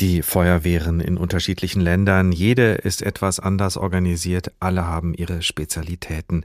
Die 0.00 0.22
Feuerwehren 0.22 0.98
in 0.98 1.16
unterschiedlichen 1.16 1.80
Ländern, 1.80 2.32
jede 2.32 2.72
ist 2.72 3.02
etwas 3.02 3.38
anders 3.38 3.76
organisiert, 3.76 4.50
alle 4.58 4.84
haben 4.84 5.14
ihre 5.14 5.42
Spezialitäten. 5.42 6.44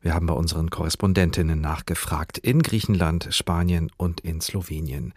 Wir 0.00 0.14
haben 0.14 0.26
bei 0.26 0.34
unseren 0.34 0.70
Korrespondentinnen 0.70 1.60
nachgefragt 1.60 2.38
in 2.38 2.62
Griechenland, 2.62 3.28
Spanien 3.30 3.90
und 3.96 4.20
in 4.20 4.40
Slowenien. 4.40 5.12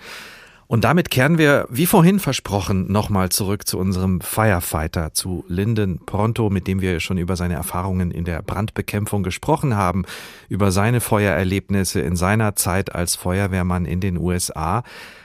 Und 0.71 0.86
damit 0.86 1.11
kehren 1.11 1.38
wir, 1.38 1.67
wie 1.69 1.86
vorhin 1.86 2.17
versprochen, 2.17 2.89
nochmal 2.89 3.27
zurück 3.27 3.67
zu 3.67 3.77
unserem 3.77 4.21
Firefighter, 4.21 5.13
zu 5.13 5.43
Lyndon 5.49 5.99
Pronto, 6.05 6.49
mit 6.49 6.65
dem 6.65 6.79
wir 6.79 7.01
schon 7.01 7.17
über 7.17 7.36
seine 7.36 7.55
Erfahrungen 7.55 8.09
in 8.09 8.23
der 8.23 8.41
Brandbekämpfung 8.41 9.21
gesprochen 9.21 9.75
haben, 9.75 10.05
über 10.47 10.71
seine 10.71 11.01
Feuererlebnisse 11.01 11.99
in 11.99 12.15
seiner 12.15 12.55
Zeit 12.55 12.95
als 12.95 13.17
Feuerwehrmann 13.17 13.84
in 13.84 13.99
den 13.99 14.17
USA. 14.17 14.84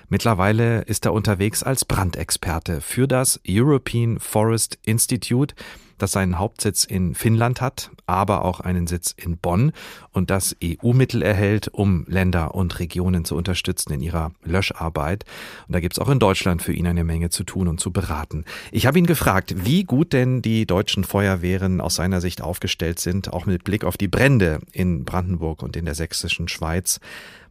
Mittlerweile 0.08 0.82
ist 0.82 1.04
er 1.04 1.12
unterwegs 1.12 1.62
als 1.62 1.84
Brandexperte 1.84 2.80
für 2.80 3.06
das 3.06 3.40
European 3.48 4.18
Forest 4.18 4.80
Institute 4.84 5.54
das 5.98 6.12
seinen 6.12 6.38
Hauptsitz 6.38 6.84
in 6.84 7.14
Finnland 7.14 7.60
hat, 7.60 7.90
aber 8.06 8.44
auch 8.44 8.60
einen 8.60 8.86
Sitz 8.86 9.14
in 9.16 9.36
Bonn 9.36 9.72
und 10.12 10.30
das 10.30 10.56
EU-Mittel 10.62 11.22
erhält, 11.22 11.68
um 11.68 12.04
Länder 12.08 12.54
und 12.54 12.78
Regionen 12.78 13.24
zu 13.24 13.36
unterstützen 13.36 13.92
in 13.92 14.00
ihrer 14.00 14.32
Löscharbeit. 14.44 15.24
Und 15.66 15.74
da 15.74 15.80
gibt's 15.80 15.98
auch 15.98 16.08
in 16.08 16.18
Deutschland 16.18 16.62
für 16.62 16.72
ihn 16.72 16.86
eine 16.86 17.04
Menge 17.04 17.30
zu 17.30 17.44
tun 17.44 17.68
und 17.68 17.80
zu 17.80 17.92
beraten. 17.92 18.44
Ich 18.72 18.86
habe 18.86 18.98
ihn 18.98 19.06
gefragt, 19.06 19.54
wie 19.64 19.84
gut 19.84 20.12
denn 20.12 20.42
die 20.42 20.66
deutschen 20.66 21.04
Feuerwehren 21.04 21.80
aus 21.80 21.96
seiner 21.96 22.20
Sicht 22.20 22.42
aufgestellt 22.42 22.98
sind, 22.98 23.32
auch 23.32 23.46
mit 23.46 23.64
Blick 23.64 23.84
auf 23.84 23.96
die 23.96 24.08
Brände 24.08 24.60
in 24.72 25.04
Brandenburg 25.04 25.62
und 25.62 25.76
in 25.76 25.84
der 25.84 25.94
sächsischen 25.94 26.48
Schweiz. 26.48 27.00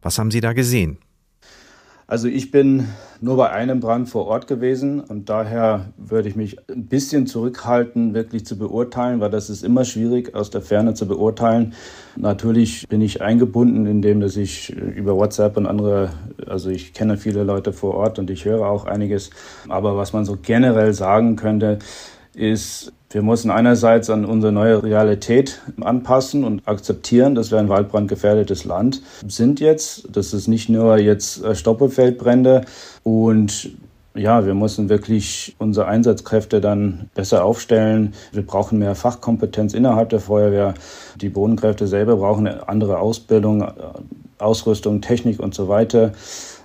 Was 0.02 0.18
haben 0.18 0.30
Sie 0.30 0.40
da 0.40 0.52
gesehen? 0.52 0.98
Also 2.08 2.28
ich 2.28 2.52
bin 2.52 2.86
nur 3.20 3.36
bei 3.36 3.50
einem 3.50 3.80
Brand 3.80 4.08
vor 4.08 4.26
Ort 4.26 4.46
gewesen 4.46 5.00
und 5.00 5.28
daher 5.28 5.86
würde 5.96 6.28
ich 6.28 6.36
mich 6.36 6.56
ein 6.70 6.86
bisschen 6.86 7.26
zurückhalten, 7.26 8.14
wirklich 8.14 8.46
zu 8.46 8.56
beurteilen, 8.56 9.18
weil 9.18 9.30
das 9.30 9.50
ist 9.50 9.64
immer 9.64 9.84
schwierig 9.84 10.32
aus 10.32 10.50
der 10.50 10.62
Ferne 10.62 10.94
zu 10.94 11.08
beurteilen. 11.08 11.74
Natürlich 12.14 12.86
bin 12.86 13.00
ich 13.00 13.22
eingebunden, 13.22 13.86
indem 13.86 14.20
dass 14.20 14.36
ich 14.36 14.70
über 14.70 15.16
WhatsApp 15.16 15.56
und 15.56 15.66
andere, 15.66 16.10
also 16.46 16.70
ich 16.70 16.92
kenne 16.92 17.16
viele 17.16 17.42
Leute 17.42 17.72
vor 17.72 17.94
Ort 17.94 18.20
und 18.20 18.30
ich 18.30 18.44
höre 18.44 18.68
auch 18.68 18.84
einiges. 18.84 19.30
Aber 19.68 19.96
was 19.96 20.12
man 20.12 20.24
so 20.24 20.38
generell 20.40 20.92
sagen 20.92 21.34
könnte, 21.34 21.80
ist, 22.34 22.92
wir 23.10 23.22
müssen 23.22 23.50
einerseits 23.50 24.10
an 24.10 24.24
unsere 24.24 24.52
neue 24.52 24.82
Realität 24.82 25.62
anpassen 25.80 26.42
und 26.44 26.66
akzeptieren, 26.66 27.34
dass 27.34 27.50
wir 27.52 27.58
ein 27.58 27.68
waldbrandgefährdetes 27.68 28.64
Land 28.64 29.00
sind 29.26 29.60
jetzt. 29.60 30.08
Das 30.10 30.34
ist 30.34 30.48
nicht 30.48 30.68
nur 30.68 30.98
jetzt 30.98 31.44
äh, 31.44 31.54
Stoppelfeldbrände 31.54 32.62
und 33.04 33.70
ja, 34.14 34.46
wir 34.46 34.54
müssen 34.54 34.88
wirklich 34.88 35.54
unsere 35.58 35.86
Einsatzkräfte 35.86 36.60
dann 36.60 37.10
besser 37.14 37.44
aufstellen. 37.44 38.14
Wir 38.32 38.44
brauchen 38.44 38.78
mehr 38.78 38.94
Fachkompetenz 38.94 39.74
innerhalb 39.74 40.08
der 40.08 40.20
Feuerwehr. 40.20 40.74
Die 41.20 41.28
Bodenkräfte 41.28 41.86
selber 41.86 42.16
brauchen 42.16 42.48
andere 42.48 42.98
Ausbildung, 42.98 43.60
äh, 43.60 43.72
Ausrüstung, 44.38 45.00
Technik 45.00 45.38
und 45.38 45.54
so 45.54 45.68
weiter. 45.68 46.12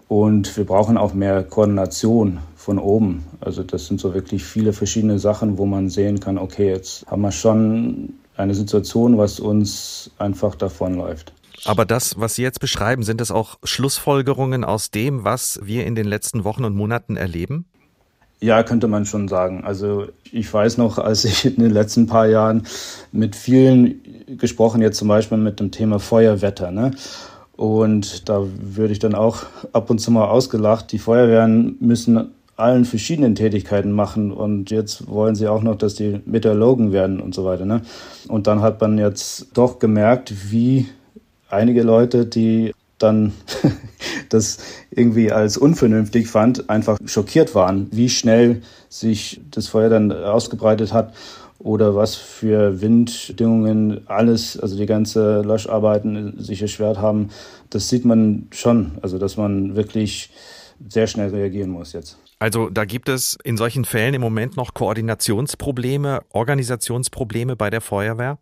Und 0.08 0.58
wir 0.58 0.66
brauchen 0.66 0.98
auch 0.98 1.14
mehr 1.14 1.44
Koordination 1.44 2.40
von 2.62 2.78
oben. 2.78 3.26
Also 3.40 3.64
das 3.64 3.88
sind 3.88 4.00
so 4.00 4.14
wirklich 4.14 4.44
viele 4.44 4.72
verschiedene 4.72 5.18
Sachen, 5.18 5.58
wo 5.58 5.66
man 5.66 5.90
sehen 5.90 6.20
kann, 6.20 6.38
okay, 6.38 6.70
jetzt 6.70 7.06
haben 7.08 7.22
wir 7.22 7.32
schon 7.32 8.14
eine 8.38 8.54
Situation, 8.54 9.18
was 9.18 9.40
uns 9.40 10.12
einfach 10.20 10.56
davonläuft. 10.56 11.34
Aber 11.66 11.86
das, 11.86 12.20
was 12.20 12.36
Sie 12.36 12.44
jetzt 12.44 12.60
beschreiben, 12.60 13.04
sind 13.04 13.22
das 13.22 13.32
auch 13.32 13.58
Schlussfolgerungen 13.64 14.64
aus 14.64 14.92
dem, 14.92 15.24
was 15.24 15.60
wir 15.64 15.86
in 15.86 15.96
den 15.96 16.08
letzten 16.08 16.44
Wochen 16.44 16.64
und 16.64 16.76
Monaten 16.76 17.18
erleben? 17.18 17.66
Ja, 18.40 18.64
könnte 18.64 18.88
man 18.88 19.06
schon 19.06 19.28
sagen. 19.28 19.64
Also 19.64 20.08
ich 20.32 20.52
weiß 20.52 20.78
noch, 20.78 20.98
als 20.98 21.26
ich 21.26 21.46
in 21.46 21.58
den 21.58 21.72
letzten 21.72 22.08
paar 22.08 22.28
Jahren 22.28 22.64
mit 23.12 23.36
vielen 23.36 24.02
gesprochen, 24.38 24.82
jetzt 24.82 24.98
zum 24.98 25.08
Beispiel 25.08 25.38
mit 25.38 25.60
dem 25.60 25.72
Thema 25.72 26.00
Feuerwetter, 26.00 26.72
ne? 26.72 26.92
Und 27.56 28.28
da 28.28 28.44
würde 28.60 28.94
ich 28.94 28.98
dann 28.98 29.14
auch 29.14 29.44
ab 29.74 29.92
und 29.92 30.00
zu 30.00 30.10
mal 30.10 30.26
ausgelacht. 30.26 30.92
Die 30.92 30.98
Feuerwehren 30.98 31.76
müssen 31.80 32.32
allen 32.56 32.86
verschiedenen 32.86 33.36
Tätigkeiten 33.36 33.92
machen 33.92 34.32
und 34.32 34.72
jetzt 34.72 35.08
wollen 35.08 35.36
sie 35.36 35.48
auch 35.48 35.64
noch, 35.64 35.76
dass 35.76 35.96
die 35.96 36.22
Meteorologen 36.26 36.92
werden 36.92 37.20
und 37.20 37.34
so 37.34 37.46
weiter. 37.46 37.66
Ne? 37.66 37.82
Und 38.28 38.48
dann 38.48 38.62
hat 38.62 38.80
man 38.82 38.98
jetzt 38.98 39.48
doch 39.54 39.80
gemerkt, 39.80 40.52
wie 40.52 40.88
einige 41.50 41.84
Leute, 41.84 42.26
die 42.26 42.74
dann 42.98 43.34
das 44.30 44.60
irgendwie 44.92 45.32
als 45.32 45.58
unvernünftig 45.58 46.28
fand, 46.28 46.70
einfach 46.70 46.98
schockiert 47.06 47.56
waren, 47.56 47.88
wie 47.92 48.10
schnell 48.10 48.62
sich 48.90 49.42
das 49.50 49.68
Feuer 49.68 49.90
dann 49.90 50.12
ausgebreitet 50.12 50.94
hat 50.94 51.14
oder 51.60 51.96
was 51.96 52.16
für 52.16 52.82
Windbedingungen 52.82 54.08
alles, 54.08 54.60
also 54.60 54.78
die 54.78 54.86
ganze 54.86 55.42
Löscharbeiten 55.42 56.42
sich 56.42 56.62
erschwert 56.62 56.98
haben. 56.98 57.30
Das 57.70 57.90
sieht 57.90 58.06
man 58.06 58.48
schon, 58.52 58.94
also 59.02 59.18
dass 59.18 59.38
man 59.38 59.76
wirklich 59.76 60.32
sehr 60.90 61.08
schnell 61.08 61.30
reagieren 61.30 61.70
muss 61.70 61.94
jetzt. 61.94 62.18
Also 62.42 62.72
da 62.72 62.86
gibt 62.86 63.08
es 63.08 63.38
in 63.44 63.56
solchen 63.56 63.86
Fällen 63.86 64.16
im 64.16 64.22
Moment 64.22 64.58
noch 64.58 64.74
Koordinationsprobleme, 64.74 66.22
Organisationsprobleme 66.32 67.56
bei 67.56 67.70
der 67.70 67.82
Feuerwehr? 67.82 68.40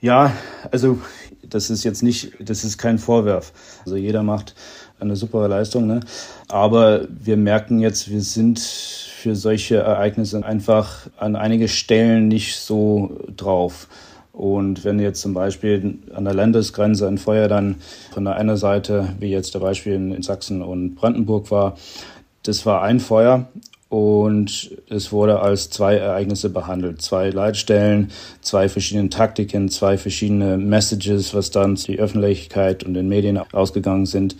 Ja, 0.00 0.32
also 0.70 0.98
das 1.42 1.68
ist 1.68 1.84
jetzt 1.84 2.02
nicht, 2.02 2.32
das 2.40 2.64
ist 2.64 2.78
kein 2.78 2.98
Vorwurf. 2.98 3.52
Also 3.84 3.96
jeder 3.96 4.22
macht 4.22 4.54
eine 5.00 5.16
super 5.16 5.48
Leistung, 5.48 5.86
ne? 5.86 6.00
aber 6.48 7.06
wir 7.10 7.36
merken 7.36 7.80
jetzt, 7.80 8.08
wir 8.08 8.22
sind 8.22 8.58
für 8.58 9.36
solche 9.36 9.76
Ereignisse 9.76 10.42
einfach 10.42 11.06
an 11.18 11.36
einige 11.36 11.68
Stellen 11.68 12.28
nicht 12.28 12.56
so 12.56 13.20
drauf. 13.36 13.86
Und 14.32 14.82
wenn 14.86 14.98
jetzt 14.98 15.20
zum 15.20 15.34
Beispiel 15.34 15.98
an 16.14 16.24
der 16.24 16.32
Landesgrenze 16.32 17.06
ein 17.06 17.18
Feuer 17.18 17.48
dann 17.48 17.74
von 18.12 18.24
der 18.24 18.36
einen 18.36 18.56
Seite, 18.56 19.10
wie 19.18 19.30
jetzt 19.30 19.52
der 19.54 19.58
Beispiel 19.58 19.92
in 19.92 20.22
Sachsen 20.22 20.62
und 20.62 20.94
Brandenburg 20.94 21.50
war, 21.50 21.76
das 22.42 22.66
war 22.66 22.82
ein 22.82 23.00
Feuer 23.00 23.48
und 23.90 24.70
es 24.88 25.10
wurde 25.10 25.40
als 25.40 25.68
zwei 25.68 25.96
Ereignisse 25.96 26.48
behandelt. 26.48 27.02
Zwei 27.02 27.30
Leitstellen, 27.30 28.10
zwei 28.40 28.68
verschiedene 28.68 29.10
Taktiken, 29.10 29.68
zwei 29.68 29.98
verschiedene 29.98 30.56
Messages, 30.56 31.34
was 31.34 31.50
dann 31.50 31.74
die 31.74 31.98
Öffentlichkeit 31.98 32.84
und 32.84 32.94
den 32.94 33.08
Medien 33.08 33.38
ausgegangen 33.52 34.06
sind. 34.06 34.36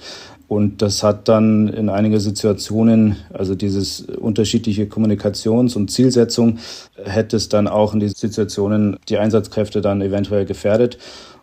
Und 0.47 0.83
das 0.83 1.03
hat 1.03 1.29
dann 1.29 1.69
in 1.69 1.89
einigen 1.89 2.19
Situationen, 2.19 3.17
also 3.33 3.55
dieses 3.55 4.01
unterschiedliche 4.01 4.87
Kommunikations- 4.87 5.77
und 5.77 5.91
Zielsetzung, 5.91 6.59
hätte 7.05 7.37
es 7.37 7.49
dann 7.49 7.69
auch 7.69 7.95
in 7.95 8.01
diesen 8.01 8.17
Situationen 8.17 8.99
die 9.09 9.19
Einsatzkräfte 9.19 9.81
dann 9.81 10.01
eventuell 10.01 10.47
gefährdet 10.47 10.99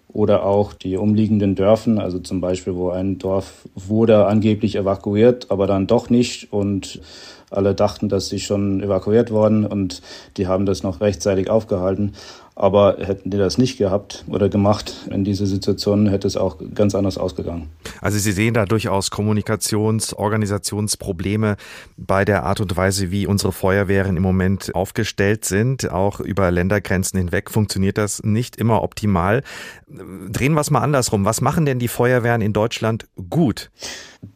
oder 0.08 0.46
auch 0.46 0.74
die 0.74 0.98
umliegenden 0.98 1.56
Dörfen, 1.56 2.00
also 2.00 2.20
zum 2.20 2.42
Beispiel, 2.42 2.76
wo 2.76 2.90
ein 2.90 3.18
Dorf 3.18 3.68
wurde 3.76 4.26
angeblich 4.26 4.76
evakuiert, 4.76 5.52
aber 5.52 5.68
dann 5.68 5.88
doch 5.88 6.10
nicht 6.10 6.52
und 6.52 7.02
alle 7.50 7.74
dachten, 7.74 8.10
dass 8.10 8.30
sie 8.30 8.40
schon 8.40 8.82
evakuiert 8.82 9.32
worden 9.32 9.66
und 9.66 10.02
die 10.38 10.48
haben 10.48 10.66
das 10.66 10.84
noch 10.84 11.02
rechtzeitig 11.02 11.50
aufgehalten. 11.50 12.14
Aber 12.60 12.98
hätten 13.00 13.30
die 13.30 13.38
das 13.38 13.60
nicht 13.60 13.78
gehabt 13.78 14.26
oder 14.28 14.50
gemacht 14.50 15.08
in 15.12 15.24
dieser 15.24 15.46
Situation, 15.46 16.08
hätte 16.08 16.26
es 16.26 16.36
auch 16.36 16.58
ganz 16.74 16.96
anders 16.96 17.20
ausgegangen. 17.20 17.70
Also 18.02 18.18
Sie 18.18 18.32
sehen 18.32 18.56
da 18.56 18.66
durchaus 18.66 19.12
Kommunikations-, 19.12 20.16
Organisationsprobleme 20.16 21.58
bei 21.98 22.26
der 22.26 22.44
Art 22.44 22.60
und 22.60 22.76
Weise, 22.76 23.12
wie 23.12 23.28
unsere 23.28 23.52
Feuerwehren 23.52 24.18
im 24.18 24.24
Moment 24.24 24.74
aufgestellt 24.74 25.46
sind. 25.46 25.92
Auch 25.92 26.20
über 26.20 26.50
Ländergrenzen 26.50 27.20
hinweg 27.20 27.52
funktioniert 27.52 28.00
das 28.00 28.24
nicht 28.24 28.56
immer 28.56 28.82
optimal. 28.82 29.44
Drehen 29.88 30.54
wir 30.54 30.62
es 30.62 30.72
mal 30.72 30.82
andersrum. 30.82 31.26
Was 31.26 31.42
machen 31.42 31.68
denn 31.68 31.78
die 31.78 31.88
Feuerwehren 31.88 32.42
in 32.42 32.54
Deutschland 32.54 33.06
gut? 33.30 33.70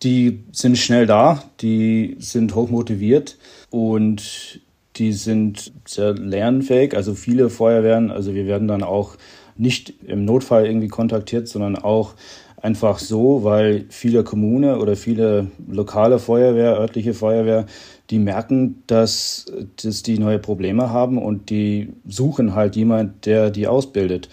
Die 0.04 0.44
sind 0.52 0.78
schnell 0.78 1.08
da, 1.08 1.44
die 1.60 2.18
sind 2.20 2.54
hochmotiviert 2.54 3.40
und 3.72 4.62
die 4.96 5.14
sind 5.14 5.72
sehr 5.86 6.14
lernfähig. 6.14 6.96
Also 6.96 7.14
viele 7.14 7.50
Feuerwehren, 7.50 8.12
also 8.12 8.34
wir 8.34 8.46
werden 8.46 8.68
dann 8.68 8.84
auch 8.84 9.16
nicht 9.58 9.94
im 10.06 10.26
Notfall 10.26 10.66
irgendwie 10.66 10.88
kontaktiert, 10.88 11.48
sondern 11.48 11.78
auch 11.78 12.16
einfach 12.62 13.00
so, 13.00 13.44
weil 13.44 13.86
viele 13.90 14.24
Kommunen 14.24 14.80
oder 14.80 14.96
viele 14.96 15.48
lokale 15.68 16.20
Feuerwehr, 16.20 16.78
örtliche 16.78 17.14
Feuerwehr, 17.14 17.66
die 18.10 18.20
merken, 18.20 18.84
dass, 18.88 19.52
dass 19.82 20.04
die 20.04 20.20
neue 20.20 20.40
Probleme 20.40 20.90
haben 20.90 21.18
und 21.18 21.50
die 21.50 21.94
suchen 22.08 22.54
halt 22.56 22.76
jemand, 22.76 23.26
der 23.26 23.50
die 23.50 23.68
ausbildet. 23.68 24.30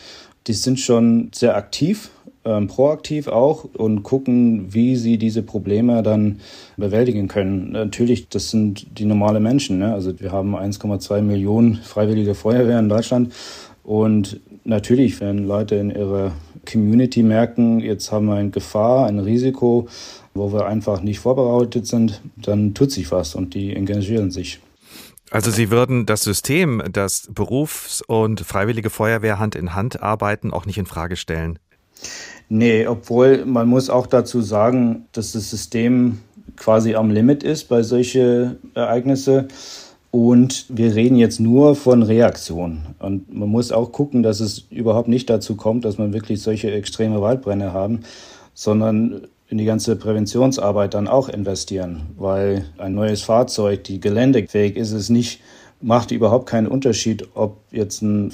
Die 0.46 0.52
sind 0.52 0.80
schon 0.80 1.30
sehr 1.34 1.56
aktiv, 1.56 2.10
ähm, 2.48 2.66
proaktiv 2.66 3.28
auch 3.28 3.64
und 3.74 4.02
gucken, 4.02 4.72
wie 4.72 4.96
sie 4.96 5.18
diese 5.18 5.42
Probleme 5.42 6.02
dann 6.02 6.40
bewältigen 6.78 7.28
können. 7.28 7.72
Natürlich, 7.72 8.28
das 8.28 8.50
sind 8.50 8.98
die 8.98 9.04
normale 9.04 9.38
Menschen. 9.38 9.78
Ne? 9.78 9.92
Also 9.92 10.18
wir 10.18 10.32
haben 10.32 10.56
1,2 10.56 11.20
Millionen 11.20 11.76
freiwillige 11.76 12.34
Feuerwehr 12.34 12.78
in 12.78 12.88
Deutschland 12.88 13.34
und 13.82 14.40
natürlich, 14.64 15.20
wenn 15.20 15.46
Leute 15.46 15.74
in 15.76 15.90
ihrer 15.90 16.32
Community 16.70 17.22
merken, 17.22 17.80
jetzt 17.80 18.12
haben 18.12 18.26
wir 18.26 18.34
eine 18.34 18.50
Gefahr, 18.50 19.06
ein 19.06 19.18
Risiko, 19.18 19.88
wo 20.34 20.52
wir 20.52 20.66
einfach 20.66 21.02
nicht 21.02 21.20
vorbereitet 21.20 21.86
sind, 21.86 22.22
dann 22.36 22.74
tut 22.74 22.92
sich 22.92 23.10
was 23.10 23.34
und 23.34 23.54
die 23.54 23.74
engagieren 23.74 24.30
sich. 24.30 24.60
Also 25.30 25.50
Sie 25.50 25.70
würden 25.70 26.06
das 26.06 26.22
System, 26.22 26.82
dass 26.90 27.28
Berufs- 27.30 28.02
und 28.02 28.40
Freiwillige 28.40 28.88
Feuerwehr 28.88 29.38
Hand 29.38 29.54
in 29.54 29.74
Hand 29.74 30.02
arbeiten, 30.02 30.52
auch 30.52 30.64
nicht 30.64 30.78
in 30.78 30.86
Frage 30.86 31.16
stellen? 31.16 31.58
Nee, 32.48 32.86
obwohl 32.86 33.44
man 33.44 33.68
muss 33.68 33.90
auch 33.90 34.06
dazu 34.06 34.40
sagen, 34.40 35.06
dass 35.12 35.32
das 35.32 35.50
System 35.50 36.18
quasi 36.56 36.94
am 36.94 37.10
Limit 37.10 37.42
ist 37.42 37.68
bei 37.68 37.82
solchen 37.82 38.56
Ereignissen. 38.74 39.48
Und 40.10 40.64
wir 40.70 40.94
reden 40.94 41.16
jetzt 41.16 41.38
nur 41.38 41.76
von 41.76 42.02
Reaktion. 42.02 42.80
Und 42.98 43.32
man 43.32 43.48
muss 43.50 43.72
auch 43.72 43.92
gucken, 43.92 44.22
dass 44.22 44.40
es 44.40 44.66
überhaupt 44.70 45.08
nicht 45.08 45.28
dazu 45.28 45.54
kommt, 45.54 45.84
dass 45.84 45.98
man 45.98 46.14
wirklich 46.14 46.40
solche 46.40 46.70
extreme 46.70 47.20
Waldbrände 47.20 47.74
haben, 47.74 48.00
sondern 48.54 49.26
in 49.48 49.58
die 49.58 49.66
ganze 49.66 49.96
Präventionsarbeit 49.96 50.94
dann 50.94 51.08
auch 51.08 51.28
investieren, 51.28 52.02
weil 52.16 52.64
ein 52.78 52.94
neues 52.94 53.22
Fahrzeug, 53.22 53.84
die 53.84 54.00
geländefähig 54.00 54.76
ist, 54.76 54.92
es 54.92 55.10
nicht, 55.10 55.40
macht 55.80 56.10
überhaupt 56.10 56.48
keinen 56.48 56.66
Unterschied, 56.66 57.28
ob 57.34 57.58
jetzt 57.70 58.02
ein 58.02 58.30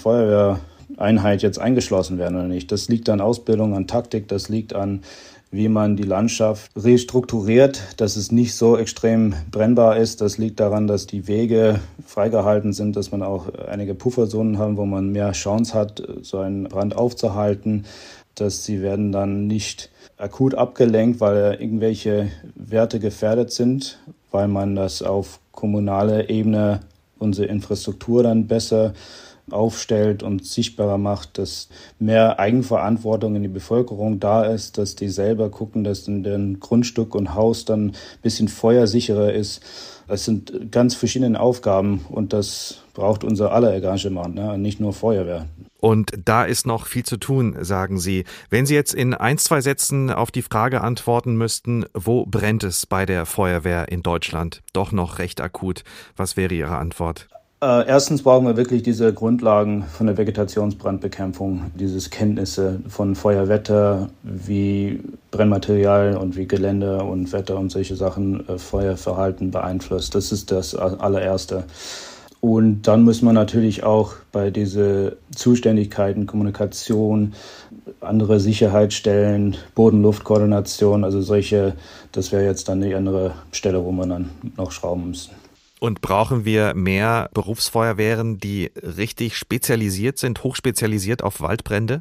Feuerwehreinheit 0.95 1.43
jetzt 1.43 1.59
eingeschlossen 1.59 2.19
werden 2.19 2.37
oder 2.37 2.49
nicht. 2.49 2.73
Das 2.73 2.89
liegt 2.89 3.09
an 3.09 3.21
Ausbildung, 3.21 3.75
an 3.75 3.87
Taktik, 3.87 4.29
das 4.29 4.49
liegt 4.49 4.75
an 4.75 5.03
wie 5.51 5.69
man 5.69 5.97
die 5.97 6.03
Landschaft 6.03 6.69
restrukturiert, 6.75 7.81
dass 7.99 8.17
es 8.17 8.33
nicht 8.33 8.57
so 8.57 8.77
extrem 8.77 9.35
brennbar 9.53 9.99
ist. 9.99 10.21
Das 10.21 10.37
liegt 10.37 10.59
daran, 10.59 10.89
dass 10.89 11.07
die 11.07 11.29
Wege 11.29 11.79
freigehalten 12.05 12.73
sind, 12.73 12.97
dass 12.97 13.13
man 13.13 13.23
auch 13.23 13.47
einige 13.69 13.95
Pufferzonen 13.95 14.59
haben, 14.59 14.77
wo 14.77 14.85
man 14.85 15.13
mehr 15.13 15.31
Chance 15.31 15.75
hat, 15.75 16.03
so 16.23 16.39
einen 16.39 16.65
Brand 16.65 16.97
aufzuhalten, 16.97 17.85
dass 18.35 18.65
sie 18.65 18.83
werden 18.83 19.13
dann 19.13 19.47
nicht 19.47 19.91
akut 20.17 20.57
abgelenkt, 20.57 21.21
weil 21.21 21.57
irgendwelche 21.61 22.33
Werte 22.57 22.99
gefährdet 22.99 23.53
sind, 23.53 24.01
weil 24.33 24.49
man 24.49 24.75
das 24.75 25.03
auf 25.03 25.39
kommunaler 25.53 26.31
Ebene 26.31 26.81
unsere 27.21 27.47
Infrastruktur 27.47 28.25
dann 28.25 28.49
besser 28.49 28.93
aufstellt 29.51 30.23
und 30.23 30.45
sichtbarer 30.45 30.99
macht, 30.99 31.39
dass 31.39 31.69
mehr 31.99 32.39
Eigenverantwortung 32.39 33.37
in 33.37 33.43
die 33.43 33.49
Bevölkerung 33.49 34.21
da 34.21 34.45
ist, 34.45 34.79
dass 34.79 34.97
die 34.97 35.09
selber 35.09 35.51
gucken, 35.51 35.85
dass 35.85 36.09
in 36.09 36.23
dem 36.23 36.61
Grundstück 36.61 37.15
und 37.15 37.35
Haus 37.35 37.65
dann 37.65 37.91
ein 37.91 37.93
bisschen 38.23 38.49
feuersicherer 38.49 39.33
ist. 39.33 39.63
Das 40.07 40.25
sind 40.25 40.71
ganz 40.71 40.95
verschiedene 40.95 41.41
Aufgaben 41.41 42.05
und 42.11 42.33
das 42.33 42.83
braucht 42.93 43.25
unser 43.25 43.53
aller 43.53 43.75
Engagement, 43.75 44.35
ne? 44.35 44.59
nicht 44.59 44.81
nur 44.81 44.93
Feuerwehr. 44.93 45.47
Und 45.81 46.13
da 46.25 46.45
ist 46.45 46.67
noch 46.67 46.87
viel 46.87 47.05
zu 47.05 47.19
tun, 47.19 47.57
sagen 47.61 47.99
Sie. 47.99 48.25
Wenn 48.49 48.65
Sie 48.65 48.75
jetzt 48.75 48.95
in 48.95 49.13
ein, 49.13 49.37
zwei 49.37 49.61
Sätzen 49.61 50.11
auf 50.11 50.31
die 50.31 50.41
Frage 50.41 50.81
antworten 50.81 51.37
müssten, 51.37 51.85
wo 51.93 52.25
brennt 52.25 52.65
es 52.65 52.87
bei 52.87 53.05
der 53.05 53.27
Feuerwehr 53.27 53.89
in 53.89 54.03
Deutschland? 54.03 54.63
Doch 54.73 54.93
noch 54.93 55.19
recht 55.19 55.43
akut. 55.43 55.85
Was 56.17 56.39
wäre 56.39 56.55
Ihre 56.55 56.79
Antwort? 56.79 57.29
Äh, 57.65 57.87
erstens 57.89 58.23
brauchen 58.23 58.47
wir 58.47 58.59
wirklich 58.59 58.83
diese 58.83 59.15
Grundlagen 59.15 59.85
von 59.85 60.07
der 60.07 60.19
Vegetationsbrandbekämpfung, 60.19 61.71
dieses 61.75 62.11
Kenntnisse 62.11 62.81
von 62.89 63.15
Feuerwetter, 63.15 64.11
wie 64.23 65.01
Brennmaterial 65.31 66.19
und 66.19 66.37
wie 66.37 66.47
Gelände 66.47 67.03
und 67.03 67.33
Wetter 67.33 67.57
und 67.57 67.71
solche 67.71 67.97
Sachen 67.97 68.47
äh, 68.51 68.59
Feuerverhalten 68.59 69.51
beeinflusst. 69.51 70.15
Das 70.15 70.31
ist 70.31 70.51
das 70.51 70.75
allererste. 70.75 71.65
Und 72.43 72.83
dann 72.83 73.03
muss 73.03 73.23
man 73.23 73.35
natürlich 73.35 73.83
auch 73.83 74.13
bei 74.31 74.51
diese 74.51 75.17
Zuständigkeiten, 75.35 76.27
Kommunikation, 76.27 77.33
andere 78.03 78.41
Sicherheitsstellen, 78.41 79.57
Boden-Luft-Koordination, 79.75 81.03
also 81.03 81.23
solche, 81.23 81.73
das 82.13 82.31
wäre 82.31 82.45
jetzt 82.45 82.69
dann 82.69 82.83
die 82.83 82.95
andere 82.95 83.33
Stelle, 83.53 83.83
wo 83.83 83.91
man 83.91 84.11
dann 84.11 84.31
noch 84.59 84.71
schrauben 84.71 85.09
müsste. 85.09 85.35
Und 85.85 86.01
brauchen 86.01 86.47
wir 86.47 86.73
mehr 86.73 87.29
Berufsfeuerwehren, 87.35 88.39
die 88.39 88.71
richtig 88.75 89.37
spezialisiert 89.37 90.17
sind, 90.17 90.43
hochspezialisiert 90.43 91.23
auf 91.23 91.43
Waldbrände? 91.43 92.01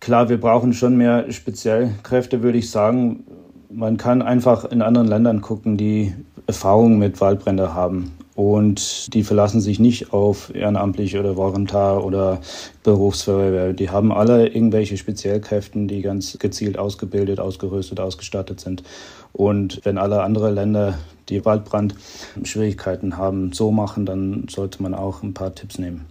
Klar, 0.00 0.28
wir 0.28 0.40
brauchen 0.40 0.72
schon 0.72 0.96
mehr 0.96 1.30
Spezialkräfte, 1.30 2.42
würde 2.42 2.58
ich 2.58 2.72
sagen. 2.72 3.22
Man 3.70 3.98
kann 3.98 4.20
einfach 4.20 4.64
in 4.64 4.82
anderen 4.82 5.06
Ländern 5.06 5.42
gucken, 5.42 5.76
die 5.76 6.12
Erfahrungen 6.48 6.98
mit 6.98 7.20
Waldbränden 7.20 7.72
haben. 7.72 8.17
Und 8.38 9.12
die 9.14 9.24
verlassen 9.24 9.60
sich 9.60 9.80
nicht 9.80 10.12
auf 10.12 10.54
ehrenamtlich 10.54 11.18
oder 11.18 11.36
Volontar 11.36 12.04
oder 12.04 12.40
Berufsfeuerwehr. 12.84 13.72
Die 13.72 13.90
haben 13.90 14.12
alle 14.12 14.46
irgendwelche 14.46 14.96
Spezialkräfte, 14.96 15.86
die 15.86 16.02
ganz 16.02 16.38
gezielt 16.38 16.78
ausgebildet, 16.78 17.40
ausgerüstet, 17.40 17.98
ausgestattet 17.98 18.60
sind. 18.60 18.84
Und 19.32 19.80
wenn 19.82 19.98
alle 19.98 20.22
anderen 20.22 20.54
Länder 20.54 21.00
die 21.28 21.44
Waldbrandschwierigkeiten 21.44 23.16
haben, 23.16 23.52
so 23.52 23.72
machen, 23.72 24.06
dann 24.06 24.46
sollte 24.48 24.84
man 24.84 24.94
auch 24.94 25.24
ein 25.24 25.34
paar 25.34 25.52
Tipps 25.52 25.80
nehmen. 25.80 26.06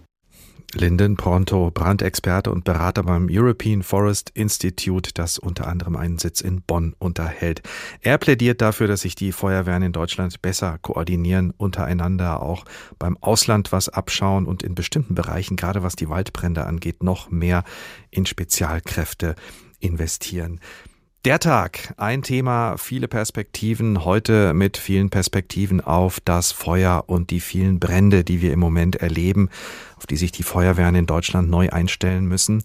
Linden 0.74 1.16
Ponto, 1.16 1.70
Brandexperte 1.70 2.50
und 2.50 2.64
Berater 2.64 3.02
beim 3.02 3.28
European 3.30 3.82
Forest 3.82 4.30
Institute, 4.34 5.12
das 5.14 5.38
unter 5.38 5.66
anderem 5.66 5.96
einen 5.96 6.18
Sitz 6.18 6.42
in 6.42 6.60
Bonn 6.60 6.94
unterhält. 6.98 7.62
Er 8.02 8.18
plädiert 8.18 8.60
dafür, 8.60 8.86
dass 8.86 9.00
sich 9.00 9.14
die 9.14 9.32
Feuerwehren 9.32 9.82
in 9.82 9.92
Deutschland 9.92 10.42
besser 10.42 10.76
koordinieren, 10.82 11.54
untereinander 11.56 12.42
auch 12.42 12.66
beim 12.98 13.16
Ausland 13.22 13.72
was 13.72 13.88
abschauen 13.88 14.44
und 14.44 14.62
in 14.62 14.74
bestimmten 14.74 15.14
Bereichen, 15.14 15.56
gerade 15.56 15.82
was 15.82 15.96
die 15.96 16.10
Waldbrände 16.10 16.66
angeht, 16.66 17.02
noch 17.02 17.30
mehr 17.30 17.64
in 18.10 18.26
Spezialkräfte 18.26 19.36
investieren. 19.80 20.60
Der 21.28 21.40
Tag, 21.40 21.92
ein 21.98 22.22
Thema, 22.22 22.78
viele 22.78 23.06
Perspektiven, 23.06 24.06
heute 24.06 24.54
mit 24.54 24.78
vielen 24.78 25.10
Perspektiven 25.10 25.82
auf 25.82 26.20
das 26.20 26.52
Feuer 26.52 27.04
und 27.06 27.28
die 27.28 27.40
vielen 27.40 27.78
Brände, 27.78 28.24
die 28.24 28.40
wir 28.40 28.50
im 28.50 28.60
Moment 28.60 28.96
erleben, 28.96 29.50
auf 29.98 30.06
die 30.06 30.16
sich 30.16 30.32
die 30.32 30.42
Feuerwehren 30.42 30.94
in 30.94 31.04
Deutschland 31.04 31.50
neu 31.50 31.68
einstellen 31.68 32.24
müssen. 32.24 32.62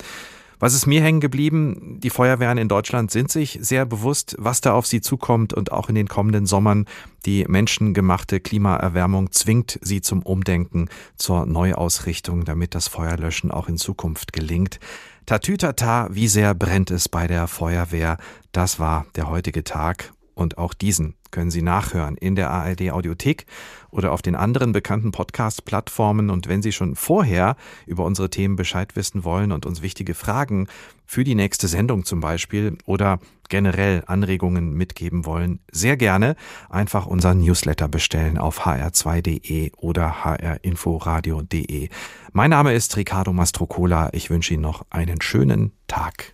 Was 0.60 0.74
ist 0.74 0.86
mir 0.86 1.02
hängen 1.02 1.20
geblieben? 1.20 2.00
Die 2.00 2.10
Feuerwehren 2.10 2.58
in 2.58 2.70
Deutschland 2.70 3.12
sind 3.12 3.30
sich 3.30 3.60
sehr 3.62 3.86
bewusst, 3.86 4.38
was 4.40 4.62
da 4.62 4.72
auf 4.76 4.88
sie 4.88 5.02
zukommt 5.02 5.54
und 5.54 5.74
auch 5.74 5.90
in 5.90 5.96
den 5.96 6.08
kommenden 6.08 6.46
Sommern 6.46 6.86
die 7.26 7.44
menschengemachte 7.46 8.40
Klimaerwärmung 8.40 9.34
zwingt 9.34 9.78
sie 9.82 10.00
zum 10.00 10.22
Umdenken, 10.22 10.88
zur 11.18 11.46
Neuausrichtung, 11.46 12.46
damit 12.46 12.76
das 12.76 12.88
Feuerlöschen 12.88 13.52
auch 13.52 13.68
in 13.68 13.78
Zukunft 13.78 14.32
gelingt. 14.32 14.80
Tatütata, 15.26 16.10
wie 16.12 16.28
sehr 16.28 16.54
brennt 16.54 16.92
es 16.92 17.08
bei 17.08 17.28
der 17.28 17.48
Feuerwehr? 17.48 18.18
Das 18.52 18.80
war 18.80 19.06
der 19.16 19.30
heutige 19.30 19.64
Tag 19.64 20.12
und 20.36 20.58
auch 20.58 20.74
diesen 20.74 21.16
können 21.34 21.52
Sie 21.52 21.62
nachhören 21.62 22.16
in 22.16 22.36
der 22.36 22.52
ARD 22.52 22.92
Audiothek 22.92 23.46
oder 23.90 24.14
auf 24.14 24.22
den 24.22 24.36
anderen 24.36 24.72
bekannten 24.72 25.12
Podcast-Plattformen. 25.12 26.30
Und 26.30 26.48
wenn 26.48 26.62
Sie 26.62 26.72
schon 26.72 26.96
vorher 26.96 27.58
über 27.86 28.06
unsere 28.06 28.30
Themen 28.30 28.56
Bescheid 28.56 28.96
wissen 28.96 29.26
wollen 29.26 29.52
und 29.52 29.66
uns 29.66 29.82
wichtige 29.82 30.14
Fragen 30.14 30.68
für 31.06 31.24
die 31.24 31.36
nächste 31.36 31.68
Sendung 31.68 32.06
zum 32.06 32.22
Beispiel 32.22 32.78
oder 32.86 33.20
generell 33.50 34.04
Anregungen 34.06 34.74
mitgeben 34.74 35.26
wollen, 35.26 35.60
sehr 35.72 35.98
gerne 35.98 36.36
einfach 36.70 37.06
unseren 37.08 37.40
Newsletter 37.40 37.88
bestellen 37.88 38.38
auf 38.38 38.66
hr2.de 38.66 39.72
oder 39.78 40.24
hrinforadio.de. 40.24 41.90
Mein 42.32 42.50
Name 42.52 42.74
ist 42.74 42.96
Ricardo 42.96 43.34
Mastrocola. 43.34 44.10
Ich 44.14 44.30
wünsche 44.30 44.54
Ihnen 44.54 44.64
noch 44.64 44.86
einen 44.90 45.22
schönen 45.22 45.74
Tag. 45.88 46.33